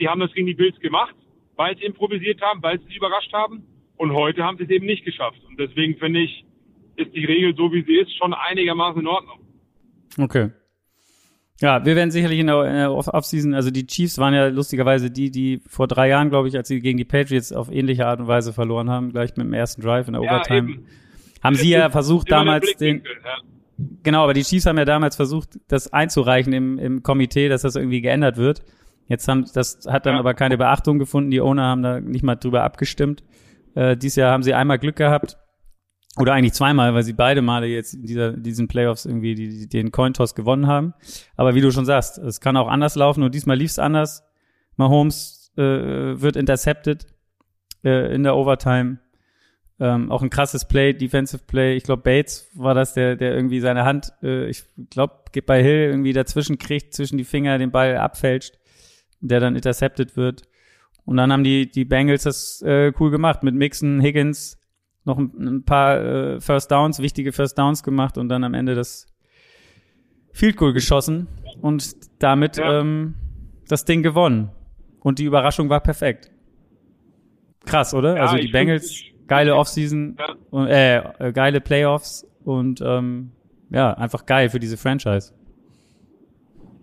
Die 0.00 0.08
haben 0.08 0.20
das 0.20 0.32
gegen 0.32 0.46
die 0.46 0.54
Bills 0.54 0.78
gemacht, 0.80 1.14
weil 1.56 1.76
sie 1.76 1.84
improvisiert 1.84 2.40
haben, 2.40 2.62
weil 2.62 2.78
sie 2.80 2.94
überrascht 2.94 3.32
haben. 3.32 3.64
Und 3.96 4.12
heute 4.12 4.44
haben 4.44 4.58
sie 4.58 4.64
es 4.64 4.70
eben 4.70 4.86
nicht 4.86 5.04
geschafft. 5.04 5.40
Und 5.48 5.58
deswegen 5.58 5.96
finde 5.96 6.20
ich, 6.20 6.44
ist 6.96 7.14
die 7.14 7.24
Regel 7.24 7.54
so, 7.56 7.72
wie 7.72 7.82
sie 7.82 7.96
ist, 7.96 8.16
schon 8.16 8.32
einigermaßen 8.32 9.00
in 9.00 9.06
Ordnung. 9.06 9.40
Okay. 10.18 10.50
Ja, 11.60 11.84
wir 11.84 11.96
werden 11.96 12.12
sicherlich 12.12 12.38
in 12.38 12.46
der, 12.46 12.92
Offseason, 12.92 13.52
also 13.52 13.70
die 13.70 13.86
Chiefs 13.86 14.18
waren 14.18 14.32
ja 14.32 14.46
lustigerweise 14.46 15.10
die, 15.10 15.30
die 15.30 15.60
vor 15.66 15.88
drei 15.88 16.08
Jahren, 16.08 16.30
glaube 16.30 16.46
ich, 16.46 16.56
als 16.56 16.68
sie 16.68 16.80
gegen 16.80 16.98
die 16.98 17.04
Patriots 17.04 17.52
auf 17.52 17.70
ähnliche 17.70 18.06
Art 18.06 18.20
und 18.20 18.28
Weise 18.28 18.52
verloren 18.52 18.88
haben, 18.90 19.10
gleich 19.10 19.30
mit 19.36 19.46
dem 19.46 19.52
ersten 19.52 19.82
Drive 19.82 20.06
in 20.06 20.14
der 20.14 20.22
ja, 20.22 20.36
Overtime. 20.36 20.70
Eben. 20.70 20.86
Haben 21.42 21.54
das 21.54 21.62
sie 21.62 21.70
ja 21.70 21.90
versucht 21.90 22.30
damals 22.30 22.76
den, 22.76 22.98
ja. 22.98 23.84
genau, 24.04 24.22
aber 24.22 24.34
die 24.34 24.42
Chiefs 24.42 24.66
haben 24.66 24.78
ja 24.78 24.84
damals 24.84 25.16
versucht, 25.16 25.58
das 25.66 25.92
einzureichen 25.92 26.52
im, 26.52 26.78
im 26.78 27.02
Komitee, 27.02 27.48
dass 27.48 27.62
das 27.62 27.74
irgendwie 27.74 28.02
geändert 28.02 28.36
wird. 28.36 28.62
Jetzt 29.08 29.26
haben, 29.26 29.44
das 29.52 29.80
hat 29.88 30.06
dann 30.06 30.14
ja. 30.14 30.20
aber 30.20 30.34
keine 30.34 30.58
Beachtung 30.58 30.98
gefunden. 30.98 31.30
Die 31.30 31.40
Owner 31.40 31.64
haben 31.64 31.82
da 31.82 32.00
nicht 32.00 32.22
mal 32.22 32.36
drüber 32.36 32.62
abgestimmt. 32.62 33.24
Äh, 33.74 33.96
dieses 33.96 34.16
Jahr 34.16 34.32
haben 34.32 34.42
sie 34.42 34.54
einmal 34.54 34.78
Glück 34.78 34.96
gehabt 34.96 35.38
oder 36.20 36.34
eigentlich 36.34 36.52
zweimal, 36.52 36.94
weil 36.94 37.02
sie 37.02 37.12
beide 37.12 37.42
Male 37.42 37.66
jetzt 37.66 37.94
in 37.94 38.02
dieser, 38.02 38.32
diesen 38.32 38.68
Playoffs 38.68 39.06
irgendwie 39.06 39.34
die, 39.34 39.68
den 39.68 39.92
Cointoss 39.92 40.34
gewonnen 40.34 40.66
haben. 40.66 40.94
Aber 41.36 41.54
wie 41.54 41.60
du 41.60 41.70
schon 41.70 41.84
sagst, 41.84 42.18
es 42.18 42.40
kann 42.40 42.56
auch 42.56 42.68
anders 42.68 42.94
laufen 42.94 43.22
und 43.22 43.34
diesmal 43.34 43.56
lief 43.56 43.70
es 43.70 43.78
anders. 43.78 44.24
Mahomes 44.76 45.52
äh, 45.56 45.62
wird 45.62 46.36
intercepted 46.36 47.06
äh, 47.84 48.14
in 48.14 48.22
der 48.22 48.36
Overtime. 48.36 48.98
Ähm, 49.80 50.10
auch 50.10 50.22
ein 50.22 50.30
krasses 50.30 50.64
Play, 50.66 50.92
Defensive 50.92 51.44
Play. 51.46 51.76
Ich 51.76 51.84
glaube, 51.84 52.02
Bates 52.02 52.50
war 52.54 52.74
das, 52.74 52.94
der, 52.94 53.14
der 53.14 53.34
irgendwie 53.34 53.60
seine 53.60 53.84
Hand, 53.84 54.12
äh, 54.22 54.48
ich 54.48 54.64
glaube, 54.90 55.14
geht 55.30 55.46
bei 55.46 55.62
Hill 55.62 55.90
irgendwie 55.90 56.12
dazwischen 56.12 56.58
kriegt, 56.58 56.94
zwischen 56.94 57.16
die 57.16 57.24
Finger 57.24 57.58
den 57.58 57.70
Ball 57.70 57.96
abfälscht, 57.96 58.58
der 59.20 59.38
dann 59.38 59.54
intercepted 59.54 60.16
wird. 60.16 60.42
Und 61.04 61.16
dann 61.16 61.32
haben 61.32 61.44
die, 61.44 61.70
die 61.70 61.84
Bengals 61.84 62.24
das 62.24 62.60
äh, 62.62 62.92
cool 62.98 63.10
gemacht 63.10 63.42
mit 63.44 63.54
Mixon, 63.54 64.00
Higgins, 64.00 64.57
noch 65.08 65.18
ein, 65.18 65.32
ein 65.38 65.64
paar 65.64 66.00
äh, 66.00 66.40
First 66.40 66.70
Downs, 66.70 67.00
wichtige 67.00 67.32
First 67.32 67.58
Downs 67.58 67.82
gemacht 67.82 68.16
und 68.16 68.28
dann 68.28 68.44
am 68.44 68.54
Ende 68.54 68.74
das 68.74 69.06
Field 70.32 70.56
Goal 70.56 70.72
geschossen 70.72 71.26
und 71.60 71.96
damit 72.20 72.58
ja. 72.58 72.80
ähm, 72.80 73.14
das 73.66 73.84
Ding 73.84 74.02
gewonnen. 74.02 74.50
Und 75.00 75.18
die 75.18 75.24
Überraschung 75.24 75.68
war 75.68 75.80
perfekt. 75.80 76.30
Krass, 77.66 77.92
oder? 77.94 78.16
Ja, 78.16 78.22
also 78.22 78.36
die 78.36 78.48
Bengals, 78.48 79.02
geile 79.26 79.56
Offseason, 79.56 80.16
ja. 80.52 80.66
äh, 80.66 81.28
äh, 81.28 81.32
geile 81.32 81.60
Playoffs 81.60 82.26
und 82.44 82.80
ähm, 82.80 83.32
ja, 83.70 83.92
einfach 83.94 84.26
geil 84.26 84.48
für 84.48 84.58
diese 84.58 84.76
Franchise. 84.76 85.34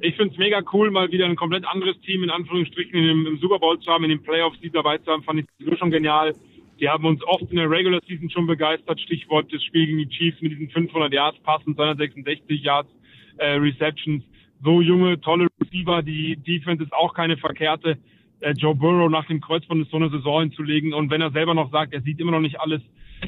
Ich 0.02 0.16
finde 0.16 0.34
es 0.34 0.38
mega 0.38 0.62
cool, 0.74 0.92
mal 0.92 1.12
wieder 1.12 1.26
ein 1.26 1.36
komplett 1.36 1.66
anderes 1.66 2.00
Team 2.02 2.24
in 2.24 2.30
Anführungsstrichen 2.30 2.94
im, 2.94 3.26
im 3.26 3.38
Super 3.40 3.60
Bowl 3.60 3.80
zu 3.80 3.90
haben, 3.92 4.04
in 4.04 4.12
den 4.12 4.22
Playoffs, 4.22 4.60
die 4.62 4.70
dabei 4.70 4.98
zu 5.00 5.12
haben, 5.12 5.24
fand 5.24 5.40
ich 5.40 5.46
so 5.66 5.76
schon 5.78 5.90
genial. 5.90 6.36
Die 6.80 6.90
haben 6.90 7.06
uns 7.06 7.24
oft 7.24 7.50
in 7.50 7.58
der 7.58 7.70
Regular 7.70 8.02
Season 8.08 8.30
schon 8.30 8.48
begeistert. 8.48 9.00
Stichwort 9.00 9.52
das 9.54 9.64
Spiel 9.64 9.86
gegen 9.86 9.98
die 9.98 10.10
Chiefs 10.10 10.42
mit 10.42 10.52
diesen 10.52 10.70
500 10.70 11.14
Yards 11.14 11.40
Passen, 11.40 11.76
266 11.76 12.62
Yards 12.62 12.90
äh, 13.38 13.52
Receptions. 13.52 14.24
So 14.64 14.82
junge, 14.82 15.20
tolle 15.22 15.48
Receiver. 15.62 16.02
Die 16.02 16.36
Defense 16.36 16.84
ist 16.84 16.94
auch 16.94 17.14
keine 17.14 17.38
verkehrte. 17.38 17.98
Äh, 18.42 18.54
Joe 18.58 18.76
Burrow 18.76 19.10
nach 19.10 19.26
dem 19.28 19.40
Kreuzband 19.40 19.88
so 19.90 19.98
eine 19.98 20.10
Saison 20.10 20.42
hinzulegen. 20.42 20.94
Und 20.94 21.10
wenn 21.12 21.22
er 21.22 21.32
selber 21.32 21.54
noch 21.54 21.72
sagt, 21.72 21.94
er 21.94 22.02
sieht 22.02 22.20
immer 22.20 22.32
noch 22.32 22.42
nicht 22.42 22.60
alles, 22.60 22.82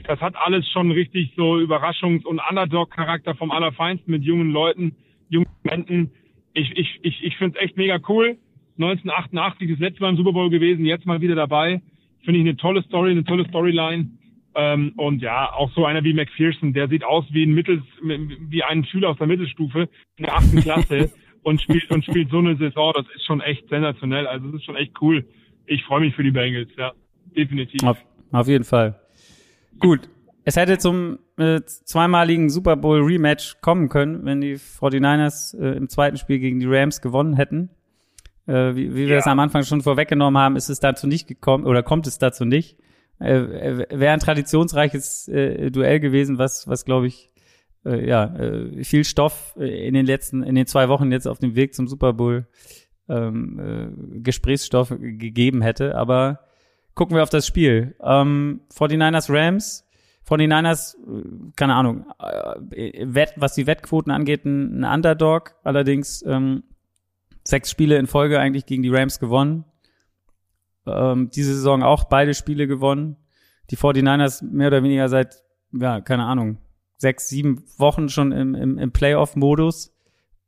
das 0.05 0.19
hat 0.19 0.35
alles 0.35 0.67
schon 0.69 0.91
richtig 0.91 1.33
so 1.35 1.55
Überraschungs- 1.55 2.25
und 2.25 2.41
Underdog-Charakter 2.49 3.35
vom 3.35 3.51
Allerfeinsten 3.51 4.11
mit 4.11 4.23
jungen 4.23 4.51
Leuten, 4.51 4.95
jungen 5.29 5.47
Momenten. 5.63 6.11
Ich, 6.53 6.71
ich, 6.77 6.99
ich, 7.03 7.23
ich 7.23 7.37
finde 7.37 7.57
es 7.57 7.65
echt 7.65 7.77
mega 7.77 7.99
cool. 8.09 8.37
1988 8.77 9.69
das 9.71 9.79
letzte 9.79 10.01
Mal 10.01 10.09
im 10.09 10.17
Super 10.17 10.33
Bowl 10.33 10.49
gewesen, 10.49 10.85
jetzt 10.85 11.05
mal 11.05 11.21
wieder 11.21 11.35
dabei. 11.35 11.81
Finde 12.27 12.41
ich 12.41 12.45
eine 12.45 12.57
tolle 12.57 12.83
Story, 12.83 13.11
eine 13.11 13.23
tolle 13.23 13.47
Storyline. 13.47 14.09
Ähm, 14.53 14.91
und 14.97 15.21
ja, 15.21 15.49
auch 15.53 15.71
so 15.71 15.85
einer 15.85 16.03
wie 16.03 16.13
McPherson, 16.13 16.73
der 16.73 16.89
sieht 16.89 17.05
aus 17.05 17.23
wie 17.29 17.45
ein 17.45 17.53
Mittels, 17.53 17.83
wie 18.01 18.63
ein 18.63 18.83
Schüler 18.83 19.11
aus 19.11 19.17
der 19.17 19.27
Mittelstufe 19.27 19.87
in 20.17 20.25
der 20.25 20.35
achten 20.35 20.59
Klasse 20.59 21.09
und 21.43 21.61
spielt 21.61 21.89
und 21.89 22.03
spielt 22.03 22.29
so 22.29 22.39
eine 22.39 22.57
Saison. 22.57 22.91
Das 22.97 23.05
ist 23.15 23.25
schon 23.25 23.39
echt 23.39 23.69
sensationell. 23.69 24.27
Also 24.27 24.47
das 24.47 24.55
ist 24.55 24.65
schon 24.65 24.75
echt 24.75 24.91
cool. 24.99 25.25
Ich 25.67 25.85
freue 25.85 26.01
mich 26.01 26.15
für 26.15 26.23
die 26.23 26.31
Bengals, 26.31 26.67
ja, 26.77 26.91
definitiv. 27.33 27.81
Auf, 27.83 28.03
auf 28.33 28.47
jeden 28.49 28.65
Fall. 28.65 28.99
Gut. 29.79 30.09
Es 30.43 30.57
hätte 30.57 30.77
zum 30.79 31.19
äh, 31.37 31.61
zweimaligen 31.61 32.49
Super 32.49 32.75
Bowl 32.75 33.03
Rematch 33.03 33.61
kommen 33.61 33.87
können, 33.87 34.25
wenn 34.25 34.41
die 34.41 34.55
49ers 34.55 35.57
äh, 35.57 35.77
im 35.77 35.87
zweiten 35.87 36.17
Spiel 36.17 36.39
gegen 36.39 36.59
die 36.59 36.67
Rams 36.67 36.99
gewonnen 36.99 37.37
hätten. 37.37 37.69
Äh, 38.47 38.75
wie, 38.75 38.95
wie 38.95 39.07
wir 39.07 39.15
ja. 39.15 39.17
es 39.17 39.27
am 39.27 39.39
Anfang 39.39 39.63
schon 39.63 39.81
vorweggenommen 39.81 40.41
haben, 40.41 40.55
ist 40.55 40.69
es 40.69 40.79
dazu 40.79 41.05
nicht 41.05 41.27
gekommen 41.27 41.65
oder 41.65 41.83
kommt 41.83 42.07
es 42.07 42.17
dazu 42.17 42.45
nicht. 42.45 42.77
Äh, 43.19 43.35
äh 43.35 43.85
Wäre 43.89 44.13
ein 44.13 44.19
traditionsreiches 44.19 45.27
äh, 45.27 45.69
Duell 45.69 45.99
gewesen, 45.99 46.37
was, 46.37 46.67
was 46.67 46.85
glaube 46.85 47.07
ich, 47.07 47.31
äh, 47.85 48.07
ja, 48.07 48.35
äh, 48.35 48.83
viel 48.83 49.03
Stoff 49.03 49.55
äh, 49.59 49.87
in 49.87 49.93
den 49.93 50.05
letzten, 50.05 50.43
in 50.43 50.55
den 50.55 50.65
zwei 50.65 50.89
Wochen 50.89 51.11
jetzt 51.11 51.27
auf 51.27 51.39
dem 51.39 51.55
Weg 51.55 51.75
zum 51.75 51.87
Super 51.87 52.13
Bowl 52.13 52.47
ähm, 53.09 53.59
äh, 54.15 54.19
Gesprächsstoff 54.19 54.89
gegeben 54.89 55.61
hätte. 55.61 55.95
Aber 55.95 56.41
gucken 56.93 57.15
wir 57.15 57.23
auf 57.23 57.29
das 57.29 57.47
Spiel. 57.47 57.95
Ähm, 58.01 58.61
49ers 58.73 59.31
Rams. 59.31 59.83
49ers, 60.27 60.95
äh, 60.95 61.51
keine 61.55 61.75
Ahnung, 61.75 62.05
äh, 62.19 63.27
was 63.37 63.55
die 63.55 63.67
Wettquoten 63.67 64.11
angeht, 64.11 64.45
ein, 64.45 64.83
ein 64.83 64.95
Underdog. 64.95 65.55
Allerdings 65.63 66.23
ähm, 66.27 66.63
sechs 67.47 67.69
Spiele 67.69 67.97
in 67.97 68.07
Folge 68.07 68.39
eigentlich 68.39 68.65
gegen 68.65 68.83
die 68.83 68.89
Rams 68.89 69.19
gewonnen. 69.19 69.65
Ähm, 70.85 71.29
diese 71.29 71.53
Saison 71.53 71.83
auch 71.83 72.05
beide 72.05 72.33
Spiele 72.33 72.67
gewonnen. 72.67 73.17
Die 73.69 73.77
49ers 73.77 74.43
mehr 74.43 74.67
oder 74.67 74.83
weniger 74.83 75.09
seit, 75.09 75.43
ja, 75.73 76.01
keine 76.01 76.25
Ahnung, 76.25 76.59
sechs, 76.97 77.29
sieben 77.29 77.63
Wochen 77.77 78.09
schon 78.09 78.31
im, 78.31 78.55
im, 78.55 78.77
im 78.77 78.91
Playoff-Modus 78.91 79.93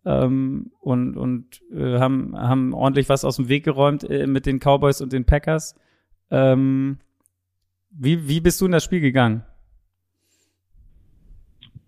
ähm, 0.05 0.71
und, 0.79 1.17
und 1.17 1.61
äh, 1.73 1.99
haben, 1.99 2.37
haben 2.37 2.73
ordentlich 2.73 3.09
was 3.09 3.25
aus 3.25 3.35
dem 3.35 3.49
Weg 3.49 3.65
geräumt 3.65 4.03
äh, 4.03 4.27
mit 4.27 4.45
den 4.45 4.59
Cowboys 4.59 5.01
und 5.01 5.11
den 5.11 5.25
Packers. 5.25 5.75
Ähm, 6.31 6.99
wie, 7.91 8.27
wie 8.27 8.39
bist 8.39 8.61
du 8.61 8.65
in 8.65 8.71
das 8.71 8.83
Spiel 8.83 9.01
gegangen? 9.01 9.43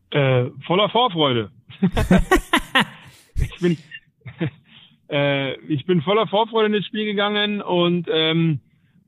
Äh, 0.10 0.50
voller 0.68 0.90
Vorfreude. 0.90 1.52
ich 3.36 3.60
bin 3.60 3.78
äh, 5.12 5.60
ich 5.68 5.86
bin 5.86 6.02
voller 6.02 6.28
Vorfreude 6.28 6.68
in 6.68 6.74
das 6.74 6.86
Spiel 6.86 7.06
gegangen 7.06 7.62
und 7.62 8.08
ähm, 8.12 8.60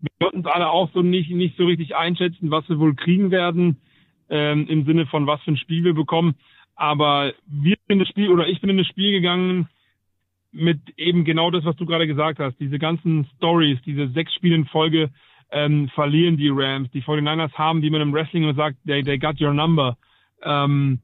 wir 0.02 0.12
konnten 0.20 0.42
es 0.42 0.46
alle 0.46 0.70
auch 0.70 0.92
so 0.94 1.02
nicht 1.02 1.32
nicht 1.32 1.58
so 1.58 1.66
richtig 1.66 1.96
einschätzen, 1.96 2.52
was 2.52 2.68
wir 2.68 2.78
wohl 2.78 2.94
kriegen 2.94 3.32
werden 3.32 3.78
ähm, 4.30 4.68
im 4.68 4.86
Sinne 4.86 5.06
von 5.06 5.28
was 5.28 5.42
für 5.44 5.52
ein 5.52 5.58
Spiel 5.58 5.84
wir 5.84 5.94
bekommen. 5.94 6.36
Aber 6.76 7.34
wir 7.48 7.76
sind 7.76 7.94
in 7.94 8.00
das 8.00 8.10
Spiel 8.10 8.30
oder 8.30 8.48
ich 8.48 8.60
bin 8.60 8.70
in 8.70 8.78
das 8.78 8.88
Spiel 8.88 9.12
gegangen 9.12 9.70
mit 10.52 10.80
eben 10.98 11.24
genau 11.24 11.52
das, 11.52 11.66
was 11.66 11.76
du 11.78 11.86
gerade 11.86 12.08
gesagt 12.08 12.40
hast. 12.40 12.60
Diese 12.60 12.80
ganzen 12.80 13.26
Stories, 13.38 13.80
diese 13.86 14.10
sechs 14.10 14.34
Spiele 14.34 14.56
in 14.56 14.66
Folge 14.66 15.10
ähm, 15.52 15.90
verlieren 15.90 16.38
die 16.38 16.50
Rams. 16.50 16.90
Die 16.92 17.02
49ers 17.02 17.54
haben, 17.54 17.82
wie 17.82 17.90
man 17.90 18.02
im 18.02 18.14
Wrestling 18.14 18.44
immer 18.44 18.56
sagt, 18.56 18.78
they, 18.86 19.04
they 19.04 19.18
got 19.18 19.40
your 19.40 19.54
number. 19.54 19.98
Ähm, 20.44 21.00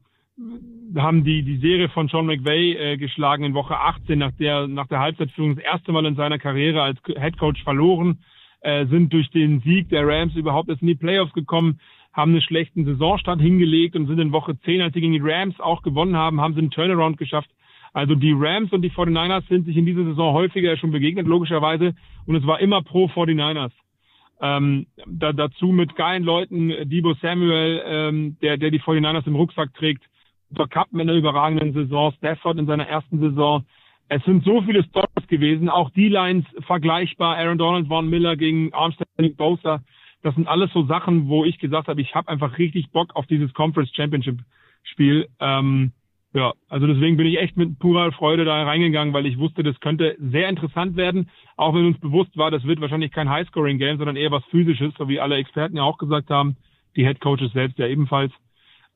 haben 0.96 1.24
die 1.24 1.42
die 1.42 1.58
Serie 1.58 1.88
von 1.88 2.08
Sean 2.08 2.26
McVay 2.26 2.72
äh, 2.72 2.96
geschlagen 2.96 3.44
in 3.44 3.54
Woche 3.54 3.76
18 3.76 4.18
nach 4.18 4.32
der 4.32 4.66
nach 4.66 4.88
der 4.88 5.00
Halbzeitführung 5.00 5.56
das 5.56 5.64
erste 5.64 5.92
Mal 5.92 6.06
in 6.06 6.16
seiner 6.16 6.38
Karriere 6.38 6.82
als 6.82 6.98
Head 7.06 7.38
Coach 7.38 7.62
verloren 7.62 8.18
äh, 8.62 8.86
sind 8.86 9.12
durch 9.12 9.30
den 9.30 9.60
Sieg 9.60 9.88
der 9.88 10.06
Rams 10.06 10.34
überhaupt 10.34 10.68
erst 10.68 10.82
in 10.82 10.88
die 10.88 10.94
Playoffs 10.94 11.32
gekommen 11.32 11.78
haben 12.12 12.32
einen 12.32 12.42
schlechten 12.42 12.84
Saisonstart 12.84 13.40
hingelegt 13.40 13.94
und 13.96 14.06
sind 14.06 14.18
in 14.18 14.32
Woche 14.32 14.58
10, 14.58 14.80
als 14.80 14.94
sie 14.94 15.00
gegen 15.00 15.12
die 15.12 15.22
Rams 15.22 15.60
auch 15.60 15.82
gewonnen 15.82 16.16
haben, 16.16 16.40
haben 16.40 16.54
sie 16.54 16.60
einen 16.60 16.70
Turnaround 16.70 17.18
geschafft. 17.18 17.50
Also 17.92 18.14
die 18.14 18.34
Rams 18.36 18.72
und 18.72 18.82
die 18.82 18.90
49ers 18.90 19.48
sind 19.48 19.66
sich 19.66 19.76
in 19.76 19.86
dieser 19.86 20.04
Saison 20.04 20.32
häufiger 20.32 20.76
schon 20.76 20.92
begegnet, 20.92 21.26
logischerweise. 21.26 21.94
Und 22.26 22.36
es 22.36 22.46
war 22.46 22.60
immer 22.60 22.82
pro 22.82 23.06
49ers. 23.06 23.72
Ähm, 24.40 24.86
da, 25.06 25.32
dazu 25.32 25.66
mit 25.66 25.96
geilen 25.96 26.22
Leuten, 26.22 26.72
Debo 26.88 27.14
Samuel, 27.14 27.82
ähm, 27.84 28.36
der, 28.42 28.56
der 28.56 28.70
die 28.70 28.80
49ers 28.80 29.26
im 29.26 29.36
Rucksack 29.36 29.74
trägt, 29.74 30.04
Cup 30.70 30.92
mit 30.92 31.02
einer 31.02 31.14
überragenden 31.14 31.72
Saison, 31.72 32.12
Stafford 32.18 32.58
in 32.58 32.66
seiner 32.66 32.86
ersten 32.86 33.20
Saison. 33.20 33.64
Es 34.08 34.22
sind 34.24 34.44
so 34.44 34.62
viele 34.62 34.82
Stories 34.84 35.28
gewesen, 35.28 35.68
auch 35.68 35.90
die 35.90 36.08
Lines 36.08 36.44
vergleichbar, 36.66 37.36
Aaron 37.36 37.58
Donald, 37.58 37.86
Von 37.86 38.08
Miller 38.10 38.36
gegen 38.36 38.72
Armstead, 38.74 39.36
Bosa. 39.36 39.82
Das 40.22 40.34
sind 40.34 40.48
alles 40.48 40.72
so 40.72 40.84
Sachen, 40.84 41.28
wo 41.28 41.44
ich 41.44 41.58
gesagt 41.58 41.88
habe, 41.88 42.00
ich 42.00 42.14
habe 42.14 42.28
einfach 42.28 42.58
richtig 42.58 42.90
Bock 42.90 43.14
auf 43.14 43.26
dieses 43.26 43.52
Conference 43.54 43.94
Championship 43.94 44.38
Spiel. 44.82 45.28
Ähm, 45.38 45.92
ja, 46.32 46.52
also 46.68 46.86
deswegen 46.86 47.16
bin 47.16 47.26
ich 47.26 47.38
echt 47.38 47.56
mit 47.56 47.78
purer 47.78 48.12
Freude 48.12 48.44
da 48.44 48.62
reingegangen, 48.62 49.12
weil 49.12 49.26
ich 49.26 49.38
wusste, 49.38 49.62
das 49.62 49.78
könnte 49.80 50.16
sehr 50.18 50.48
interessant 50.48 50.96
werden, 50.96 51.28
auch 51.56 51.74
wenn 51.74 51.86
uns 51.86 51.98
bewusst 51.98 52.36
war, 52.36 52.50
das 52.50 52.64
wird 52.64 52.80
wahrscheinlich 52.80 53.10
kein 53.10 53.28
Highscoring-Game, 53.28 53.98
sondern 53.98 54.16
eher 54.16 54.30
was 54.30 54.44
Physisches, 54.46 54.94
so 54.96 55.08
wie 55.08 55.18
alle 55.18 55.36
Experten 55.36 55.76
ja 55.76 55.82
auch 55.82 55.98
gesagt 55.98 56.30
haben, 56.30 56.56
die 56.96 57.04
Head 57.04 57.20
Coaches 57.20 57.52
selbst 57.52 57.78
ja 57.78 57.86
ebenfalls. 57.86 58.32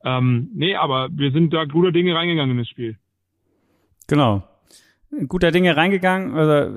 Ähm, 0.05 0.49
nee, 0.53 0.75
aber 0.75 1.09
wir 1.11 1.31
sind 1.31 1.53
da 1.53 1.65
guter 1.65 1.91
Dinge 1.91 2.15
reingegangen 2.15 2.51
in 2.51 2.57
das 2.59 2.69
Spiel. 2.69 2.97
Genau 4.07 4.43
guter 5.27 5.51
Dinge 5.51 5.75
reingegangen 5.75 6.33
oder, 6.33 6.71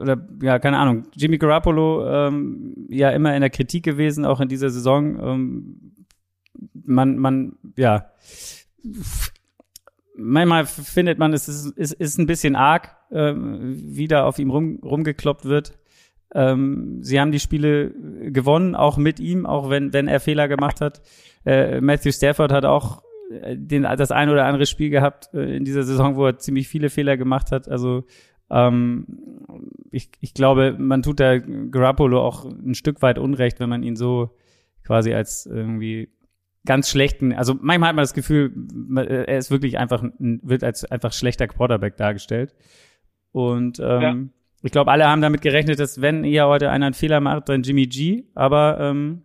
oder 0.00 0.28
ja, 0.42 0.58
keine 0.58 0.78
Ahnung. 0.78 1.04
Jimmy 1.14 1.38
Garoppolo 1.38 2.06
ähm, 2.08 2.86
ja 2.88 3.10
immer 3.10 3.34
in 3.34 3.40
der 3.40 3.50
Kritik 3.50 3.84
gewesen, 3.84 4.24
auch 4.24 4.40
in 4.40 4.48
dieser 4.48 4.70
Saison. 4.70 5.18
Ähm, 5.20 5.94
man, 6.72 7.18
man, 7.18 7.56
ja, 7.76 8.10
manchmal 10.16 10.66
findet 10.66 11.18
man, 11.18 11.32
es 11.32 11.48
ist, 11.48 11.76
ist, 11.76 11.92
ist 11.92 12.18
ein 12.18 12.26
bisschen 12.26 12.56
arg, 12.56 12.96
äh, 13.10 13.34
wie 13.36 14.08
da 14.08 14.24
auf 14.24 14.38
ihm 14.38 14.50
rum, 14.50 14.80
rumgekloppt 14.82 15.44
wird. 15.44 15.78
Ähm, 16.34 17.02
sie 17.02 17.20
haben 17.20 17.32
die 17.32 17.40
Spiele 17.40 17.92
gewonnen, 18.30 18.74
auch 18.74 18.96
mit 18.96 19.20
ihm, 19.20 19.46
auch 19.46 19.70
wenn, 19.70 19.92
wenn 19.92 20.08
er 20.08 20.20
Fehler 20.20 20.48
gemacht 20.48 20.80
hat. 20.80 21.02
Äh, 21.44 21.80
Matthew 21.80 22.12
Stafford 22.12 22.52
hat 22.52 22.64
auch 22.64 23.02
den, 23.54 23.82
das 23.82 24.10
ein 24.10 24.28
oder 24.28 24.46
andere 24.46 24.66
Spiel 24.66 24.90
gehabt 24.90 25.30
äh, 25.34 25.56
in 25.56 25.64
dieser 25.64 25.82
Saison, 25.82 26.16
wo 26.16 26.26
er 26.26 26.38
ziemlich 26.38 26.68
viele 26.68 26.90
Fehler 26.90 27.16
gemacht 27.16 27.52
hat. 27.52 27.68
Also 27.68 28.04
ähm, 28.50 29.06
ich, 29.90 30.10
ich 30.20 30.34
glaube, 30.34 30.76
man 30.78 31.02
tut 31.02 31.18
der 31.18 31.40
Garoppolo 31.40 32.20
auch 32.20 32.44
ein 32.44 32.74
Stück 32.74 33.02
weit 33.02 33.18
Unrecht, 33.18 33.60
wenn 33.60 33.68
man 33.68 33.82
ihn 33.82 33.96
so 33.96 34.36
quasi 34.84 35.14
als 35.14 35.46
irgendwie 35.46 36.10
ganz 36.64 36.90
schlechten, 36.90 37.32
also 37.32 37.54
manchmal 37.60 37.88
hat 37.88 37.96
man 37.96 38.04
das 38.04 38.14
Gefühl, 38.14 38.52
er 38.94 39.38
ist 39.38 39.50
wirklich 39.50 39.78
einfach, 39.78 40.04
wird 40.18 40.62
als 40.62 40.84
einfach 40.84 41.12
schlechter 41.12 41.48
Quarterback 41.48 41.96
dargestellt. 41.96 42.54
Und 43.32 43.80
ähm, 43.80 44.02
ja. 44.02 44.16
Ich 44.62 44.70
glaube, 44.72 44.90
alle 44.90 45.08
haben 45.08 45.22
damit 45.22 45.42
gerechnet, 45.42 45.78
dass 45.80 46.00
wenn 46.00 46.24
eher 46.24 46.46
heute 46.46 46.70
einer 46.70 46.86
einen 46.86 46.94
Fehler 46.94 47.20
macht, 47.20 47.48
dann 47.48 47.62
Jimmy 47.62 47.86
G. 47.86 48.24
Aber 48.34 48.78
ähm, 48.80 49.22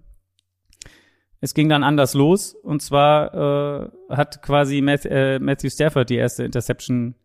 es 1.39 1.53
ging 1.53 1.69
dann 1.69 1.83
anders 1.83 2.15
los 2.15 2.55
und 2.55 2.81
zwar 2.81 3.33
äh, 3.33 4.15
hat 4.15 4.41
quasi 4.41 4.81
Math, 4.81 5.05
äh, 5.05 5.39
Matthew 5.39 5.69
Stafford 5.69 6.09
die 6.09 6.15
erste 6.15 6.43
Interception 6.43 7.15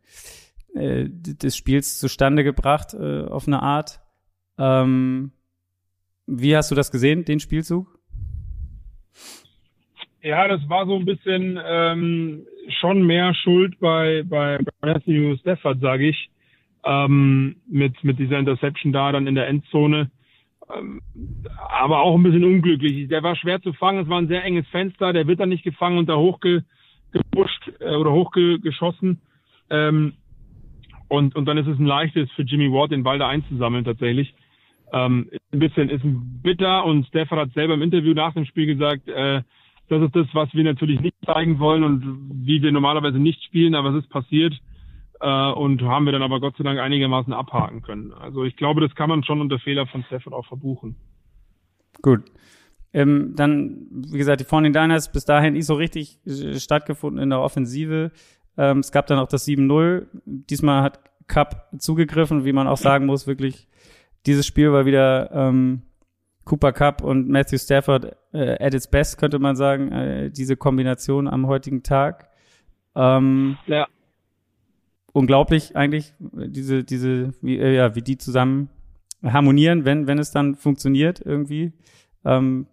äh, 0.74 1.06
des 1.08 1.56
Spiels 1.56 1.98
zustande 1.98 2.44
gebracht 2.44 2.94
äh, 2.94 3.22
auf 3.22 3.46
eine 3.46 3.62
Art. 3.62 4.00
Ähm, 4.58 5.32
wie 6.26 6.54
hast 6.54 6.70
du 6.70 6.74
das 6.74 6.90
gesehen, 6.90 7.24
den 7.24 7.40
Spielzug? 7.40 7.98
Ja, 10.22 10.46
das 10.46 10.60
war 10.68 10.86
so 10.86 10.96
ein 10.96 11.04
bisschen 11.04 11.58
ähm, 11.64 12.46
schon 12.80 13.02
mehr 13.02 13.34
Schuld 13.34 13.80
bei, 13.80 14.22
bei 14.24 14.58
Matthew 14.82 15.36
Stafford, 15.38 15.80
sage 15.80 16.08
ich, 16.08 16.30
ähm, 16.84 17.56
mit, 17.68 18.02
mit 18.04 18.18
dieser 18.18 18.38
Interception 18.38 18.92
da 18.92 19.12
dann 19.12 19.26
in 19.26 19.34
der 19.34 19.48
Endzone. 19.48 20.10
Ähm, 20.74 21.00
aber 21.56 22.00
auch 22.00 22.14
ein 22.14 22.22
bisschen 22.22 22.44
unglücklich. 22.44 23.08
Der 23.08 23.22
war 23.22 23.36
schwer 23.36 23.60
zu 23.60 23.72
fangen. 23.72 24.02
Es 24.02 24.08
war 24.08 24.18
ein 24.18 24.28
sehr 24.28 24.44
enges 24.44 24.66
Fenster. 24.68 25.12
Der 25.12 25.26
wird 25.26 25.40
dann 25.40 25.48
nicht 25.48 25.64
gefangen 25.64 25.98
und 25.98 26.08
da 26.08 26.16
hochgepusht 26.16 27.72
äh, 27.80 27.94
oder 27.94 28.12
hochgeschossen. 28.12 29.20
Ähm, 29.70 30.14
und, 31.08 31.36
und 31.36 31.44
dann 31.44 31.58
ist 31.58 31.66
es 31.66 31.78
ein 31.78 31.86
leichtes 31.86 32.30
für 32.32 32.42
Jimmy 32.42 32.72
Ward, 32.72 32.90
den 32.90 33.02
Ball 33.02 33.18
da 33.18 33.28
einzusammeln 33.28 33.84
tatsächlich. 33.84 34.34
Ähm, 34.92 35.30
ein 35.52 35.58
bisschen 35.58 35.88
ist 35.90 36.02
bitter 36.04 36.84
und 36.84 37.06
Stefan 37.06 37.38
hat 37.38 37.52
selber 37.52 37.74
im 37.74 37.82
Interview 37.82 38.14
nach 38.14 38.34
dem 38.34 38.44
Spiel 38.44 38.66
gesagt, 38.66 39.08
äh, 39.08 39.42
das 39.88 40.02
ist 40.02 40.16
das, 40.16 40.26
was 40.32 40.52
wir 40.54 40.64
natürlich 40.64 41.00
nicht 41.00 41.16
zeigen 41.26 41.58
wollen 41.58 41.84
und 41.84 42.46
wie 42.46 42.62
wir 42.62 42.72
normalerweise 42.72 43.18
nicht 43.18 43.42
spielen, 43.44 43.74
aber 43.74 43.90
es 43.90 44.04
ist 44.04 44.10
passiert 44.10 44.54
äh, 45.22 45.52
und 45.52 45.82
haben 45.82 46.04
wir 46.04 46.12
dann 46.12 46.22
aber 46.22 46.40
Gott 46.40 46.56
sei 46.56 46.64
Dank 46.64 46.80
einigermaßen 46.80 47.32
abhaken 47.32 47.82
können. 47.82 48.12
Also 48.12 48.44
ich 48.44 48.56
glaube, 48.56 48.80
das 48.80 48.94
kann 48.94 49.08
man 49.08 49.22
schon 49.22 49.40
unter 49.40 49.58
Fehler 49.60 49.86
von 49.86 50.02
Stafford 50.04 50.34
auch 50.34 50.46
verbuchen. 50.46 50.96
Gut. 52.02 52.24
Ähm, 52.92 53.34
dann, 53.36 53.86
wie 53.90 54.18
gesagt, 54.18 54.40
die 54.40 54.44
49ers 54.44 55.12
bis 55.12 55.24
dahin 55.24 55.54
nicht 55.54 55.66
so 55.66 55.74
richtig 55.74 56.18
äh, 56.26 56.58
stattgefunden 56.58 57.22
in 57.22 57.30
der 57.30 57.40
Offensive. 57.40 58.10
Ähm, 58.58 58.80
es 58.80 58.90
gab 58.92 59.06
dann 59.06 59.18
auch 59.18 59.28
das 59.28 59.46
7-0. 59.46 60.08
Diesmal 60.24 60.82
hat 60.82 61.00
Cup 61.28 61.68
zugegriffen, 61.78 62.44
wie 62.44 62.52
man 62.52 62.66
auch 62.66 62.76
sagen 62.76 63.06
muss, 63.06 63.26
wirklich 63.26 63.68
dieses 64.26 64.44
Spiel 64.44 64.72
war 64.72 64.84
wieder 64.84 65.30
ähm, 65.32 65.82
Cooper 66.44 66.72
Cup 66.72 67.02
und 67.02 67.28
Matthew 67.28 67.58
Stafford 67.58 68.16
äh, 68.32 68.56
at 68.62 68.74
its 68.74 68.88
best, 68.88 69.18
könnte 69.18 69.38
man 69.38 69.56
sagen, 69.56 69.92
äh, 69.92 70.30
diese 70.30 70.56
Kombination 70.56 71.28
am 71.28 71.46
heutigen 71.46 71.82
Tag. 71.82 72.28
Ähm, 72.94 73.56
ja 73.66 73.86
unglaublich 75.12 75.76
eigentlich, 75.76 76.14
diese, 76.20 76.84
diese, 76.84 77.32
wie, 77.42 77.58
äh, 77.58 77.74
ja, 77.74 77.94
wie 77.94 78.02
die 78.02 78.18
zusammen 78.18 78.68
harmonieren, 79.22 79.84
wenn, 79.84 80.06
wenn 80.06 80.18
es 80.18 80.30
dann 80.30 80.54
funktioniert 80.54 81.20
irgendwie. 81.24 81.72
Ähm, 82.24 82.66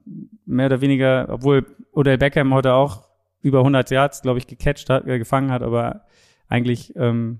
mehr 0.46 0.68
oder 0.68 0.82
weniger, 0.82 1.28
obwohl 1.30 1.66
Odell 1.92 2.18
Beckham 2.18 2.54
heute 2.54 2.74
auch 2.74 3.08
über 3.42 3.60
100 3.60 3.90
Yards, 3.92 4.22
glaube 4.22 4.40
ich, 4.40 4.48
gecatcht 4.48 4.90
hat, 4.90 5.08
äh, 5.08 5.18
gefangen 5.18 5.52
hat, 5.52 5.64
aber 5.64 6.06
eigentlich 6.48 6.96
ähm, 6.96 7.40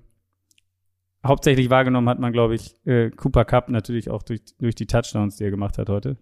hauptsächlich 1.24 1.70
wahrgenommen 1.70 2.08
hat 2.08 2.18
man, 2.18 2.32
glaube 2.32 2.54
ich, 2.54 2.74
äh, 2.86 3.10
Cooper 3.10 3.44
Cup 3.44 3.68
natürlich 3.68 4.10
auch 4.10 4.22
durch, 4.22 4.40
durch 4.58 4.74
die 4.74 4.86
Touchdowns, 4.86 5.36
die 5.36 5.44
er 5.44 5.50
gemacht 5.50 5.78
hat 5.78 5.88
heute. 5.88 6.16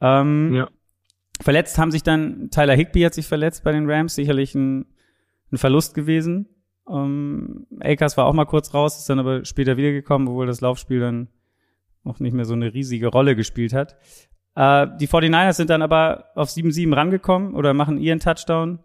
Ähm, 0.00 0.54
ja. 0.54 0.68
Verletzt 1.40 1.78
haben 1.78 1.90
sich 1.90 2.02
dann, 2.02 2.50
Tyler 2.50 2.74
Higby 2.74 3.02
hat 3.02 3.14
sich 3.14 3.26
verletzt 3.26 3.64
bei 3.64 3.72
den 3.72 3.90
Rams, 3.90 4.14
sicherlich 4.14 4.54
ein, 4.54 4.86
ein 5.50 5.58
Verlust 5.58 5.94
gewesen. 5.94 6.48
Ähm, 6.90 7.66
Akers 7.80 8.16
war 8.16 8.26
auch 8.26 8.32
mal 8.32 8.46
kurz 8.46 8.74
raus, 8.74 8.98
ist 8.98 9.08
dann 9.08 9.18
aber 9.18 9.44
später 9.44 9.76
wiedergekommen, 9.76 10.28
obwohl 10.28 10.46
das 10.46 10.60
Laufspiel 10.60 11.00
dann 11.00 11.28
auch 12.04 12.18
nicht 12.20 12.32
mehr 12.32 12.44
so 12.44 12.54
eine 12.54 12.72
riesige 12.72 13.08
Rolle 13.08 13.36
gespielt 13.36 13.72
hat. 13.72 13.96
Äh, 14.54 14.88
die 14.98 15.06
49ers 15.06 15.54
sind 15.54 15.70
dann 15.70 15.82
aber 15.82 16.26
auf 16.34 16.48
7-7 16.48 16.94
rangekommen 16.94 17.54
oder 17.54 17.74
machen 17.74 17.98
ihren 17.98 18.20
Touchdown. 18.20 18.80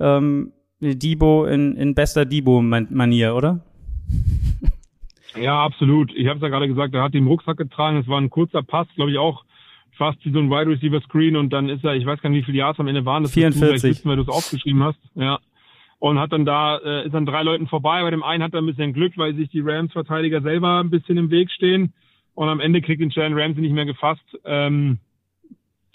Ähm, 0.00 0.52
Debo 0.80 1.44
in, 1.44 1.76
in 1.76 1.94
bester 1.94 2.24
Debo-Manier, 2.24 3.34
oder? 3.34 3.60
Ja, 5.34 5.64
absolut. 5.64 6.12
Ich 6.14 6.26
habe 6.26 6.36
es 6.36 6.42
ja 6.42 6.48
gerade 6.48 6.68
gesagt, 6.68 6.92
er 6.92 7.02
hat 7.02 7.14
den 7.14 7.26
Rucksack 7.26 7.56
getragen. 7.56 7.96
Es 7.96 8.06
war 8.06 8.20
ein 8.20 8.28
kurzer 8.28 8.62
Pass, 8.62 8.86
glaube 8.96 9.12
ich 9.12 9.16
auch 9.16 9.44
fast 9.96 10.24
wie 10.24 10.32
so 10.32 10.38
ein 10.38 10.50
Wide 10.50 10.70
Receiver 10.70 11.00
Screen 11.00 11.36
und 11.36 11.50
dann 11.52 11.68
ist 11.68 11.84
er, 11.84 11.94
ich 11.94 12.06
weiß 12.06 12.20
gar 12.20 12.30
nicht, 12.30 12.42
wie 12.42 12.46
viele 12.46 12.58
Yards 12.58 12.80
am 12.80 12.88
Ende 12.88 13.04
waren. 13.04 13.22
Das 13.22 13.32
44. 13.32 13.90
Wissen, 13.90 14.08
weil 14.08 14.16
du 14.16 14.22
es 14.22 14.28
aufgeschrieben 14.28 14.82
hast. 14.82 14.98
Ja. 15.14 15.38
Und 16.02 16.18
hat 16.18 16.32
dann 16.32 16.44
da, 16.44 16.78
äh, 16.78 17.06
ist 17.06 17.14
dann 17.14 17.26
drei 17.26 17.44
Leuten 17.44 17.68
vorbei. 17.68 18.02
Bei 18.02 18.10
dem 18.10 18.24
einen 18.24 18.42
hat 18.42 18.52
er 18.54 18.60
ein 18.60 18.66
bisschen 18.66 18.92
Glück, 18.92 19.16
weil 19.16 19.36
sich 19.36 19.50
die 19.50 19.60
Rams-Verteidiger 19.60 20.42
selber 20.42 20.80
ein 20.80 20.90
bisschen 20.90 21.16
im 21.16 21.30
Weg 21.30 21.48
stehen. 21.52 21.92
Und 22.34 22.48
am 22.48 22.58
Ende 22.58 22.82
kriegt 22.82 23.00
den 23.00 23.10
Jalen 23.10 23.38
Ramsey 23.38 23.62
nicht 23.62 23.72
mehr 23.72 23.84
gefasst. 23.84 24.24
Ähm, 24.44 24.98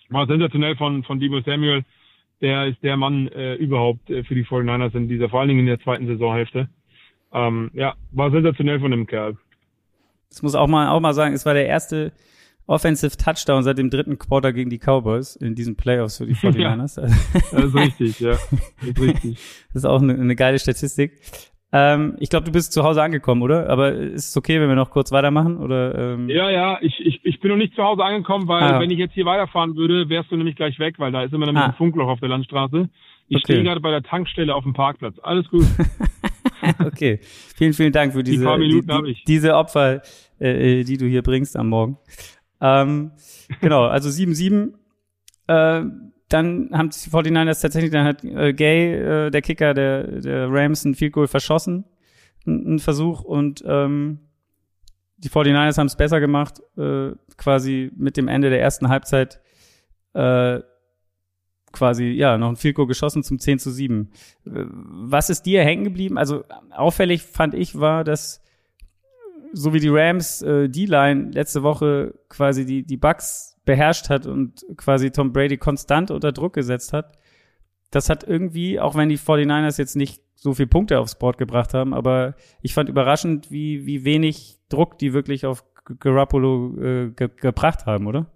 war 0.08 0.26
sensationell 0.26 0.78
von, 0.78 1.03
von 1.03 1.20
Debo 1.20 1.41
Samuel. 1.41 1.84
Der 2.39 2.68
ist 2.68 2.82
der 2.84 2.95
Mann 2.95 3.28
äh, 3.28 3.55
überhaupt 3.55 4.10
äh, 4.10 4.24
für 4.24 4.34
die 4.34 4.45
49ers 4.45 4.95
in 4.95 5.10
dieser, 5.10 5.28
vor 5.28 5.41
allen 5.41 5.49
Dingen 5.49 5.60
in 5.60 5.66
der 5.66 5.82
zweiten 5.82 6.08
Saisonhälfte. 6.08 6.70
Ähm, 7.34 7.70
ja, 7.74 7.95
war 8.14 8.32
sensationell 8.32 8.80
von 8.80 8.91
dem 8.91 9.08
Kerl. 9.08 9.36
Das 10.30 10.41
muss 10.41 10.55
auch 10.55 10.68
mal, 10.68 10.88
auch 10.88 11.01
mal 11.01 11.16
sagen, 11.16 11.34
es 11.34 11.45
war 11.45 11.53
der 11.53 11.68
erste 11.68 12.14
Offensive 12.68 13.15
Touchdown 13.18 13.63
seit 13.63 13.78
dem 13.78 13.89
dritten 13.89 14.20
Quarter 14.20 14.51
gegen 14.53 14.70
die 14.70 14.78
Cowboys 14.78 15.38
in 15.38 15.55
diesen 15.55 15.76
Playoffs 15.76 16.18
für 16.18 16.28
die 16.28 16.36
49ers. 16.36 17.01
ja, 17.01 17.07
das 17.51 17.63
ist 17.63 17.76
richtig, 17.76 18.20
ja. 18.20 18.32
Das 18.32 18.89
ist 18.89 19.01
richtig. 19.01 19.39
Das 19.74 19.84
ist 19.84 19.86
auch 19.86 20.01
eine, 20.01 20.13
eine 20.13 20.36
geile 20.36 20.59
Statistik. 20.59 21.20
Ähm, 21.72 22.15
ich 22.20 22.30
glaube, 22.30 22.45
du 22.45 22.51
bist 22.51 22.72
zu 22.72 22.84
Hause 22.84 23.03
angekommen, 23.03 23.41
oder? 23.41 23.70
Aber 23.70 23.91
ist 23.91 24.30
es 24.30 24.38
okay, 24.38 24.59
wenn 24.61 24.70
wir 24.70 24.76
noch 24.76 24.89
kurz 24.89 25.11
weitermachen? 25.11 25.57
Oder, 25.57 26.13
ähm? 26.13 26.30
Ja, 26.30 26.49
ja, 26.49 26.78
ich, 26.82 26.99
ich, 26.99 27.20
ich 27.24 27.39
bin 27.39 27.51
noch 27.51 27.57
nicht 27.57 27.76
zu 27.76 27.84
Hause 27.84 28.03
angekommen, 28.03 28.47
weil 28.47 28.63
ah. 28.63 28.80
wenn 28.80 28.89
ich 28.89 28.97
jetzt 28.97 29.13
hier 29.13 29.26
weiterfahren 29.26 29.76
würde, 29.76 30.07
wärst 30.09 30.32
du 30.32 30.38
nämlich 30.38 30.55
gleich 30.55 30.80
weg, 30.80 30.95
weil 30.97 31.11
da 31.11 31.24
ist 31.24 31.34
immer 31.34 31.45
nämlich 31.45 31.63
ah. 31.63 31.68
ein 31.68 31.74
Funkloch 31.74 32.07
auf 32.07 32.20
der 32.20 32.30
Landstraße. 32.30 32.89
Ich 33.28 33.38
okay. 33.38 33.43
stehe 33.43 33.63
gerade 33.63 33.82
bei 33.82 33.91
der 33.91 34.03
Tankstelle 34.03 34.55
auf 34.55 34.63
dem 34.63 34.74
Parkplatz. 34.74 35.20
Alles 35.22 35.49
gut. 35.49 35.65
okay. 36.86 37.20
Vielen, 37.22 37.74
vielen 37.74 37.91
Dank 37.91 38.13
für 38.13 38.24
diese, 38.24 38.45
die, 38.57 38.82
die, 38.82 39.24
diese 39.28 39.55
Opfer, 39.55 40.01
äh, 40.39 40.84
die 40.86 40.97
du 40.97 41.05
hier 41.05 41.22
bringst 41.22 41.57
am 41.57 41.68
Morgen. 41.68 41.97
Ähm, 42.62 43.12
genau, 43.62 43.86
also 43.86 44.10
7-7. 44.10 44.74
Äh, 45.47 45.84
dann 46.30 46.70
haben 46.74 46.89
die 46.89 47.10
49ers 47.10 47.62
tatsächlich, 47.62 47.91
dann 47.91 48.05
hat 48.05 48.24
äh, 48.24 48.53
Gay, 48.53 48.95
äh, 48.95 49.32
der 49.32 49.41
Kicker 49.41 49.74
der, 49.74 50.22
der 50.22 50.47
Rams, 50.51 50.84
ein 50.84 50.95
Field 50.95 51.14
Goal 51.14 51.28
verschossen, 51.28 51.86
ein 52.45 52.80
Versuch 52.80 53.22
und 53.22 53.64
ähm, 53.66 54.20
die 55.18 55.30
49ers 55.30 55.78
haben 55.78 55.88
es 55.88 55.95
besser 55.95 56.20
gemacht, 56.20 56.62
äh, 56.78 57.12
quasi 57.38 57.91
mit 57.95 58.18
dem 58.18 58.28
Ende 58.28 58.49
der 58.49 58.62
ersten 58.62 58.89
Halbzeit 58.89 59.39
äh, 60.14 60.60
quasi, 61.72 62.05
ja, 62.05 62.38
noch 62.38 62.49
ein 62.49 62.55
Field 62.55 62.76
Goal 62.76 62.88
geschossen 62.88 63.24
zum 63.24 63.39
10 63.39 63.60
zu 63.60 63.72
7. 63.72 64.12
Äh, 64.45 64.49
was 64.66 65.30
ist 65.30 65.43
dir 65.43 65.64
hängen 65.64 65.86
geblieben? 65.86 66.18
Also 66.18 66.43
auffällig 66.72 67.24
fand 67.24 67.53
ich 67.53 67.80
war, 67.80 68.03
dass 68.03 68.41
so 69.54 69.74
wie 69.74 69.80
die 69.80 69.89
Rams 69.89 70.41
äh, 70.41 70.70
D-Line 70.70 71.32
letzte 71.32 71.64
Woche 71.64 72.14
quasi 72.30 72.66
die, 72.66 72.84
die 72.84 72.98
Bucks 72.98 73.60
beherrscht 73.66 74.10
hat 74.10 74.26
und 74.26 74.66
quasi 74.78 75.12
Tom 75.12 75.34
Brady 75.34 75.58
konstant 75.58 76.12
unter 76.12 76.32
Druck 76.32 76.54
gesetzt 76.54 76.93
hat, 76.93 77.14
das 77.91 78.10
hat 78.10 78.24
irgendwie, 78.24 78.80
auch 78.80 78.95
wenn 78.95 79.10
die 79.10 79.18
49ers 79.18 79.78
jetzt 79.78 79.95
nicht 79.95 80.22
so 80.36 80.54
viel 80.54 80.68
Punkte 80.68 81.00
aufs 81.00 81.18
Board 81.18 81.38
gebracht 81.38 81.74
haben, 81.74 81.93
aber 81.93 82.36
ich 82.62 82.74
fand 82.74 82.89
überraschend, 82.89 83.52
wie, 83.52 83.86
wie 83.86 84.06
wenig 84.06 84.58
Druck 84.70 84.98
die 85.00 85.14
wirklich 85.14 85.45
auf 85.45 85.64
Garoppolo 86.00 86.78
äh, 86.80 87.10
ge 87.12 87.30
gebracht 87.36 87.86
haben, 87.86 88.08
oder? 88.08 88.28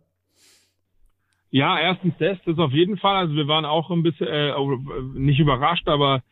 Ja, 1.50 1.78
erstens 1.80 2.14
das, 2.18 2.38
das 2.46 2.58
auf 2.58 2.72
jeden 2.72 2.98
Fall. 2.98 3.18
Also 3.18 3.36
wir 3.36 3.48
waren 3.48 3.66
auch 3.66 3.92
ein 3.92 4.04
bisschen, 4.04 4.28
äh, 4.28 4.54
nicht 5.16 5.40
überrascht, 5.40 5.88
aber 5.90 6.24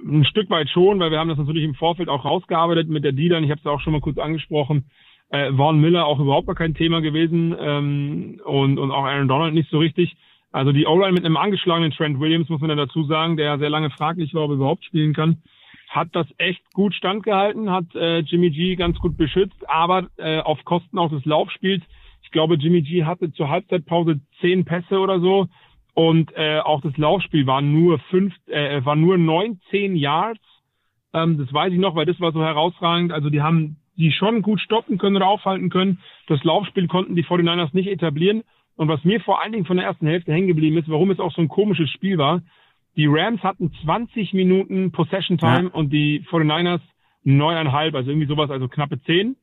ein 0.00 0.24
Stück 0.24 0.50
weit 0.50 0.70
schon, 0.70 1.00
weil 1.00 1.10
wir 1.10 1.18
haben 1.18 1.28
das 1.28 1.38
natürlich 1.38 1.64
im 1.64 1.74
Vorfeld 1.74 2.08
auch 2.08 2.24
rausgearbeitet 2.24 2.88
mit 2.88 3.04
der 3.04 3.12
Dilan. 3.12 3.44
Ich 3.44 3.50
habe 3.50 3.60
es 3.60 3.66
auch 3.66 3.80
schon 3.80 3.92
mal 3.92 4.00
kurz 4.00 4.18
angesprochen. 4.18 4.84
Äh, 5.30 5.52
Vaughn 5.52 5.80
Miller 5.80 6.06
auch 6.06 6.20
überhaupt 6.20 6.46
gar 6.46 6.56
kein 6.56 6.74
Thema 6.74 7.00
gewesen 7.00 7.54
ähm, 7.58 8.40
und, 8.44 8.78
und 8.78 8.90
auch 8.90 9.04
Aaron 9.04 9.28
Donald 9.28 9.54
nicht 9.54 9.70
so 9.70 9.78
richtig. 9.78 10.16
Also 10.50 10.72
die 10.72 10.86
O-Line 10.86 11.12
mit 11.12 11.24
einem 11.24 11.36
angeschlagenen 11.36 11.92
Trent 11.92 12.18
Williams, 12.20 12.48
muss 12.48 12.60
man 12.60 12.68
dann 12.68 12.78
dazu 12.78 13.04
sagen, 13.04 13.36
der 13.36 13.58
sehr 13.58 13.68
lange 13.68 13.90
fraglich 13.90 14.32
war, 14.32 14.44
ob 14.44 14.52
er 14.52 14.56
überhaupt 14.56 14.84
spielen 14.84 15.12
kann, 15.12 15.42
hat 15.88 16.08
das 16.12 16.26
echt 16.38 16.62
gut 16.72 16.94
standgehalten, 16.94 17.70
hat 17.70 17.94
äh, 17.94 18.20
Jimmy 18.20 18.50
G 18.50 18.76
ganz 18.76 18.98
gut 18.98 19.16
beschützt, 19.16 19.68
aber 19.68 20.08
äh, 20.16 20.40
auf 20.40 20.64
Kosten 20.64 20.98
auch 20.98 21.10
des 21.10 21.24
Laufspiels. 21.24 21.82
Ich 22.22 22.30
glaube, 22.30 22.56
Jimmy 22.56 22.82
G 22.82 23.04
hatte 23.04 23.32
zur 23.32 23.48
Halbzeitpause 23.48 24.20
zehn 24.40 24.64
Pässe 24.64 24.98
oder 24.98 25.20
so 25.20 25.48
und 25.98 26.30
äh, 26.36 26.60
auch 26.60 26.80
das 26.80 26.96
Laufspiel 26.96 27.48
war 27.48 27.60
nur 27.60 27.98
fünf, 27.98 28.32
äh, 28.46 28.84
war 28.84 28.94
nur 28.94 29.18
19 29.18 29.96
Yards. 29.96 30.38
Ähm, 31.12 31.38
das 31.38 31.52
weiß 31.52 31.72
ich 31.72 31.80
noch, 31.80 31.96
weil 31.96 32.06
das 32.06 32.20
war 32.20 32.30
so 32.30 32.40
herausragend. 32.40 33.10
Also 33.10 33.30
die 33.30 33.42
haben 33.42 33.78
die 33.96 34.12
schon 34.12 34.42
gut 34.42 34.60
stoppen 34.60 34.98
können 34.98 35.16
oder 35.16 35.26
aufhalten 35.26 35.70
können. 35.70 35.98
Das 36.28 36.44
Laufspiel 36.44 36.86
konnten 36.86 37.16
die 37.16 37.24
49ers 37.24 37.70
nicht 37.72 37.88
etablieren. 37.88 38.44
Und 38.76 38.86
was 38.86 39.02
mir 39.02 39.20
vor 39.20 39.42
allen 39.42 39.50
Dingen 39.50 39.64
von 39.64 39.76
der 39.76 39.86
ersten 39.86 40.06
Hälfte 40.06 40.32
hängen 40.32 40.46
geblieben 40.46 40.78
ist, 40.78 40.88
warum 40.88 41.10
es 41.10 41.18
auch 41.18 41.34
so 41.34 41.42
ein 41.42 41.48
komisches 41.48 41.90
Spiel 41.90 42.16
war, 42.16 42.42
die 42.96 43.08
Rams 43.08 43.42
hatten 43.42 43.72
20 43.82 44.34
Minuten 44.34 44.92
Possession 44.92 45.36
Time 45.36 45.64
ja. 45.64 45.70
und 45.74 45.92
die 45.92 46.20
49ers 46.30 46.80
neuneinhalb, 47.24 47.96
also 47.96 48.10
irgendwie 48.10 48.28
sowas, 48.28 48.52
also 48.52 48.68
knappe 48.68 49.02
zehn. 49.02 49.34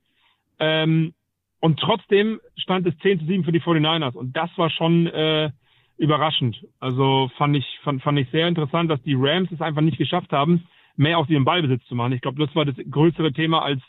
Ähm, 0.59 1.13
und 1.59 1.81
trotzdem 1.81 2.39
stand 2.55 2.87
es 2.87 2.97
10 2.99 3.19
zu 3.19 3.25
7 3.25 3.43
für 3.43 3.51
die 3.51 3.59
49ers. 3.59 4.15
Und 4.15 4.37
das 4.37 4.49
war 4.55 4.69
schon 4.69 5.07
äh, 5.07 5.51
überraschend. 5.97 6.65
Also 6.79 7.29
fand 7.37 7.55
ich, 7.55 7.65
fand, 7.83 8.01
fand 8.01 8.19
ich 8.19 8.29
sehr 8.29 8.47
interessant, 8.47 8.89
dass 8.89 9.01
die 9.03 9.15
Rams 9.17 9.51
es 9.51 9.61
einfach 9.61 9.81
nicht 9.81 9.97
geschafft 9.97 10.31
haben, 10.31 10.65
mehr 10.95 11.17
aus 11.17 11.29
ihrem 11.29 11.45
Ballbesitz 11.45 11.85
zu 11.85 11.95
machen. 11.95 12.13
Ich 12.13 12.21
glaube, 12.21 12.45
das 12.45 12.55
war 12.55 12.65
das 12.65 12.75
größere 12.89 13.33
Thema 13.33 13.61
als 13.61 13.81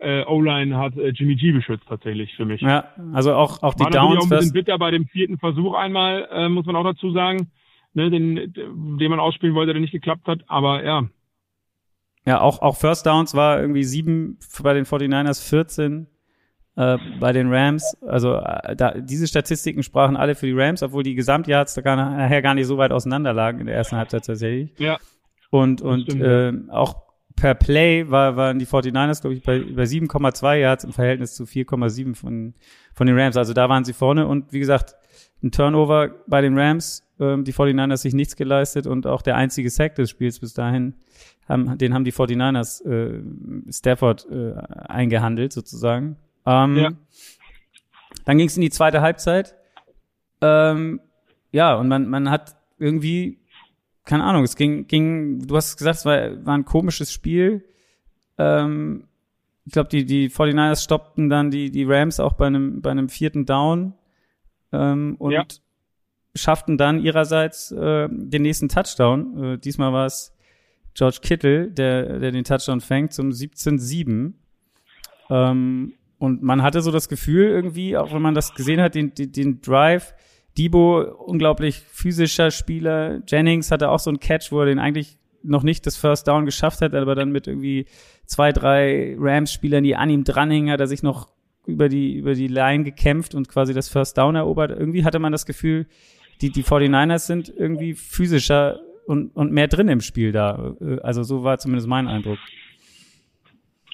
äh, 0.00 0.24
O-Line 0.24 0.76
hat 0.76 0.96
äh, 0.96 1.08
Jimmy 1.08 1.36
G 1.36 1.52
beschützt 1.52 1.86
tatsächlich 1.86 2.34
für 2.34 2.46
mich. 2.46 2.62
Ja, 2.62 2.84
also 3.12 3.34
auch 3.34 3.62
auch 3.62 3.74
die 3.74 3.84
war 3.84 3.90
Downs. 3.90 4.18
Auch 4.18 4.22
ein 4.22 4.28
bisschen 4.30 4.52
bitter 4.52 4.78
bei 4.78 4.90
dem 4.90 5.06
vierten 5.06 5.38
Versuch 5.38 5.74
einmal, 5.74 6.26
äh, 6.32 6.48
muss 6.48 6.64
man 6.64 6.76
auch 6.76 6.84
dazu 6.84 7.12
sagen, 7.12 7.50
ne, 7.92 8.10
den, 8.10 8.54
den 8.54 9.10
man 9.10 9.20
ausspielen 9.20 9.54
wollte, 9.54 9.72
der 9.72 9.80
nicht 9.80 9.92
geklappt 9.92 10.26
hat. 10.26 10.40
Aber 10.46 10.82
ja. 10.84 11.04
Ja, 12.26 12.40
auch 12.40 12.62
auch 12.62 12.76
First 12.76 13.06
Downs 13.06 13.34
war 13.34 13.60
irgendwie 13.60 13.82
sieben 13.82 14.38
bei 14.62 14.74
den 14.74 14.84
49ers, 14.84 15.46
14 15.48 16.06
äh, 16.76 16.98
bei 17.18 17.32
den 17.32 17.52
Rams. 17.52 17.96
Also 18.02 18.36
äh, 18.36 18.76
da, 18.76 18.92
diese 18.92 19.26
Statistiken 19.26 19.82
sprachen 19.82 20.16
alle 20.16 20.34
für 20.34 20.46
die 20.46 20.58
Rams, 20.58 20.82
obwohl 20.82 21.02
die 21.02 21.14
Gesamtyards 21.14 21.74
da 21.74 21.82
gar, 21.82 21.96
nachher 21.96 22.42
gar 22.42 22.54
nicht 22.54 22.66
so 22.66 22.78
weit 22.78 22.92
auseinander 22.92 23.32
lagen 23.32 23.60
in 23.60 23.66
der 23.66 23.76
ersten 23.76 23.96
Halbzeit 23.96 24.24
tatsächlich. 24.24 24.72
Ja. 24.78 24.98
Und, 25.50 25.82
und 25.82 26.14
äh, 26.14 26.52
auch 26.68 27.10
per 27.36 27.54
Play 27.54 28.10
war, 28.10 28.36
waren 28.36 28.58
die 28.58 28.66
49ers, 28.66 29.22
glaube 29.22 29.34
ich, 29.34 29.42
bei 29.42 29.58
über 29.58 29.82
7,2 29.82 30.56
Yards 30.56 30.84
im 30.84 30.92
Verhältnis 30.92 31.34
zu 31.34 31.44
4,7 31.44 32.14
von, 32.14 32.54
von 32.94 33.06
den 33.06 33.18
Rams. 33.18 33.36
Also 33.36 33.52
da 33.52 33.68
waren 33.68 33.84
sie 33.84 33.92
vorne 33.92 34.26
und 34.26 34.52
wie 34.52 34.60
gesagt, 34.60 34.94
ein 35.42 35.50
Turnover 35.50 36.10
bei 36.26 36.42
den 36.42 36.58
Rams, 36.58 37.02
ähm, 37.18 37.44
die 37.44 37.52
49ers 37.52 37.98
sich 37.98 38.14
nichts 38.14 38.36
geleistet 38.36 38.86
und 38.86 39.06
auch 39.06 39.22
der 39.22 39.36
einzige 39.36 39.70
Sack 39.70 39.94
des 39.94 40.10
Spiels 40.10 40.38
bis 40.38 40.52
dahin, 40.52 40.94
haben, 41.48 41.78
den 41.78 41.94
haben 41.94 42.04
die 42.04 42.12
49ers 42.12 42.84
äh, 42.84 43.22
Stafford 43.72 44.26
äh, 44.30 44.54
eingehandelt 44.88 45.52
sozusagen. 45.52 46.16
Ähm, 46.46 46.76
ja. 46.76 46.90
Dann 48.24 48.38
ging 48.38 48.46
es 48.46 48.56
in 48.56 48.62
die 48.62 48.70
zweite 48.70 49.00
Halbzeit. 49.00 49.54
Ähm, 50.40 51.00
ja, 51.52 51.74
und 51.74 51.88
man, 51.88 52.08
man 52.08 52.30
hat 52.30 52.56
irgendwie, 52.78 53.40
keine 54.04 54.24
Ahnung, 54.24 54.44
es 54.44 54.56
ging, 54.56 54.86
ging, 54.86 55.46
du 55.46 55.56
hast 55.56 55.76
gesagt, 55.76 55.98
es 55.98 56.04
war, 56.04 56.44
war 56.44 56.56
ein 56.56 56.64
komisches 56.64 57.12
Spiel. 57.12 57.64
Ähm, 58.38 59.08
ich 59.66 59.72
glaube, 59.72 59.88
die, 59.88 60.04
die 60.04 60.30
49ers 60.30 60.82
stoppten 60.82 61.28
dann 61.28 61.50
die, 61.50 61.70
die 61.70 61.84
Rams 61.84 62.20
auch 62.20 62.32
bei 62.32 62.46
einem, 62.46 62.80
bei 62.80 62.90
einem 62.90 63.08
vierten 63.08 63.46
Down 63.46 63.94
ähm, 64.72 65.16
und 65.18 65.32
ja. 65.32 65.44
schafften 66.34 66.78
dann 66.78 67.00
ihrerseits 67.00 67.70
äh, 67.72 68.08
den 68.10 68.42
nächsten 68.42 68.68
Touchdown. 68.68 69.44
Äh, 69.44 69.58
diesmal 69.58 69.92
war 69.92 70.06
es 70.06 70.32
George 70.94 71.18
Kittle, 71.22 71.70
der, 71.70 72.18
der 72.18 72.32
den 72.32 72.44
Touchdown 72.44 72.80
fängt 72.80 73.12
zum 73.12 73.30
17-7. 73.30 74.32
Ähm, 75.28 75.92
und 76.20 76.42
man 76.42 76.62
hatte 76.62 76.82
so 76.82 76.90
das 76.92 77.08
Gefühl 77.08 77.46
irgendwie, 77.46 77.96
auch 77.96 78.12
wenn 78.12 78.20
man 78.20 78.34
das 78.34 78.54
gesehen 78.54 78.78
hat, 78.78 78.94
den, 78.94 79.14
den, 79.14 79.32
den 79.32 79.60
Drive, 79.62 80.14
Debo, 80.58 81.00
unglaublich 81.00 81.76
physischer 81.78 82.50
Spieler. 82.50 83.22
Jennings 83.26 83.70
hatte 83.70 83.88
auch 83.88 84.00
so 84.00 84.10
einen 84.10 84.20
Catch, 84.20 84.52
wo 84.52 84.60
er 84.60 84.66
den 84.66 84.78
eigentlich 84.78 85.16
noch 85.42 85.62
nicht 85.62 85.86
das 85.86 85.96
First 85.96 86.28
Down 86.28 86.44
geschafft 86.44 86.82
hat, 86.82 86.94
aber 86.94 87.14
dann 87.14 87.32
mit 87.32 87.46
irgendwie 87.46 87.86
zwei, 88.26 88.52
drei 88.52 89.16
Rams-Spielern, 89.18 89.82
die 89.82 89.96
an 89.96 90.10
ihm 90.10 90.24
dranhängen, 90.24 90.70
hat 90.70 90.80
er 90.80 90.86
sich 90.88 91.02
noch 91.02 91.30
über 91.64 91.88
die, 91.88 92.18
über 92.18 92.34
die 92.34 92.48
Line 92.48 92.84
gekämpft 92.84 93.34
und 93.34 93.48
quasi 93.48 93.72
das 93.72 93.88
First 93.88 94.18
Down 94.18 94.34
erobert. 94.34 94.72
Irgendwie 94.72 95.04
hatte 95.04 95.20
man 95.20 95.32
das 95.32 95.46
Gefühl, 95.46 95.86
die, 96.42 96.50
die 96.50 96.64
49ers 96.64 97.20
sind 97.20 97.48
irgendwie 97.48 97.94
physischer 97.94 98.80
und, 99.06 99.34
und 99.34 99.52
mehr 99.52 99.68
drin 99.68 99.88
im 99.88 100.02
Spiel 100.02 100.32
da. 100.32 100.76
Also 101.02 101.22
so 101.22 101.44
war 101.44 101.56
zumindest 101.56 101.88
mein 101.88 102.08
Eindruck. 102.08 102.38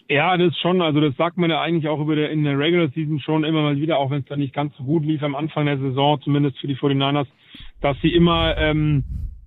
Ja, 0.09 0.37
das 0.37 0.57
schon, 0.59 0.83
also 0.83 1.01
das 1.01 1.17
sagt 1.17 1.37
man 1.37 1.51
ja 1.51 1.61
eigentlich 1.61 1.89
auch 1.89 2.01
über 2.01 2.15
der, 2.15 2.31
in 2.31 2.45
der 2.45 2.59
Regular 2.59 2.89
Season 2.89 3.19
schon 3.19 3.43
immer 3.43 3.63
mal 3.63 3.77
wieder, 3.77 3.99
auch 3.99 4.11
wenn 4.11 4.21
es 4.21 4.27
dann 4.27 4.39
nicht 4.39 4.55
ganz 4.55 4.77
so 4.77 4.85
gut 4.85 5.05
lief 5.05 5.23
am 5.23 5.35
Anfang 5.35 5.67
der 5.67 5.79
Saison, 5.79 6.21
zumindest 6.21 6.59
für 6.59 6.69
die 6.69 6.77
49ers, 6.77 7.27
dass 7.81 8.01
sie 8.03 8.15
immer 8.15 8.57
ähm, 8.57 9.03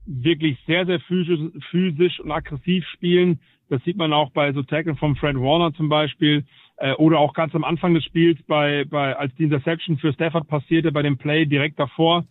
wirklich 0.06 0.58
sehr, 0.68 0.86
sehr 0.86 1.00
physisch, 1.00 1.40
physisch 1.70 2.20
und 2.20 2.32
aggressiv 2.32 2.86
spielen, 2.88 3.40
Das 3.70 3.84
sieht 3.84 3.98
man 3.98 4.12
auch 4.12 4.32
bei 4.32 4.52
so 4.52 4.64
Tackle 4.64 4.96
von 4.96 5.16
Fred 5.16 5.36
Warner 5.36 5.74
zum 5.76 5.90
Beispiel. 5.90 6.44
Äh, 6.78 6.94
oder 6.94 7.20
auch 7.20 7.34
ganz 7.34 7.54
am 7.54 7.64
Anfang 7.64 7.94
des 7.94 8.04
Spiels 8.04 8.40
bei, 8.48 8.86
bei, 8.90 9.16
als 9.16 9.34
die 9.36 9.44
Interception 9.44 9.98
für 9.98 10.12
Stafford 10.12 10.48
passierte, 10.48 10.92
bei 10.92 11.04
dem 11.04 11.18
Play 11.18 11.46
direkt 11.46 11.80
davor, 11.80 12.26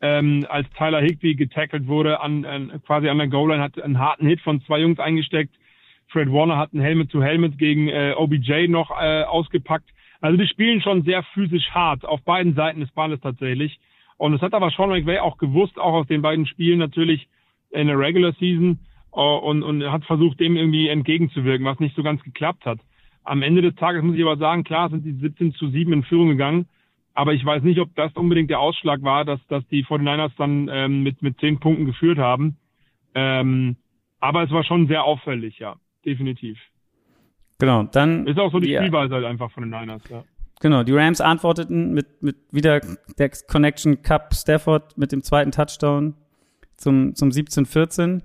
ähm, 0.00 0.46
als 0.48 0.68
Tyler 0.70 1.02
Higby 1.02 1.34
getackelt 1.34 1.86
wurde, 1.86 2.20
an, 2.20 2.44
an, 2.44 2.82
quasi 2.86 3.08
an 3.08 3.18
der 3.18 3.28
Goal-Line, 3.28 3.62
hat 3.62 3.80
einen 3.80 3.98
harten 3.98 4.26
Hit 4.26 4.40
von 4.40 4.62
zwei 4.62 4.80
Jungs 4.80 4.98
eingesteckt. 4.98 5.54
Fred 6.10 6.30
Warner 6.32 6.56
hat 6.56 6.72
einen 6.72 6.82
Helmet-to-Helmet 6.82 7.58
gegen 7.58 7.88
äh, 7.88 8.14
OBJ 8.16 8.68
noch 8.68 8.90
äh, 8.90 9.22
ausgepackt. 9.22 9.88
Also 10.20 10.36
die 10.36 10.48
spielen 10.48 10.82
schon 10.82 11.02
sehr 11.04 11.22
physisch 11.34 11.70
hart, 11.70 12.04
auf 12.04 12.22
beiden 12.22 12.54
Seiten 12.54 12.80
des 12.80 12.90
Balles 12.90 13.20
tatsächlich. 13.20 13.78
Und 14.16 14.32
das 14.32 14.42
hat 14.42 14.52
aber 14.52 14.70
Sean 14.70 14.90
McVay 14.90 15.18
auch 15.18 15.38
gewusst, 15.38 15.78
auch 15.78 15.94
aus 15.94 16.06
den 16.06 16.20
beiden 16.20 16.46
Spielen 16.46 16.78
natürlich 16.78 17.28
in 17.70 17.86
der 17.86 17.98
Regular 17.98 18.32
Season 18.38 18.80
uh, 19.12 19.20
und, 19.20 19.62
und 19.62 19.82
hat 19.90 20.04
versucht, 20.04 20.40
dem 20.40 20.56
irgendwie 20.56 20.88
entgegenzuwirken, 20.88 21.64
was 21.64 21.80
nicht 21.80 21.96
so 21.96 22.02
ganz 22.02 22.22
geklappt 22.22 22.66
hat. 22.66 22.80
Am 23.24 23.42
Ende 23.42 23.62
des 23.62 23.76
Tages 23.76 24.02
muss 24.02 24.16
ich 24.16 24.22
aber 24.22 24.36
sagen, 24.36 24.64
klar 24.64 24.90
sind 24.90 25.04
die 25.04 25.12
17 25.12 25.54
zu 25.54 25.68
7 25.70 25.92
in 25.92 26.02
Führung 26.02 26.28
gegangen, 26.28 26.68
aber 27.14 27.32
ich 27.32 27.44
weiß 27.44 27.62
nicht, 27.62 27.80
ob 27.80 27.94
das 27.94 28.12
unbedingt 28.14 28.50
der 28.50 28.60
Ausschlag 28.60 29.02
war, 29.02 29.24
dass, 29.24 29.40
dass 29.48 29.66
die 29.68 29.84
49ers 29.84 30.32
dann 30.36 30.68
ähm, 30.72 31.02
mit, 31.02 31.22
mit 31.22 31.38
10 31.40 31.60
Punkten 31.60 31.86
geführt 31.86 32.18
haben. 32.18 32.56
Ähm, 33.14 33.76
aber 34.20 34.42
es 34.42 34.50
war 34.50 34.64
schon 34.64 34.86
sehr 34.86 35.04
auffällig, 35.04 35.58
ja, 35.58 35.76
definitiv. 36.04 36.58
Genau, 37.58 37.84
dann. 37.84 38.26
Ist 38.26 38.38
auch 38.38 38.50
so 38.52 38.58
die. 38.58 38.74
Spielweise 38.76 39.14
halt 39.14 39.24
einfach 39.24 39.50
von 39.50 39.62
den 39.62 39.70
Niners, 39.70 40.02
ja. 40.10 40.24
Genau, 40.60 40.82
die 40.82 40.92
Rams 40.92 41.22
antworteten 41.22 41.92
mit, 41.92 42.22
mit 42.22 42.36
wieder 42.50 42.80
der 43.18 43.30
Connection 43.48 44.02
Cup 44.02 44.34
Stafford 44.34 44.96
mit 44.98 45.10
dem 45.10 45.22
zweiten 45.22 45.52
Touchdown 45.52 46.14
zum, 46.76 47.14
zum 47.14 47.30
17-14. 47.30 48.20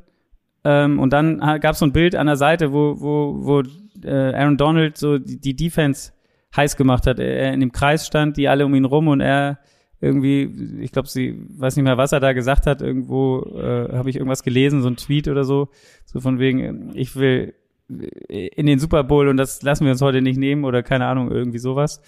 Ähm, 0.66 1.00
und 1.00 1.14
dann 1.14 1.40
gab 1.40 1.74
es 1.74 1.80
so 1.80 1.86
ein 1.86 1.94
Bild 1.94 2.14
an 2.14 2.28
der 2.28 2.36
Seite, 2.36 2.74
wo, 2.74 3.00
wo, 3.00 3.46
wo 3.46 3.64
äh, 4.04 4.34
Aaron 4.34 4.58
Donald 4.58 4.98
so 4.98 5.18
die, 5.18 5.40
die 5.40 5.56
Defense 5.56 6.12
heiß 6.56 6.76
gemacht 6.76 7.08
hat. 7.08 7.20
Er 7.20 7.54
in 7.54 7.62
dem 7.62 7.72
Kreis 7.72 8.06
stand, 8.06 8.36
die 8.36 8.50
alle 8.50 8.66
um 8.66 8.76
ihn 8.76 8.86
rum 8.86 9.08
und 9.08 9.22
er 9.22 9.60
irgendwie, 10.02 10.82
ich 10.82 10.92
glaube, 10.92 11.08
sie 11.08 11.42
weiß 11.58 11.78
nicht 11.78 11.86
mehr, 11.86 11.98
was 11.98 12.12
er 12.12 12.20
da 12.20 12.34
gesagt 12.34 12.68
hat. 12.68 12.82
Irgendwo 12.82 13.44
äh, 13.56 13.94
habe 13.94 14.10
ich 14.10 14.18
irgendwas 14.18 14.44
gelesen, 14.44 14.82
so 14.82 14.90
ein 14.90 14.98
Tweet 14.98 15.30
oder 15.30 15.46
so, 15.46 15.70
so 16.06 16.20
von 16.20 16.38
wegen, 16.38 16.92
ich 16.96 17.16
will 17.16 17.54
in 17.88 18.66
den 18.66 18.80
Super 18.80 19.04
Bowl 19.04 19.28
und 19.28 19.38
das 19.38 19.62
lassen 19.62 19.86
wir 19.86 19.92
uns 19.92 20.02
heute 20.02 20.22
nicht 20.22 20.38
nehmen 20.38 20.66
oder 20.66 20.84
keine 20.84 21.06
Ahnung, 21.06 21.32
irgendwie 21.32 21.60
sowas. 21.60 22.02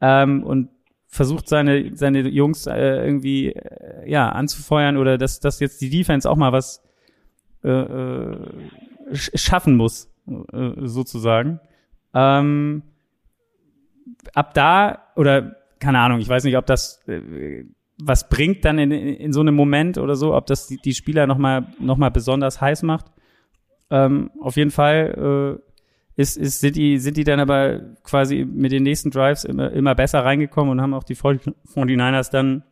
Ähm, 0.00 0.42
und 0.44 0.68
versucht 1.06 1.48
seine, 1.48 1.96
seine 1.96 2.28
Jungs 2.28 2.66
äh, 2.66 3.04
irgendwie 3.04 3.52
äh, 3.52 4.10
ja 4.10 4.30
anzufeuern 4.30 4.96
oder 4.96 5.16
dass, 5.16 5.40
dass 5.40 5.60
jetzt 5.60 5.80
die 5.80 5.90
Defense 5.90 6.28
auch 6.28 6.36
mal 6.36 6.52
was 6.52 6.82
äh, 7.62 7.68
äh, 7.68 8.36
schaffen 9.12 9.76
muss, 9.76 10.10
äh, 10.26 10.72
sozusagen. 10.82 11.60
Ähm, 12.12 12.82
ab 14.34 14.54
da, 14.54 15.06
oder 15.16 15.56
keine 15.78 16.00
Ahnung, 16.00 16.18
ich 16.18 16.28
weiß 16.28 16.44
nicht, 16.44 16.56
ob 16.56 16.66
das 16.66 17.00
äh, 17.08 17.64
was 17.98 18.28
bringt 18.28 18.64
dann 18.64 18.78
in, 18.78 18.90
in 18.90 19.32
so 19.32 19.40
einem 19.40 19.54
Moment 19.54 19.98
oder 19.98 20.16
so, 20.16 20.34
ob 20.34 20.46
das 20.46 20.66
die, 20.66 20.78
die 20.78 20.94
Spieler 20.94 21.26
nochmal 21.26 21.68
noch 21.78 21.96
mal 21.96 22.10
besonders 22.10 22.60
heiß 22.60 22.82
macht. 22.82 23.06
Ähm, 23.94 24.32
auf 24.40 24.56
jeden 24.56 24.72
Fall 24.72 25.60
äh, 26.18 26.20
ist, 26.20 26.36
ist, 26.36 26.58
sind, 26.58 26.74
die, 26.74 26.98
sind 26.98 27.16
die 27.16 27.22
dann 27.22 27.38
aber 27.38 27.78
quasi 28.02 28.44
mit 28.44 28.72
den 28.72 28.82
nächsten 28.82 29.12
Drives 29.12 29.44
immer, 29.44 29.70
immer 29.70 29.94
besser 29.94 30.24
reingekommen 30.24 30.72
und 30.72 30.80
haben 30.80 30.94
auch 30.94 31.04
die 31.04 31.14
49ers 31.14 32.30
dann, 32.32 32.64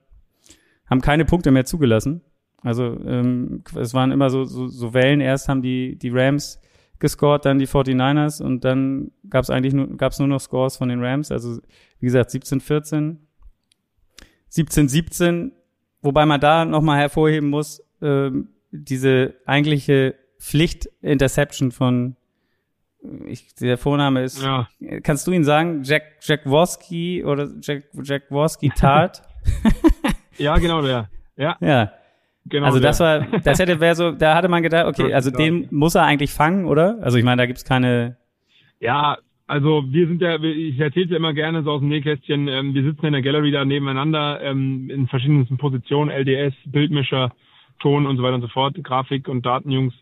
haben 0.91 1.01
keine 1.01 1.25
Punkte 1.25 1.53
mehr 1.53 1.65
zugelassen. 1.65 2.23
Also 2.63 2.99
ähm, 3.07 3.63
es 3.77 3.95
waren 3.95 4.11
immer 4.11 4.31
so, 4.31 4.45
so, 4.45 4.67
so 4.67 4.95
Wellen. 4.95 5.21
Erst 5.21 5.49
haben 5.49 5.63
die, 5.63 5.97
die 5.97 6.11
Rams 6.11 6.61
gescored, 6.99 7.45
dann 7.45 7.61
die 7.61 7.69
49ers 7.69 8.43
und 8.43 8.65
dann 8.65 9.13
gab 9.31 9.45
es 9.45 9.51
eigentlich 9.51 9.75
nur, 9.75 9.97
gab's 9.97 10.19
nur 10.19 10.29
noch 10.29 10.41
Scores 10.41 10.77
von 10.77 10.89
den 10.89 11.05
Rams. 11.05 11.31
Also 11.31 11.61
wie 12.01 12.07
gesagt 12.07 12.31
17-14, 12.31 13.17
17-17, 14.51 15.53
wobei 16.01 16.27
man 16.27 16.41
da 16.41 16.65
nochmal 16.65 16.99
hervorheben 16.99 17.49
muss, 17.49 17.81
ähm, 18.01 18.49
diese 18.73 19.35
eigentliche 19.47 20.17
Pflicht-Interception 20.43 21.71
von, 21.71 22.17
ich, 23.27 23.55
der 23.55 23.79
Vorname 23.79 24.25
ist, 24.25 24.43
ja. 24.43 24.67
kannst 25.03 25.27
du 25.27 25.33
ihn 25.33 25.45
sagen? 25.45 25.83
Jack, 25.85 26.03
Jack 26.21 26.47
Worski 26.47 27.25
oder 27.25 27.49
Jack, 27.63 27.85
Jack 28.03 28.31
Worski 28.31 28.71
Tart? 28.71 29.23
ja, 30.39 30.57
genau 30.57 30.83
der. 30.83 31.09
Ja. 31.37 31.57
Ja. 31.61 31.93
Genau 32.45 32.67
also 32.67 32.81
das 32.81 32.99
der. 32.99 33.31
war, 33.31 33.41
das 33.41 33.61
hätte 33.61 33.79
wäre 33.79 33.95
so, 33.95 34.11
da 34.11 34.35
hatte 34.35 34.49
man 34.49 34.65
gedacht, 34.65 34.87
okay, 34.87 35.15
also 35.15 35.31
den 35.31 35.69
muss 35.71 35.95
er 35.95 36.03
eigentlich 36.03 36.33
fangen, 36.33 36.65
oder? 36.65 36.99
Also 37.01 37.19
ich 37.19 37.25
meine, 37.25 37.41
da 37.41 37.47
gibt's 37.47 37.65
keine. 37.65 38.17
Ja, 38.81 39.19
also 39.47 39.85
wir 39.87 40.09
sind 40.09 40.21
ja, 40.21 40.43
ich 40.43 40.81
erzähle 40.81 41.11
ja 41.11 41.17
immer 41.19 41.35
gerne 41.35 41.63
so 41.63 41.71
aus 41.71 41.81
dem 41.81 41.89
Nähkästchen, 41.89 42.49
ähm, 42.49 42.75
wir 42.75 42.83
sitzen 42.83 43.07
in 43.07 43.13
der 43.13 43.23
Gallery 43.23 43.53
da 43.53 43.65
nebeneinander 43.65 44.41
ähm, 44.43 44.91
in 44.91 45.07
verschiedensten 45.07 45.57
Positionen, 45.57 46.11
LDS, 46.11 46.55
Bildmischer, 46.67 47.33
Ton 47.79 48.07
und 48.07 48.17
so 48.17 48.25
weiter 48.25 48.35
und 48.35 48.43
so 48.43 48.49
fort, 48.49 48.75
Grafik 48.83 49.29
und 49.29 49.47
Datenjungs. 49.47 49.95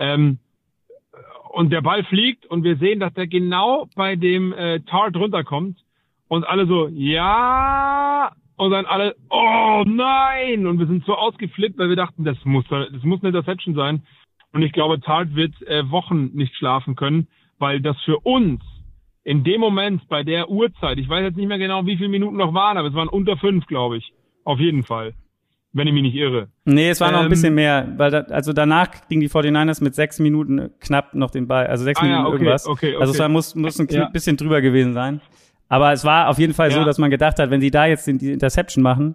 Ähm, 0.00 0.38
und 1.50 1.70
der 1.70 1.82
Ball 1.82 2.04
fliegt 2.04 2.46
und 2.46 2.64
wir 2.64 2.76
sehen, 2.76 3.00
dass 3.00 3.12
der 3.14 3.26
genau 3.26 3.88
bei 3.94 4.16
dem 4.16 4.52
äh, 4.52 4.80
Tart 4.80 5.16
runterkommt 5.16 5.78
und 6.28 6.44
alle 6.44 6.66
so, 6.66 6.88
ja, 6.88 8.32
und 8.56 8.70
dann 8.70 8.86
alle, 8.86 9.16
oh 9.30 9.84
nein! 9.86 10.66
Und 10.66 10.78
wir 10.78 10.86
sind 10.86 11.04
so 11.04 11.14
ausgeflippt, 11.14 11.78
weil 11.78 11.88
wir 11.88 11.96
dachten, 11.96 12.24
das 12.24 12.36
muss, 12.44 12.64
das 12.68 13.02
muss 13.02 13.20
eine 13.20 13.28
Interception 13.28 13.74
sein. 13.74 14.02
Und 14.52 14.62
ich 14.62 14.72
glaube, 14.72 15.00
Tart 15.00 15.34
wird 15.34 15.60
äh, 15.62 15.90
Wochen 15.90 16.30
nicht 16.34 16.54
schlafen 16.56 16.94
können, 16.94 17.28
weil 17.58 17.80
das 17.80 18.00
für 18.02 18.18
uns 18.20 18.62
in 19.24 19.44
dem 19.44 19.60
Moment 19.60 20.08
bei 20.08 20.22
der 20.22 20.50
Uhrzeit, 20.50 20.98
ich 20.98 21.08
weiß 21.08 21.22
jetzt 21.22 21.36
nicht 21.36 21.48
mehr 21.48 21.58
genau, 21.58 21.84
wie 21.86 21.96
viele 21.96 22.08
Minuten 22.08 22.36
noch 22.36 22.54
waren, 22.54 22.76
aber 22.76 22.88
es 22.88 22.94
waren 22.94 23.08
unter 23.08 23.36
fünf, 23.36 23.66
glaube 23.66 23.98
ich. 23.98 24.12
Auf 24.44 24.58
jeden 24.58 24.82
Fall 24.82 25.14
wenn 25.72 25.86
ich 25.86 25.92
mich 25.92 26.02
nicht 26.02 26.16
irre. 26.16 26.48
Nee, 26.64 26.90
es 26.90 27.00
war 27.00 27.08
ähm, 27.08 27.14
noch 27.14 27.20
ein 27.20 27.26
ähm, 27.26 27.30
bisschen 27.30 27.54
mehr, 27.54 27.92
weil 27.96 28.10
da, 28.10 28.20
also 28.22 28.52
danach 28.52 29.08
ging 29.08 29.20
die 29.20 29.28
49ers 29.28 29.82
mit 29.82 29.94
sechs 29.94 30.18
Minuten 30.18 30.70
knapp 30.80 31.14
noch 31.14 31.30
den 31.30 31.46
Ball, 31.46 31.66
also 31.66 31.84
sechs 31.84 32.00
ah, 32.00 32.04
Minuten 32.04 32.22
ja, 32.22 32.26
okay, 32.26 32.34
irgendwas. 32.34 32.66
Okay, 32.66 32.88
okay. 32.88 33.00
Also 33.00 33.12
es 33.12 33.18
war, 33.18 33.28
muss, 33.28 33.54
muss 33.54 33.78
ein 33.78 33.86
ja. 33.90 34.08
bisschen 34.08 34.36
drüber 34.36 34.60
gewesen 34.60 34.94
sein. 34.94 35.20
Aber 35.68 35.92
es 35.92 36.04
war 36.04 36.28
auf 36.28 36.38
jeden 36.38 36.54
Fall 36.54 36.70
ja. 36.70 36.76
so, 36.76 36.84
dass 36.84 36.98
man 36.98 37.10
gedacht 37.10 37.38
hat, 37.38 37.50
wenn 37.50 37.60
sie 37.60 37.70
da 37.70 37.86
jetzt 37.86 38.06
die 38.06 38.32
Interception 38.32 38.82
machen, 38.82 39.14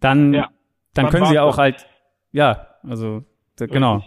dann, 0.00 0.32
dann, 0.32 0.46
dann 0.94 1.08
können 1.10 1.26
sie 1.26 1.38
auch 1.38 1.58
halt, 1.58 1.86
ja, 2.32 2.66
also 2.82 3.24
da, 3.56 3.66
genau. 3.66 4.02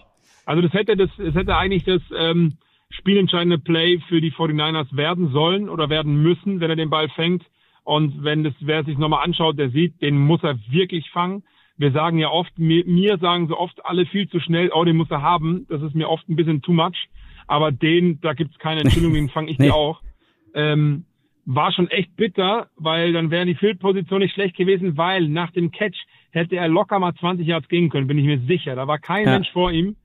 Also 0.45 0.63
das 0.63 0.73
hätte 0.73 0.97
das, 0.97 1.09
es 1.19 1.35
hätte 1.35 1.55
eigentlich 1.55 1.83
das 1.83 2.01
ähm, 2.17 2.57
spielentscheidende 2.89 3.59
Play 3.59 4.01
für 4.09 4.19
die 4.19 4.31
49ers 4.31 4.95
werden 4.97 5.31
sollen 5.31 5.69
oder 5.69 5.89
werden 5.89 6.23
müssen, 6.23 6.59
wenn 6.59 6.71
er 6.71 6.75
den 6.75 6.89
Ball 6.89 7.09
fängt. 7.09 7.43
Und 7.83 8.23
wenn 8.23 8.43
das, 8.43 8.53
wer 8.59 8.83
sich 8.83 8.97
nochmal 8.97 9.23
anschaut, 9.23 9.59
der 9.59 9.69
sieht, 9.69 10.01
den 10.01 10.17
muss 10.17 10.43
er 10.43 10.57
wirklich 10.69 11.09
fangen 11.11 11.43
wir 11.79 11.91
sagen 11.91 12.19
ja 12.19 12.29
oft, 12.29 12.59
mir, 12.59 12.85
mir 12.85 13.17
sagen 13.17 13.47
so 13.47 13.57
oft 13.57 13.85
alle 13.85 14.05
viel 14.05 14.27
zu 14.29 14.39
schnell, 14.41 14.69
oh, 14.73 14.83
den 14.83 14.97
muss 14.97 15.09
er 15.09 15.21
haben. 15.21 15.65
Das 15.69 15.81
ist 15.81 15.95
mir 15.95 16.09
oft 16.09 16.27
ein 16.27 16.35
bisschen 16.35 16.61
too 16.61 16.73
much. 16.73 17.07
Aber 17.47 17.71
den, 17.71 18.19
da 18.21 18.33
gibt's 18.33 18.59
keine 18.59 18.81
Entschuldigung, 18.81 19.15
den 19.15 19.29
fange 19.29 19.49
ich 19.49 19.57
nee. 19.59 19.67
dir 19.67 19.75
auch. 19.75 20.01
Ähm, 20.53 21.05
war 21.45 21.71
schon 21.71 21.87
echt 21.87 22.15
bitter, 22.17 22.67
weil 22.75 23.13
dann 23.13 23.31
wäre 23.31 23.45
die 23.45 23.55
Fieldposition 23.55 24.19
nicht 24.19 24.33
schlecht 24.33 24.57
gewesen, 24.57 24.97
weil 24.97 25.29
nach 25.29 25.51
dem 25.51 25.71
Catch 25.71 25.97
hätte 26.31 26.57
er 26.57 26.67
locker 26.67 26.99
mal 26.99 27.15
20 27.15 27.47
Yards 27.47 27.69
gehen 27.69 27.89
können, 27.89 28.07
bin 28.07 28.19
ich 28.19 28.25
mir 28.25 28.39
sicher. 28.41 28.75
Da 28.75 28.85
war 28.87 28.99
kein 28.99 29.25
ja. 29.25 29.31
Mensch 29.31 29.49
vor 29.51 29.71
ihm. 29.71 29.95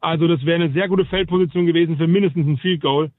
Also 0.00 0.28
das 0.28 0.46
wäre 0.46 0.62
eine 0.62 0.72
sehr 0.72 0.88
gute 0.88 1.04
Feldposition 1.06 1.66
gewesen 1.66 1.96
für 1.96 2.06
mindestens 2.06 2.46
ein 2.46 2.58
Field 2.58 2.82
Goal. 2.82 3.10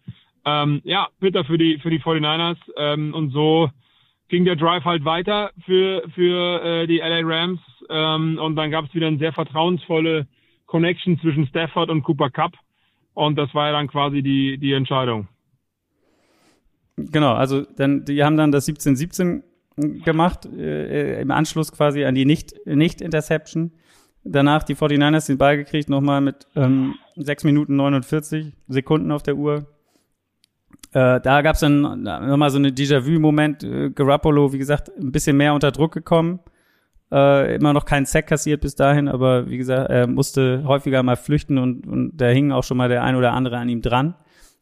Ähm, 0.45 0.79
ja, 0.85 1.09
bitter 1.19 1.43
für 1.43 1.57
die 1.57 1.77
für 1.79 1.89
die 1.89 1.99
49ers. 1.99 2.57
Ähm, 2.77 3.13
und 3.13 3.31
so 3.31 3.69
ging 4.29 4.45
der 4.45 4.55
Drive 4.55 4.85
halt 4.85 5.05
weiter 5.05 5.51
für 5.65 6.03
für 6.15 6.63
äh, 6.63 6.87
die 6.87 6.99
LA 6.99 7.21
Rams. 7.23 7.59
Ähm, 7.89 8.39
und 8.39 8.55
dann 8.55 8.71
gab 8.71 8.85
es 8.85 8.93
wieder 8.93 9.07
eine 9.07 9.17
sehr 9.17 9.33
vertrauensvolle 9.33 10.27
Connection 10.65 11.19
zwischen 11.19 11.47
Stafford 11.47 11.89
und 11.89 12.03
Cooper 12.03 12.29
Cup. 12.29 12.53
Und 13.13 13.37
das 13.37 13.53
war 13.53 13.67
ja 13.67 13.73
dann 13.73 13.87
quasi 13.87 14.21
die, 14.21 14.57
die 14.57 14.73
Entscheidung. 14.73 15.27
Genau, 16.97 17.33
also 17.33 17.63
dann, 17.77 18.05
die 18.05 18.23
haben 18.23 18.37
dann 18.37 18.51
das 18.51 18.67
17-17 18.67 19.43
gemacht, 20.03 20.45
äh, 20.45 21.21
im 21.21 21.31
Anschluss 21.31 21.71
quasi 21.71 22.03
an 22.05 22.15
die 22.15 22.25
Nicht-Interception. 22.25 23.63
Nicht 23.63 23.73
Danach 24.29 24.63
die 24.63 24.75
49ers 24.75 25.27
den 25.27 25.37
Ball 25.37 25.57
gekriegt, 25.57 25.89
nochmal 25.89 26.21
mit 26.21 26.47
ähm, 26.55 26.95
6 27.15 27.45
Minuten 27.45 27.75
49 27.75 28.53
Sekunden 28.67 29.11
auf 29.11 29.23
der 29.23 29.37
Uhr. 29.37 29.67
Äh, 30.91 31.21
da 31.21 31.41
gab 31.41 31.55
es 31.55 31.61
dann 31.61 32.03
nochmal 32.03 32.49
so 32.49 32.57
eine 32.57 32.69
Déjà-vu-Moment. 32.69 33.63
Äh, 33.63 33.89
Garoppolo, 33.91 34.51
wie 34.51 34.57
gesagt, 34.57 34.91
ein 34.99 35.11
bisschen 35.11 35.37
mehr 35.37 35.53
unter 35.53 35.71
Druck 35.71 35.93
gekommen. 35.93 36.39
Äh, 37.11 37.55
immer 37.55 37.73
noch 37.73 37.85
keinen 37.85 38.05
Sack 38.05 38.27
kassiert 38.27 38.61
bis 38.61 38.75
dahin, 38.75 39.07
aber 39.07 39.49
wie 39.49 39.57
gesagt, 39.57 39.89
er 39.89 40.07
musste 40.07 40.63
häufiger 40.65 41.03
mal 41.03 41.15
flüchten 41.15 41.57
und, 41.57 41.87
und 41.87 42.17
da 42.17 42.27
hing 42.27 42.51
auch 42.51 42.63
schon 42.63 42.77
mal 42.77 42.89
der 42.89 43.03
ein 43.03 43.15
oder 43.15 43.33
andere 43.33 43.57
an 43.57 43.69
ihm 43.69 43.81
dran. 43.81 44.15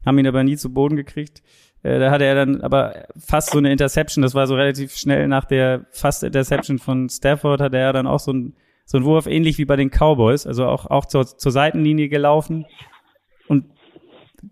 Haben 0.06 0.20
ihn 0.20 0.28
aber 0.28 0.44
nie 0.44 0.56
zu 0.56 0.72
Boden 0.72 0.96
gekriegt. 0.96 1.42
Äh, 1.82 2.00
da 2.00 2.12
hatte 2.12 2.26
er 2.26 2.36
dann 2.36 2.62
aber 2.62 3.06
fast 3.18 3.52
so 3.52 3.58
eine 3.58 3.72
Interception, 3.72 4.22
das 4.22 4.36
war 4.36 4.46
so 4.46 4.56
relativ 4.56 4.96
schnell 4.96 5.28
nach 5.28 5.46
der 5.46 5.86
fast 5.90 6.24
Interception 6.24 6.78
von 6.78 7.10
Stafford, 7.10 7.62
hatte 7.62 7.78
er 7.78 7.94
dann 7.94 8.06
auch 8.06 8.20
so 8.20 8.32
ein 8.32 8.56
so 8.86 9.00
ein 9.00 9.04
Wurf 9.04 9.26
ähnlich 9.26 9.58
wie 9.58 9.66
bei 9.66 9.76
den 9.76 9.90
Cowboys, 9.90 10.46
also 10.46 10.66
auch, 10.68 10.86
auch 10.86 11.06
zur, 11.06 11.26
zur 11.26 11.52
Seitenlinie 11.52 12.08
gelaufen 12.08 12.66
und 13.48 13.66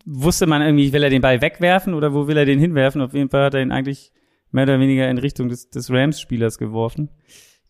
wusste 0.06 0.48
man 0.48 0.62
irgendwie, 0.62 0.91
will 0.91 1.04
er 1.04 1.12
den 1.12 1.22
Ball 1.22 1.41
wegwerfen 1.41 1.94
oder 1.94 2.14
wo 2.14 2.28
will 2.28 2.38
er 2.38 2.46
den 2.46 2.60
hinwerfen? 2.60 3.02
Auf 3.02 3.14
jeden 3.14 3.30
Fall 3.30 3.46
hat 3.46 3.54
er 3.54 3.62
ihn 3.62 3.72
eigentlich 3.72 4.12
mehr 4.52 4.64
oder 4.64 4.80
weniger 4.80 5.08
in 5.10 5.20
Richtung 5.20 5.50
des, 5.50 5.70
des 5.70 5.91
Rams-Spielers 5.91 6.58
geworfen. 6.58 7.10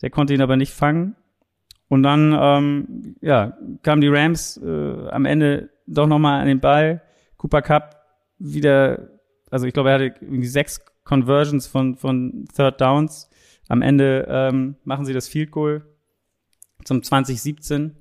Der 0.03 0.11
konnte 0.11 0.33
ihn 0.33 0.41
aber 0.41 0.57
nicht 0.57 0.73
fangen. 0.73 1.15
Und 1.87 2.03
dann, 2.03 2.37
ähm, 2.37 3.15
ja, 3.21 3.57
kamen 3.81 4.01
die 4.01 4.09
Rams 4.09 4.57
äh, 4.57 5.07
am 5.09 5.25
Ende 5.25 5.69
doch 5.87 6.07
nochmal 6.07 6.41
an 6.41 6.47
den 6.47 6.59
Ball. 6.59 7.01
Cooper 7.37 7.61
Cup 7.61 7.95
wieder, 8.37 9.09
also 9.49 9.65
ich 9.65 9.73
glaube, 9.73 9.89
er 9.89 9.95
hatte 9.95 10.15
irgendwie 10.21 10.47
sechs 10.47 10.83
Conversions 11.05 11.67
von, 11.67 11.95
von 11.95 12.45
Third 12.53 12.81
Downs. 12.81 13.29
Am 13.69 13.81
Ende 13.81 14.27
ähm, 14.29 14.75
machen 14.83 15.05
sie 15.05 15.13
das 15.13 15.27
Field 15.29 15.51
Goal 15.51 15.85
zum 16.83 17.01
2017. 17.01 17.95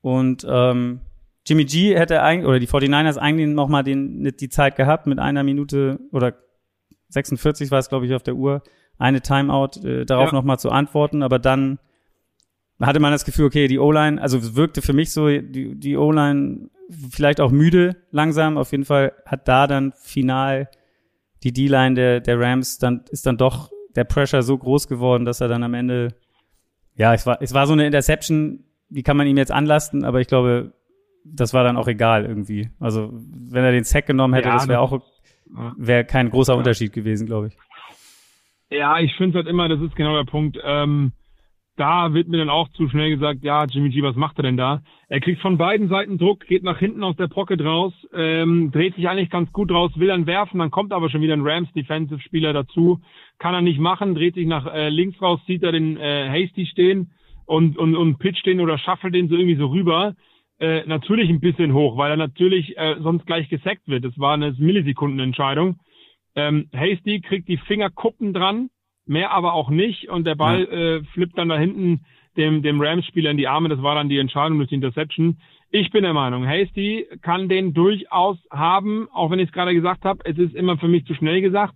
Und 0.00 0.46
ähm, 0.48 1.00
Jimmy 1.46 1.64
G 1.66 1.98
hätte 1.98 2.22
eigentlich, 2.22 2.46
oder 2.46 2.58
die 2.58 2.68
49ers 2.68 3.18
eigentlich 3.18 3.48
noch 3.48 3.68
mal 3.68 3.82
den, 3.82 4.24
die 4.24 4.48
Zeit 4.48 4.76
gehabt 4.76 5.06
mit 5.06 5.18
einer 5.18 5.42
Minute 5.42 6.00
oder 6.12 6.34
46 7.08 7.70
war 7.70 7.78
es, 7.78 7.88
glaube 7.88 8.06
ich, 8.06 8.14
auf 8.14 8.22
der 8.22 8.36
Uhr, 8.36 8.62
eine 9.00 9.20
Timeout, 9.20 9.84
äh, 9.84 10.04
darauf 10.04 10.30
ja. 10.30 10.34
noch 10.34 10.44
mal 10.44 10.58
zu 10.58 10.70
antworten. 10.70 11.22
Aber 11.22 11.38
dann 11.38 11.78
hatte 12.80 13.00
man 13.00 13.12
das 13.12 13.24
Gefühl, 13.24 13.46
okay, 13.46 13.66
die 13.66 13.78
O-Line, 13.78 14.20
also 14.20 14.54
wirkte 14.54 14.82
für 14.82 14.92
mich 14.92 15.12
so, 15.12 15.26
die, 15.26 15.74
die 15.74 15.96
O-Line 15.96 16.70
vielleicht 17.10 17.40
auch 17.40 17.50
müde 17.50 17.96
langsam. 18.10 18.56
Auf 18.56 18.72
jeden 18.72 18.84
Fall 18.84 19.12
hat 19.26 19.48
da 19.48 19.66
dann 19.66 19.92
final 19.96 20.68
die 21.42 21.52
D-Line 21.52 21.94
der, 21.94 22.20
der 22.20 22.38
Rams 22.38 22.78
dann, 22.78 23.04
ist 23.10 23.26
dann 23.26 23.36
doch 23.36 23.70
der 23.96 24.04
Pressure 24.04 24.42
so 24.42 24.56
groß 24.56 24.88
geworden, 24.88 25.24
dass 25.24 25.40
er 25.40 25.48
dann 25.48 25.62
am 25.62 25.74
Ende, 25.74 26.14
ja, 26.94 27.14
es 27.14 27.26
war, 27.26 27.40
es 27.40 27.54
war 27.54 27.66
so 27.66 27.72
eine 27.72 27.86
Interception, 27.86 28.64
die 28.88 29.02
kann 29.02 29.16
man 29.16 29.26
ihm 29.26 29.36
jetzt 29.36 29.52
anlasten, 29.52 30.04
aber 30.04 30.20
ich 30.20 30.26
glaube, 30.26 30.72
das 31.24 31.54
war 31.54 31.64
dann 31.64 31.76
auch 31.76 31.88
egal 31.88 32.24
irgendwie. 32.24 32.70
Also, 32.78 33.10
wenn 33.12 33.64
er 33.64 33.72
den 33.72 33.84
Sack 33.84 34.06
genommen 34.06 34.34
hätte, 34.34 34.48
ja, 34.48 34.54
das 34.54 34.68
wäre 34.68 34.80
auch, 34.80 35.00
wäre 35.76 36.04
kein 36.04 36.30
großer 36.30 36.52
ja. 36.52 36.58
Unterschied 36.58 36.92
gewesen, 36.92 37.26
glaube 37.26 37.48
ich. 37.48 37.56
Ja, 38.70 39.00
ich 39.00 39.14
finde 39.16 39.38
halt 39.38 39.48
immer, 39.48 39.68
das 39.68 39.80
ist 39.80 39.96
genau 39.96 40.14
der 40.16 40.30
Punkt. 40.30 40.58
Ähm, 40.62 41.12
da 41.76 42.12
wird 42.12 42.28
mir 42.28 42.36
dann 42.36 42.50
auch 42.50 42.68
zu 42.70 42.88
schnell 42.88 43.10
gesagt, 43.10 43.42
ja, 43.42 43.64
Jimmy 43.64 43.88
G, 43.88 44.02
was 44.02 44.14
macht 44.14 44.38
er 44.38 44.42
denn 44.42 44.56
da? 44.56 44.82
Er 45.08 45.20
kriegt 45.20 45.40
von 45.40 45.56
beiden 45.56 45.88
Seiten 45.88 46.18
Druck, 46.18 46.46
geht 46.46 46.62
nach 46.62 46.78
hinten 46.78 47.02
aus 47.02 47.16
der 47.16 47.28
Pocket 47.28 47.60
raus, 47.64 47.94
ähm, 48.12 48.70
dreht 48.70 48.94
sich 48.94 49.08
eigentlich 49.08 49.30
ganz 49.30 49.50
gut 49.52 49.72
raus, 49.72 49.90
will 49.96 50.08
dann 50.08 50.26
werfen, 50.26 50.58
dann 50.58 50.70
kommt 50.70 50.92
aber 50.92 51.08
schon 51.08 51.22
wieder 51.22 51.32
ein 51.32 51.46
Rams 51.46 51.72
Defensive 51.72 52.20
Spieler 52.20 52.52
dazu, 52.52 53.00
kann 53.38 53.54
er 53.54 53.62
nicht 53.62 53.80
machen, 53.80 54.14
dreht 54.14 54.34
sich 54.34 54.46
nach 54.46 54.66
äh, 54.72 54.90
links 54.90 55.20
raus, 55.22 55.40
sieht 55.46 55.62
er 55.62 55.72
den 55.72 55.96
äh, 55.96 56.28
Hasty 56.28 56.66
stehen 56.66 57.12
und, 57.46 57.78
und, 57.78 57.96
und 57.96 58.18
pitcht 58.18 58.44
den 58.44 58.60
oder 58.60 58.78
shuffle 58.78 59.10
den 59.10 59.28
so 59.28 59.34
irgendwie 59.34 59.56
so 59.56 59.66
rüber. 59.68 60.14
Äh, 60.58 60.84
natürlich 60.86 61.30
ein 61.30 61.40
bisschen 61.40 61.72
hoch, 61.72 61.96
weil 61.96 62.10
er 62.10 62.18
natürlich 62.18 62.76
äh, 62.76 62.96
sonst 63.00 63.26
gleich 63.26 63.48
gesackt 63.48 63.88
wird. 63.88 64.04
Das 64.04 64.18
war 64.18 64.34
eine 64.34 64.52
Millisekundenentscheidung. 64.52 65.80
Ähm, 66.34 66.68
Hasty 66.74 67.20
kriegt 67.20 67.48
die 67.48 67.56
Fingerkuppen 67.56 68.32
dran, 68.32 68.70
mehr 69.06 69.32
aber 69.32 69.54
auch 69.54 69.70
nicht. 69.70 70.08
Und 70.08 70.26
der 70.26 70.34
Ball 70.36 70.68
ja. 70.70 70.78
äh, 70.78 71.04
flippt 71.12 71.38
dann 71.38 71.48
da 71.48 71.58
hinten 71.58 72.04
dem, 72.36 72.62
dem 72.62 72.80
Rams-Spieler 72.80 73.30
in 73.30 73.36
die 73.36 73.48
Arme. 73.48 73.68
Das 73.68 73.82
war 73.82 73.94
dann 73.94 74.08
die 74.08 74.18
Entscheidung 74.18 74.58
durch 74.58 74.70
die 74.70 74.76
Interception. 74.76 75.38
Ich 75.70 75.90
bin 75.90 76.02
der 76.02 76.14
Meinung, 76.14 76.46
Hasty 76.46 77.06
kann 77.22 77.48
den 77.48 77.74
durchaus 77.74 78.38
haben, 78.50 79.08
auch 79.12 79.30
wenn 79.30 79.38
ich 79.38 79.48
es 79.48 79.52
gerade 79.52 79.72
gesagt 79.72 80.04
habe. 80.04 80.20
Es 80.24 80.36
ist 80.36 80.54
immer 80.54 80.76
für 80.78 80.88
mich 80.88 81.04
zu 81.06 81.14
schnell 81.14 81.40
gesagt. 81.40 81.74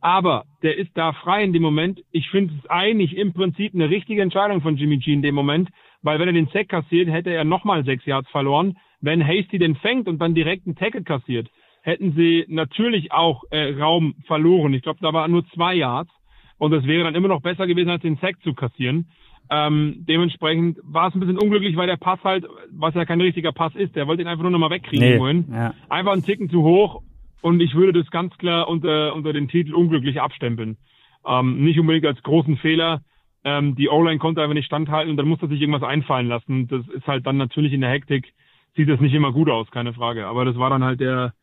Aber 0.00 0.44
der 0.62 0.76
ist 0.76 0.90
da 0.94 1.12
frei 1.12 1.44
in 1.44 1.52
dem 1.52 1.62
Moment. 1.62 2.00
Ich 2.10 2.28
finde 2.30 2.54
es 2.58 2.70
eigentlich 2.70 3.16
im 3.16 3.32
Prinzip 3.32 3.72
eine 3.72 3.88
richtige 3.88 4.22
Entscheidung 4.22 4.60
von 4.60 4.76
Jimmy 4.76 4.98
G 4.98 5.12
in 5.12 5.22
dem 5.22 5.34
Moment, 5.34 5.70
weil 6.02 6.18
wenn 6.18 6.28
er 6.28 6.34
den 6.34 6.48
Sack 6.48 6.68
kassiert, 6.68 7.08
hätte 7.08 7.30
er 7.30 7.44
nochmal 7.44 7.84
sechs 7.84 8.04
Yards 8.04 8.28
verloren. 8.30 8.76
Wenn 9.00 9.24
Hasty 9.24 9.58
den 9.58 9.76
fängt 9.76 10.08
und 10.08 10.18
dann 10.18 10.34
direkt 10.34 10.66
einen 10.66 10.76
Tackle 10.76 11.04
kassiert, 11.04 11.48
hätten 11.82 12.12
sie 12.12 12.46
natürlich 12.48 13.12
auch 13.12 13.44
äh, 13.50 13.74
Raum 13.78 14.14
verloren. 14.26 14.72
Ich 14.72 14.82
glaube, 14.82 15.00
da 15.02 15.12
war 15.12 15.28
nur 15.28 15.46
zwei 15.48 15.74
Yards. 15.74 16.10
Und 16.58 16.70
das 16.70 16.86
wäre 16.86 17.04
dann 17.04 17.16
immer 17.16 17.28
noch 17.28 17.42
besser 17.42 17.66
gewesen, 17.66 17.90
als 17.90 18.02
den 18.02 18.16
Sack 18.16 18.40
zu 18.42 18.54
kassieren. 18.54 19.08
Ähm, 19.50 20.04
dementsprechend 20.08 20.78
war 20.84 21.08
es 21.08 21.14
ein 21.14 21.20
bisschen 21.20 21.38
unglücklich, 21.38 21.76
weil 21.76 21.88
der 21.88 21.96
Pass 21.96 22.20
halt, 22.22 22.46
was 22.70 22.94
ja 22.94 23.04
kein 23.04 23.20
richtiger 23.20 23.52
Pass 23.52 23.74
ist, 23.74 23.96
der 23.96 24.06
wollte 24.06 24.22
ihn 24.22 24.28
einfach 24.28 24.42
nur 24.42 24.52
nochmal 24.52 24.70
wegkriegen 24.70 25.06
nee, 25.06 25.18
wollen. 25.18 25.48
Ja. 25.52 25.74
Einfach 25.88 26.12
einen 26.12 26.22
Ticken 26.22 26.48
zu 26.48 26.62
hoch 26.62 27.02
und 27.42 27.60
ich 27.60 27.74
würde 27.74 27.92
das 28.00 28.10
ganz 28.10 28.36
klar 28.38 28.68
unter, 28.68 29.14
unter 29.14 29.32
den 29.32 29.48
Titel 29.48 29.74
unglücklich 29.74 30.20
abstempeln. 30.20 30.78
Ähm, 31.26 31.62
nicht 31.64 31.78
unbedingt 31.78 32.06
als 32.06 32.22
großen 32.22 32.56
Fehler. 32.58 33.02
Ähm, 33.44 33.74
die 33.74 33.88
O-Line 33.88 34.18
konnte 34.18 34.40
einfach 34.40 34.54
nicht 34.54 34.66
standhalten 34.66 35.10
und 35.10 35.16
dann 35.16 35.28
musste 35.28 35.48
sich 35.48 35.60
irgendwas 35.60 35.82
einfallen 35.82 36.28
lassen. 36.28 36.68
Das 36.68 36.86
ist 36.88 37.06
halt 37.06 37.26
dann 37.26 37.36
natürlich 37.36 37.72
in 37.72 37.80
der 37.80 37.90
Hektik, 37.90 38.32
sieht 38.76 38.88
das 38.88 39.00
nicht 39.00 39.14
immer 39.14 39.32
gut 39.32 39.50
aus, 39.50 39.70
keine 39.70 39.92
Frage. 39.92 40.28
Aber 40.28 40.44
das 40.44 40.56
war 40.56 40.70
dann 40.70 40.84
halt 40.84 41.00
der, 41.00 41.34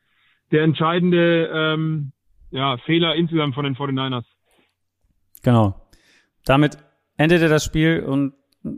der 0.51 0.63
entscheidende 0.63 1.49
ähm, 1.53 2.11
ja, 2.51 2.77
Fehler 2.85 3.15
insgesamt 3.15 3.55
von 3.55 3.65
den 3.65 3.75
49ers. 3.75 4.25
Genau. 5.43 5.75
Damit 6.45 6.77
endete 7.17 7.47
das 7.47 7.63
Spiel 7.63 8.01
und 8.01 8.33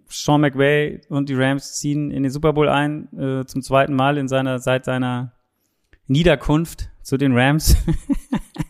Sean 0.08 0.42
McVay 0.42 1.02
und 1.10 1.30
die 1.30 1.36
Rams 1.36 1.78
ziehen 1.78 2.12
in 2.12 2.24
den 2.24 2.32
Super 2.32 2.54
Bowl 2.54 2.70
ein, 2.70 3.08
äh, 3.18 3.46
zum 3.46 3.62
zweiten 3.62 3.96
Mal 3.96 4.18
in 4.18 4.28
seiner, 4.28 4.60
seit 4.60 4.86
seiner 4.86 5.34
Niederkunft 6.08 6.90
zu 7.02 7.18
den 7.18 7.38
Rams. 7.38 7.76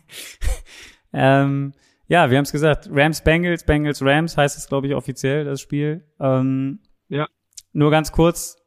ähm, 1.14 1.74
ja, 2.08 2.30
wir 2.30 2.38
haben 2.38 2.44
es 2.44 2.52
gesagt, 2.52 2.90
Rams 2.92 3.24
Bengals, 3.24 3.66
Bengals 3.66 4.02
Rams 4.04 4.38
heißt 4.38 4.58
es, 4.58 4.68
glaube 4.68 4.88
ich, 4.88 4.96
offiziell, 4.96 5.46
das 5.46 5.62
Spiel. 5.62 6.06
Ähm, 6.20 6.80
ja. 7.10 7.28
Nur 7.74 7.92
ganz 7.92 8.12
kurz, 8.12 8.61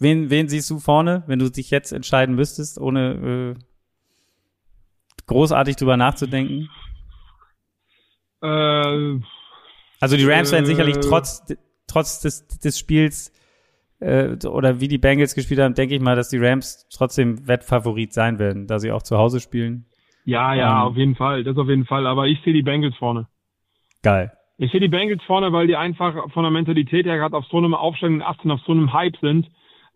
wen, 0.00 0.30
wen 0.30 0.48
siehst 0.48 0.70
du 0.70 0.78
vorne, 0.78 1.22
wenn 1.26 1.38
du 1.38 1.50
dich 1.50 1.70
jetzt 1.70 1.92
entscheiden 1.92 2.34
müsstest, 2.34 2.80
ohne 2.80 3.56
äh, 3.56 3.62
großartig 5.26 5.76
drüber 5.76 5.96
nachzudenken? 5.96 6.68
Äh, 8.42 9.20
also 10.00 10.16
die 10.16 10.24
Rams 10.24 10.50
werden 10.50 10.66
sicherlich 10.66 10.96
äh, 10.96 11.00
trotz, 11.00 11.44
trotz 11.86 12.20
des, 12.20 12.48
des 12.58 12.78
Spiels 12.78 13.32
äh, 14.00 14.36
oder 14.46 14.80
wie 14.80 14.88
die 14.88 14.98
Bengals 14.98 15.34
gespielt 15.34 15.60
haben, 15.60 15.74
denke 15.74 15.94
ich 15.94 16.00
mal, 16.00 16.16
dass 16.16 16.30
die 16.30 16.38
Rams 16.38 16.88
trotzdem 16.90 17.46
Wettfavorit 17.46 18.12
sein 18.12 18.38
werden, 18.38 18.66
da 18.66 18.78
sie 18.78 18.90
auch 18.90 19.02
zu 19.02 19.18
Hause 19.18 19.40
spielen. 19.40 19.86
Ja, 20.24 20.54
ja, 20.54 20.82
ähm, 20.82 20.88
auf 20.88 20.96
jeden 20.96 21.16
Fall, 21.16 21.44
das 21.44 21.56
auf 21.56 21.68
jeden 21.68 21.86
Fall. 21.86 22.06
Aber 22.06 22.26
ich 22.26 22.40
sehe 22.42 22.52
die 22.52 22.62
Bengals 22.62 22.96
vorne. 22.96 23.28
Geil. 24.02 24.32
Ich 24.58 24.70
sehe 24.72 24.80
die 24.80 24.88
Bengals 24.88 25.22
vorne, 25.24 25.52
weil 25.52 25.66
die 25.66 25.76
einfach 25.76 26.30
von 26.32 26.42
der 26.42 26.50
Mentalität 26.50 27.06
her 27.06 27.16
gerade 27.16 27.36
auf 27.36 27.46
so 27.46 27.58
einem 27.58 27.74
aufsteigenden 27.74 28.26
18 28.26 28.50
auf 28.50 28.60
so 28.66 28.72
einem 28.72 28.92
Hype 28.92 29.16
sind. 29.20 29.50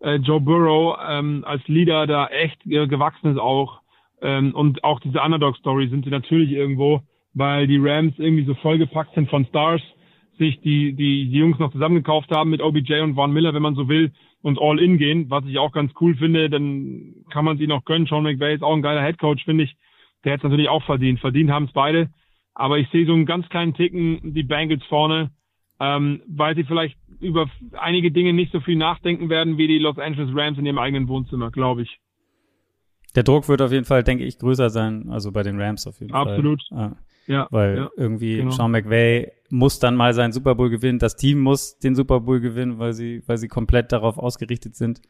Äh, 0.05 0.15
Joe 0.17 0.39
Burrow 0.39 0.97
ähm, 1.07 1.43
als 1.45 1.67
Leader 1.67 2.07
da 2.07 2.27
echt 2.27 2.65
äh, 2.65 2.87
gewachsen 2.87 3.31
ist 3.31 3.39
auch. 3.39 3.81
Ähm, 4.21 4.53
und 4.55 4.83
auch 4.83 4.99
diese 4.99 5.21
Underdog-Story 5.21 5.89
sind 5.89 6.05
sie 6.05 6.11
natürlich 6.11 6.51
irgendwo 6.51 7.01
weil 7.35 7.67
die 7.67 7.77
Rams 7.77 8.17
irgendwie 8.17 8.45
so 8.45 8.55
vollgepackt 8.55 9.13
sind 9.13 9.29
von 9.29 9.45
Stars, 9.45 9.81
sich 10.39 10.59
die, 10.61 10.93
die, 10.93 11.29
die 11.29 11.37
Jungs 11.37 11.59
noch 11.59 11.71
zusammengekauft 11.71 12.31
haben 12.31 12.49
mit 12.49 12.61
OBJ 12.61 13.01
und 13.01 13.15
Von 13.15 13.31
Miller, 13.31 13.53
wenn 13.53 13.61
man 13.61 13.75
so 13.75 13.87
will, 13.87 14.11
und 14.41 14.59
all 14.59 14.79
in 14.79 14.97
gehen, 14.97 15.29
was 15.29 15.45
ich 15.45 15.57
auch 15.59 15.71
ganz 15.71 15.91
cool 15.99 16.15
finde, 16.15 16.49
dann 16.49 17.13
kann 17.29 17.45
man 17.45 17.57
sie 17.57 17.67
noch 17.67 17.83
gönnen. 17.83 18.07
Sean 18.07 18.23
McVay 18.23 18.55
ist 18.55 18.63
auch 18.63 18.75
ein 18.75 18.81
geiler 18.81 19.01
Headcoach, 19.01 19.43
finde 19.43 19.65
ich. 19.65 19.75
Der 20.23 20.33
hat 20.33 20.39
es 20.39 20.43
natürlich 20.43 20.69
auch 20.69 20.83
verdient. 20.83 21.19
Verdient 21.19 21.51
haben 21.51 21.65
es 21.65 21.73
beide. 21.73 22.09
Aber 22.53 22.77
ich 22.77 22.87
sehe 22.89 23.05
so 23.05 23.13
einen 23.13 23.25
ganz 23.25 23.49
kleinen 23.49 23.73
Ticken 23.73 24.33
die 24.33 24.43
Bengals 24.43 24.83
vorne, 24.85 25.31
ähm, 25.79 26.21
weil 26.27 26.55
sie 26.55 26.63
vielleicht 26.63 26.95
über 27.25 27.49
einige 27.73 28.11
Dinge 28.11 28.33
nicht 28.33 28.51
so 28.51 28.59
viel 28.59 28.75
nachdenken 28.75 29.29
werden 29.29 29.57
wie 29.57 29.67
die 29.67 29.79
Los 29.79 29.97
Angeles 29.97 30.29
Rams 30.33 30.57
in 30.57 30.65
ihrem 30.65 30.77
eigenen 30.77 31.07
Wohnzimmer, 31.07 31.51
glaube 31.51 31.83
ich. 31.83 31.99
Der 33.15 33.23
Druck 33.23 33.47
wird 33.47 33.61
auf 33.61 33.71
jeden 33.71 33.85
Fall, 33.85 34.03
denke 34.03 34.25
ich, 34.25 34.39
größer 34.39 34.69
sein, 34.69 35.09
also 35.09 35.31
bei 35.31 35.43
den 35.43 35.59
Rams 35.59 35.87
auf 35.87 35.99
jeden 35.99 36.13
Absolut. 36.13 36.63
Fall. 36.69 36.77
Absolut. 36.77 36.97
Ah. 36.97 37.05
Ja, 37.27 37.47
weil 37.49 37.77
ja, 37.77 37.89
irgendwie 37.97 38.37
genau. 38.37 38.51
Sean 38.51 38.71
McVay 38.71 39.31
muss 39.49 39.79
dann 39.79 39.95
mal 39.95 40.13
seinen 40.13 40.31
Super 40.31 40.53
Bowl 40.55 40.69
gewinnen. 40.69 40.99
Das 40.99 41.15
Team 41.15 41.39
muss 41.39 41.79
den 41.79 41.95
Super 41.95 42.19
Bowl 42.19 42.39
gewinnen, 42.39 42.77
weil 42.77 42.93
sie, 42.93 43.23
weil 43.25 43.37
sie 43.37 43.47
komplett 43.47 43.91
darauf 43.91 44.17
ausgerichtet 44.17 44.75
sind. 44.75 45.01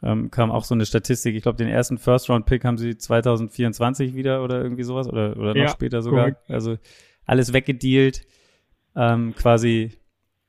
Ähm, 0.00 0.30
kam 0.30 0.52
auch 0.52 0.62
so 0.62 0.74
eine 0.74 0.86
Statistik. 0.86 1.34
Ich 1.34 1.42
glaube, 1.42 1.58
den 1.58 1.68
ersten 1.68 1.98
First 1.98 2.30
Round 2.30 2.46
Pick 2.46 2.64
haben 2.64 2.78
sie 2.78 2.96
2024 2.96 4.14
wieder 4.14 4.44
oder 4.44 4.62
irgendwie 4.62 4.84
sowas 4.84 5.08
oder, 5.08 5.36
oder 5.36 5.48
noch 5.48 5.56
ja, 5.56 5.68
später 5.68 6.02
sogar. 6.02 6.30
Correct. 6.30 6.50
Also 6.50 6.76
alles 7.24 7.52
weggedealt, 7.52 8.24
ähm, 8.94 9.34
quasi 9.34 9.90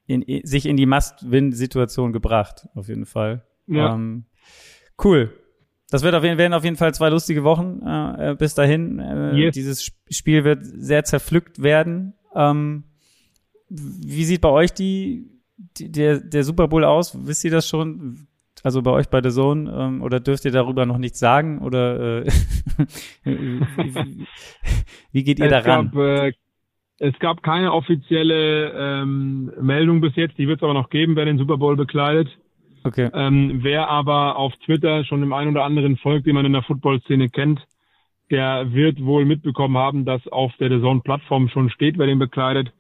in, 0.10 0.46
sich 0.46 0.66
in 0.66 0.76
die 0.76 0.88
Must-Win-Situation 0.88 2.12
gebracht, 2.12 2.68
auf 2.74 2.88
jeden 2.88 3.06
Fall. 3.06 3.46
Ja. 3.68 3.94
Ähm, 3.94 4.26
cool. 5.04 5.32
Das 5.92 6.04
wird 6.04 6.16
auf 6.16 6.24
jeden, 6.24 6.38
werden 6.38 6.54
auf 6.54 6.64
jeden 6.64 6.76
Fall 6.76 6.94
zwei 6.94 7.10
lustige 7.10 7.44
Wochen 7.44 7.82
äh, 7.86 8.32
äh 8.32 8.36
bis 8.36 8.56
dahin. 8.56 9.00
Äh, 9.00 9.36
yes. 9.36 9.54
Dieses 9.54 9.92
Spiel 10.10 10.44
wird 10.44 10.62
sehr 10.64 11.04
zerpflückt 11.04 11.62
werden. 11.62 12.14
Ähm, 12.36 12.84
wie 13.70 14.26
sieht 14.26 14.42
bei 14.42 14.50
euch 14.50 14.74
die, 14.74 15.30
die, 15.58 15.92
der, 15.92 16.20
der 16.20 16.44
Super 16.44 16.68
Bowl 16.68 16.84
aus? 16.84 17.16
Wisst 17.28 17.44
ihr 17.44 17.52
das 17.52 17.68
schon? 17.68 18.28
Also 18.64 18.82
bei 18.82 18.92
euch 18.92 19.08
bei 19.10 19.22
The 19.22 19.30
Zone 19.30 19.72
ähm, 19.72 20.02
oder 20.02 20.20
dürft 20.20 20.44
ihr 20.44 20.52
darüber 20.52 20.86
noch 20.86 20.98
nichts 20.98 21.20
sagen 21.20 21.60
oder 21.60 22.26
äh, 22.26 22.32
wie, 23.24 24.28
wie, 25.12 25.24
geht 25.24 25.40
ihr 25.40 25.50
daran? 25.50 25.92
Gab, 25.92 25.96
äh, 25.96 26.34
es 27.00 27.18
gab 27.20 27.44
keine 27.44 27.74
offizielle 27.74 28.74
ähm, 28.78 29.52
Meldung 29.62 30.02
bis 30.02 30.16
jetzt, 30.16 30.38
die 30.38 30.48
wird 30.48 30.60
es 30.60 30.64
aber 30.64 30.74
noch 30.74 30.90
geben, 30.90 31.16
wer 31.16 31.26
den 31.26 31.38
Super 31.38 31.58
Bowl 31.58 31.76
bekleidet. 31.76 32.28
Okay. 32.84 33.10
Ähm, 33.14 33.60
wer 33.62 33.90
aber 33.90 34.38
auf 34.38 34.54
Twitter 34.66 35.04
schon 35.06 35.22
dem 35.22 35.34
einen 35.34 35.52
oder 35.52 35.64
anderen 35.64 35.98
folgt, 35.98 36.28
den 36.28 36.36
man 36.36 36.46
in 36.46 36.54
der 36.54 36.64
Football-Szene 36.64 37.30
kennt, 37.30 37.60
der 38.32 38.74
wird 38.74 39.04
wohl 39.04 39.26
mitbekommen 39.26 39.78
haben, 39.78 40.06
dass 40.06 40.26
auf 40.28 40.52
der 40.60 40.70
The 40.70 40.82
Zone-Plattform 40.82 41.50
schon 41.50 41.70
steht, 41.70 41.98
wer 41.98 42.06
den 42.06 42.20
bekleidet. 42.20 42.72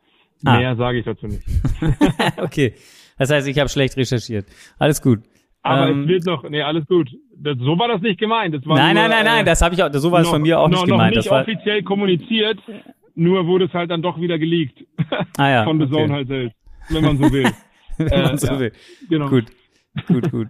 Ah. 0.45 0.57
Mehr 0.57 0.75
sage 0.75 0.99
ich 0.99 1.05
dazu 1.05 1.27
nicht. 1.27 1.43
okay. 2.37 2.73
Das 3.17 3.29
heißt, 3.29 3.47
ich 3.47 3.59
habe 3.59 3.69
schlecht 3.69 3.97
recherchiert. 3.97 4.45
Alles 4.77 5.01
gut. 5.01 5.19
Aber 5.61 5.89
ähm, 5.89 6.03
es 6.03 6.07
wird 6.07 6.25
noch, 6.25 6.43
nee, 6.49 6.61
alles 6.61 6.85
gut. 6.87 7.09
Das, 7.35 7.57
so 7.57 7.77
war 7.77 7.89
das 7.89 8.01
nicht 8.01 8.19
gemeint. 8.19 8.55
Das 8.55 8.65
war 8.65 8.77
nein, 8.77 8.95
nur, 8.95 9.03
nein, 9.03 9.11
nein, 9.11 9.25
nein, 9.25 9.41
äh, 9.41 9.45
das 9.45 9.61
habe 9.61 9.75
ich 9.75 9.83
auch, 9.83 9.89
so 9.91 10.11
war 10.11 10.21
es 10.21 10.29
von 10.29 10.41
mir 10.41 10.59
auch 10.59 10.69
noch, 10.69 10.81
nicht 10.81 10.91
gemeint. 10.91 11.15
Noch 11.15 11.17
nicht 11.17 11.25
das 11.25 11.31
war, 11.31 11.41
offiziell 11.41 11.83
kommuniziert, 11.83 12.59
nur 13.19 13.45
wurde 13.45 13.65
es 13.65 13.73
halt 13.73 13.91
dann 13.91 14.01
doch 14.01 14.19
wieder 14.19 14.39
geleakt. 14.39 14.85
Ah, 15.37 15.49
ja, 15.49 15.63
von 15.65 15.79
The 15.79 15.89
Zone 15.89 16.13
halt 16.13 16.27
selbst, 16.27 16.57
wenn 16.89 17.03
man 17.03 17.17
so 17.17 17.31
will. 17.31 17.51
wenn 17.97 18.07
äh, 18.07 18.23
man 18.23 18.37
so 18.37 18.47
ja, 18.47 18.59
will. 18.59 18.71
Genau. 19.09 19.29
Gut, 19.29 19.45
gut, 20.07 20.31
gut. 20.31 20.47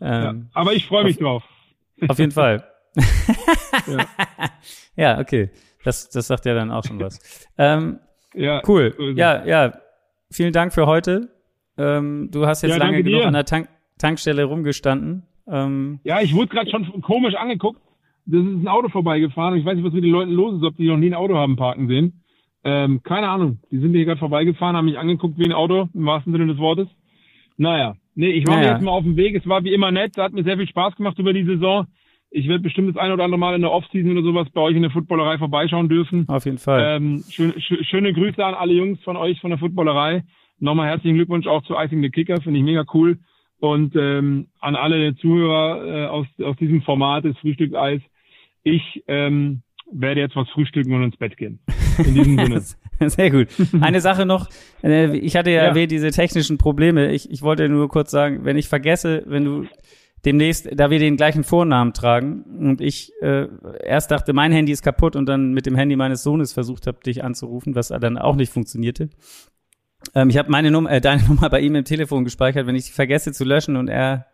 Ähm, 0.00 0.48
aber 0.52 0.72
ich 0.74 0.86
freue 0.86 1.04
mich 1.04 1.16
auf, 1.24 1.42
drauf. 1.42 2.10
Auf 2.10 2.18
jeden 2.18 2.32
Fall. 2.32 2.64
ja. 3.86 4.06
ja, 4.96 5.18
okay. 5.20 5.50
Das, 5.84 6.10
das 6.10 6.26
sagt 6.26 6.44
ja 6.44 6.54
dann 6.54 6.70
auch 6.70 6.84
schon 6.84 7.00
was. 7.00 7.46
Ähm, 7.56 8.00
ja, 8.34 8.62
cool. 8.66 8.94
So 8.96 9.08
ja, 9.10 9.44
ja. 9.44 9.78
Vielen 10.30 10.52
Dank 10.52 10.74
für 10.74 10.86
heute. 10.86 11.30
Ähm, 11.78 12.28
du 12.30 12.46
hast 12.46 12.62
jetzt 12.62 12.72
ja, 12.72 12.76
lange 12.78 13.02
genug 13.02 13.22
dir. 13.22 13.26
an 13.26 13.32
der 13.32 13.44
Tank 13.44 13.68
Tankstelle 13.98 14.44
rumgestanden. 14.44 15.24
Ähm, 15.48 16.00
ja, 16.04 16.20
ich 16.20 16.34
wurde 16.34 16.48
gerade 16.48 16.70
schon 16.70 17.00
komisch 17.02 17.34
angeguckt. 17.34 17.80
Das 18.30 18.40
ist 18.40 18.62
ein 18.62 18.68
Auto 18.68 18.88
vorbeigefahren 18.88 19.54
und 19.54 19.60
ich 19.60 19.64
weiß 19.64 19.76
nicht, 19.76 19.86
was 19.86 19.92
mit 19.92 20.04
den 20.04 20.12
Leuten 20.12 20.32
los 20.32 20.56
ist, 20.56 20.62
ob 20.62 20.76
die 20.76 20.86
noch 20.86 20.98
nie 20.98 21.06
ein 21.06 21.14
Auto 21.14 21.34
haben 21.36 21.56
parken 21.56 21.88
sehen. 21.88 22.20
Ähm, 22.62 23.02
keine 23.02 23.28
Ahnung. 23.28 23.58
Die 23.70 23.78
sind 23.78 23.94
hier 23.94 24.04
gerade 24.04 24.18
vorbeigefahren, 24.18 24.76
haben 24.76 24.84
mich 24.84 24.98
angeguckt 24.98 25.38
wie 25.38 25.44
ein 25.44 25.52
Auto, 25.52 25.88
im 25.94 26.04
wahrsten 26.04 26.32
Sinne 26.32 26.46
des 26.46 26.58
Wortes. 26.58 26.88
Naja, 27.56 27.96
nee, 28.14 28.30
ich 28.30 28.46
war 28.46 28.56
naja. 28.56 28.72
jetzt 28.72 28.82
mal 28.82 28.90
auf 28.90 29.04
dem 29.04 29.16
Weg. 29.16 29.34
Es 29.34 29.48
war 29.48 29.64
wie 29.64 29.72
immer 29.72 29.90
nett. 29.90 30.12
Es 30.14 30.22
hat 30.22 30.32
mir 30.32 30.44
sehr 30.44 30.58
viel 30.58 30.68
Spaß 30.68 30.96
gemacht 30.96 31.18
über 31.18 31.32
die 31.32 31.44
Saison. 31.44 31.86
Ich 32.30 32.46
werde 32.46 32.62
bestimmt 32.62 32.90
das 32.90 33.02
ein 33.02 33.10
oder 33.10 33.24
andere 33.24 33.38
Mal 33.38 33.54
in 33.54 33.62
der 33.62 33.72
Offseason 33.72 34.12
oder 34.12 34.22
sowas 34.22 34.48
bei 34.52 34.60
euch 34.60 34.76
in 34.76 34.82
der 34.82 34.90
Footballerei 34.90 35.38
vorbeischauen 35.38 35.88
dürfen. 35.88 36.28
Auf 36.28 36.44
jeden 36.44 36.58
Fall. 36.58 36.96
Ähm, 36.96 37.24
schön, 37.30 37.58
schön, 37.58 37.82
schöne 37.84 38.12
Grüße 38.12 38.44
an 38.44 38.54
alle 38.54 38.74
Jungs 38.74 39.02
von 39.02 39.16
euch 39.16 39.40
von 39.40 39.50
der 39.50 39.58
Footballerei. 39.58 40.24
Nochmal 40.60 40.88
herzlichen 40.88 41.16
Glückwunsch 41.16 41.46
auch 41.46 41.62
zu 41.62 41.74
Icing 41.74 42.02
the 42.02 42.10
Kicker, 42.10 42.40
finde 42.42 42.58
ich 42.58 42.64
mega 42.64 42.84
cool. 42.92 43.18
Und 43.60 43.96
ähm, 43.96 44.48
an 44.60 44.76
alle 44.76 45.16
Zuhörer 45.16 45.86
äh, 45.86 46.06
aus, 46.06 46.26
aus 46.44 46.56
diesem 46.56 46.82
Format 46.82 47.24
des 47.24 47.36
Frühstückseis. 47.38 48.02
Ich 48.74 49.04
ähm, 49.08 49.62
werde 49.92 50.20
jetzt 50.20 50.36
was 50.36 50.48
frühstücken 50.50 50.92
und 50.94 51.02
ins 51.02 51.16
Bett 51.16 51.36
gehen. 51.36 51.60
In 51.98 52.14
diesem 52.14 52.38
Sinne. 52.98 53.10
Sehr 53.10 53.30
gut. 53.30 53.48
Eine 53.80 54.00
Sache 54.00 54.26
noch. 54.26 54.48
Äh, 54.82 55.16
ich 55.16 55.36
hatte 55.36 55.50
ja, 55.50 55.62
ja. 55.62 55.68
erwähnt, 55.68 55.90
diese 55.92 56.10
technischen 56.10 56.58
Probleme. 56.58 57.12
Ich, 57.12 57.30
ich 57.30 57.42
wollte 57.42 57.68
nur 57.68 57.88
kurz 57.88 58.10
sagen, 58.10 58.44
wenn 58.44 58.56
ich 58.56 58.68
vergesse, 58.68 59.22
wenn 59.26 59.44
du 59.44 59.66
demnächst, 60.24 60.68
da 60.74 60.90
wir 60.90 60.98
den 60.98 61.16
gleichen 61.16 61.44
Vornamen 61.44 61.92
tragen 61.92 62.42
und 62.42 62.80
ich 62.80 63.12
äh, 63.22 63.46
erst 63.84 64.10
dachte, 64.10 64.32
mein 64.32 64.52
Handy 64.52 64.72
ist 64.72 64.82
kaputt 64.82 65.16
und 65.16 65.26
dann 65.26 65.52
mit 65.52 65.66
dem 65.66 65.76
Handy 65.76 65.96
meines 65.96 66.22
Sohnes 66.22 66.52
versucht 66.52 66.86
habe, 66.86 66.98
dich 67.00 67.22
anzurufen, 67.22 67.74
was 67.74 67.88
dann 67.88 68.18
auch 68.18 68.34
nicht 68.34 68.52
funktionierte. 68.52 69.10
Ähm, 70.14 70.30
ich 70.30 70.36
habe 70.36 70.50
meine 70.50 70.70
Nummer, 70.70 70.90
äh, 70.90 71.00
deine 71.00 71.22
Nummer 71.28 71.48
bei 71.50 71.60
ihm 71.60 71.74
im 71.74 71.84
Telefon 71.84 72.24
gespeichert, 72.24 72.66
wenn 72.66 72.74
ich 72.74 72.86
sie 72.86 72.92
vergesse 72.92 73.32
zu 73.32 73.44
löschen 73.44 73.76
und 73.76 73.88
er, 73.88 74.26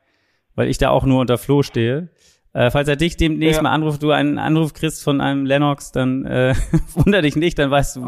weil 0.55 0.69
ich 0.69 0.79
da 0.79 0.91
auch 0.91 1.05
nur 1.05 1.21
unter 1.21 1.37
Flo 1.39 1.63
stehe. 1.63 2.09
Äh, 2.55 2.71
falls 2.71 2.87
er 2.87 2.95
dich 2.95 3.17
demnächst 3.17 3.57
ja. 3.57 3.63
mal 3.63 3.73
anruft, 3.73 4.03
du 4.03 4.13
einen 4.13 4.39
Anruf 4.39 4.75
kriegst 4.75 5.03
von 5.03 5.21
einem 5.21 5.45
Lennox, 5.45 5.91
dann 5.91 6.25
äh, 6.25 6.55
wunder 6.95 7.21
dich 7.21 7.35
nicht, 7.35 7.59
dann 7.59 7.71
weißt 7.71 7.97
du, 7.97 8.03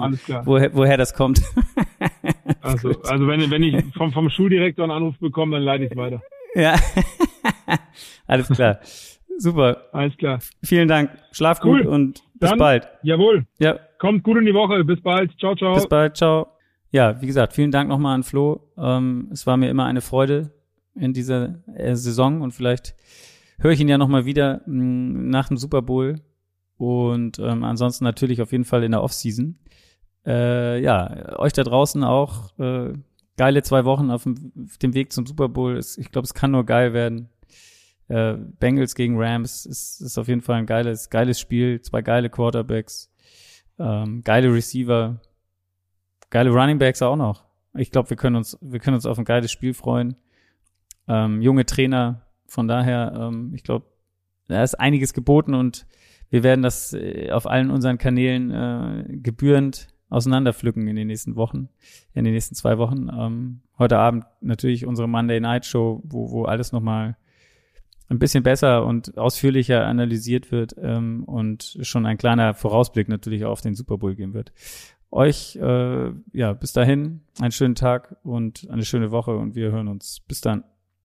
woher, 0.45 0.73
woher 0.73 0.97
das 0.97 1.15
kommt. 1.15 1.43
also, 2.63 2.91
also 3.03 3.27
wenn, 3.27 3.51
wenn 3.51 3.63
ich 3.65 3.85
vom, 3.97 4.13
vom 4.13 4.31
Schuldirektor 4.31 4.85
einen 4.85 4.93
Anruf 4.93 5.19
bekomme, 5.19 5.57
dann 5.57 5.65
leite 5.65 5.85
ich 5.87 5.97
weiter. 5.97 6.23
Ja, 6.55 6.77
alles 8.29 8.49
klar. 8.49 8.79
Super. 9.37 9.89
Alles 9.93 10.17
klar. 10.17 10.39
Vielen 10.63 10.89
Dank. 10.89 11.11
Schlaf 11.33 11.61
cool. 11.65 11.83
gut 11.83 11.93
und 11.93 12.23
bis 12.35 12.51
dann, 12.51 12.59
bald. 12.59 12.89
Jawohl. 13.03 13.47
Ja. 13.59 13.79
Kommt 13.99 14.23
gut 14.23 14.39
in 14.39 14.47
die 14.47 14.55
Woche. 14.55 14.83
Bis 14.85 15.01
bald. 15.03 15.39
Ciao, 15.39 15.55
ciao. 15.57 15.75
Bis 15.75 15.89
bald. 15.89 16.17
Ciao. 16.17 16.47
Ja, 16.93 17.21
wie 17.21 17.27
gesagt, 17.27 17.53
vielen 17.53 17.73
Dank 17.73 17.89
nochmal 17.89 18.15
an 18.15 18.23
Flo. 18.23 18.61
Ähm, 18.79 19.29
es 19.33 19.47
war 19.47 19.57
mir 19.57 19.69
immer 19.69 19.85
eine 19.85 20.01
Freude 20.01 20.53
in 20.95 21.13
dieser 21.13 21.57
äh, 21.75 21.95
Saison 21.97 22.41
und 22.41 22.53
vielleicht 22.53 22.95
höre 23.59 23.73
ich 23.73 23.81
ihn 23.81 23.89
ja 23.89 23.99
nochmal 23.99 24.25
wieder 24.25 24.63
mh, 24.67 24.83
mm, 24.83 25.29
nach 25.29 25.49
dem 25.49 25.57
Super 25.57 25.83
Bowl 25.83 26.21
und 26.77 27.39
ähm, 27.39 27.65
ansonsten 27.65 28.05
natürlich 28.05 28.43
auf 28.43 28.53
jeden 28.53 28.65
Fall 28.65 28.85
in 28.85 28.93
der 28.93 29.03
Offseason. 29.03 29.59
Äh, 30.27 30.81
ja, 30.83 31.39
euch 31.39 31.53
da 31.53 31.63
draußen 31.63 32.03
auch 32.05 32.59
äh, 32.59 32.93
geile 33.37 33.63
zwei 33.63 33.85
Wochen 33.85 34.11
auf 34.11 34.25
dem, 34.25 34.53
auf 34.65 34.79
dem 34.79 34.95
Weg 34.95 35.13
zum 35.13 35.27
Super 35.27 35.49
Bowl. 35.49 35.79
Ich 35.79 36.11
glaube, 36.11 36.27
es 36.27 36.35
kann 36.35 36.51
nur 36.51 36.65
geil 36.65 36.93
werden. 36.93 37.29
Äh, 38.09 38.35
Bengals 38.35 38.95
gegen 38.95 39.17
Rams 39.19 39.67
ist, 39.67 40.01
ist 40.01 40.19
auf 40.19 40.29
jeden 40.29 40.43
Fall 40.43 40.57
ein 40.57 40.67
geiles, 40.67 41.11
geiles 41.11 41.41
Spiel. 41.41 41.81
Zwei 41.81 42.03
geile 42.03 42.31
Quarterbacks, 42.31 43.13
ähm, 43.79 44.23
geile 44.23 44.53
Receiver, 44.53 45.21
geile 46.31 46.51
Running 46.51 46.79
Backs 46.79 47.03
auch 47.03 47.17
noch. 47.17 47.45
Ich 47.75 47.91
glaube, 47.91 48.11
wir 48.11 48.17
können 48.17 48.37
uns, 48.37 48.59
wir 48.61 48.81
können 48.81 48.97
uns 48.97 49.07
auf 49.07 49.19
ein 49.19 49.25
geiles 49.25 49.53
Spiel 49.53 49.75
freuen. 49.75 50.17
Ähm, 51.09 51.41
junge 51.41 51.67
Trainer, 51.67 52.26
von 52.47 52.69
daher, 52.69 53.13
ähm, 53.19 53.53
ich 53.55 53.63
glaube, 53.63 53.87
da 54.49 54.63
ist 54.63 54.75
einiges 54.75 55.13
geboten 55.13 55.55
und 55.55 55.87
wir 56.31 56.43
werden 56.43 56.63
das 56.63 56.93
äh, 56.93 57.31
auf 57.31 57.47
allen 57.47 57.71
unseren 57.71 57.99
Kanälen 57.99 58.51
äh, 58.51 59.17
gebührend 59.19 59.89
auseinanderpflücken 60.09 60.87
in 60.87 60.97
den 60.97 61.09
nächsten 61.09 61.37
Wochen, 61.37 61.69
in 62.15 62.25
den 62.25 62.35
nächsten 62.35 62.55
zwei 62.55 62.79
Wochen. 62.79 63.09
Ähm, 63.09 63.61
heute 63.79 63.99
Abend 63.99 64.25
natürlich 64.41 64.87
unsere 64.87 65.09
Monday 65.09 65.41
Night 65.41 65.67
Show, 65.67 66.03
wo, 66.05 66.31
wo 66.31 66.45
alles 66.45 66.73
nochmal 66.73 67.17
ein 68.09 68.19
bisschen 68.19 68.45
besser 68.45 68.87
und 68.87 69.19
ausführlicher 69.19 69.85
analysiert 69.85 70.53
wird 70.53 70.77
ähm, 70.81 71.25
und 71.25 71.79
schon 71.83 72.07
ein 72.07 72.19
kleiner 72.19 72.55
Vorausblick 72.55 73.09
natürlich 73.09 73.45
auf 73.45 73.61
den 73.61 73.75
Super 73.75 73.99
Bowl 73.99 74.15
geben 74.15 74.33
wird. 74.33 74.53
Euch, 75.11 75.57
äh, 75.57 76.13
ja, 76.33 76.53
bis 76.53 76.73
dahin 76.73 77.23
einen 77.41 77.53
schönen 77.53 77.75
Tag 77.75 78.17
und 78.23 78.69
eine 78.71 78.85
schöne 78.85 79.11
Woche 79.11 79.37
und 79.37 79.55
wir 79.55 79.73
hören 79.73 79.89
uns. 79.89 80.21
Bis 80.27 80.41
dann. 80.41 80.65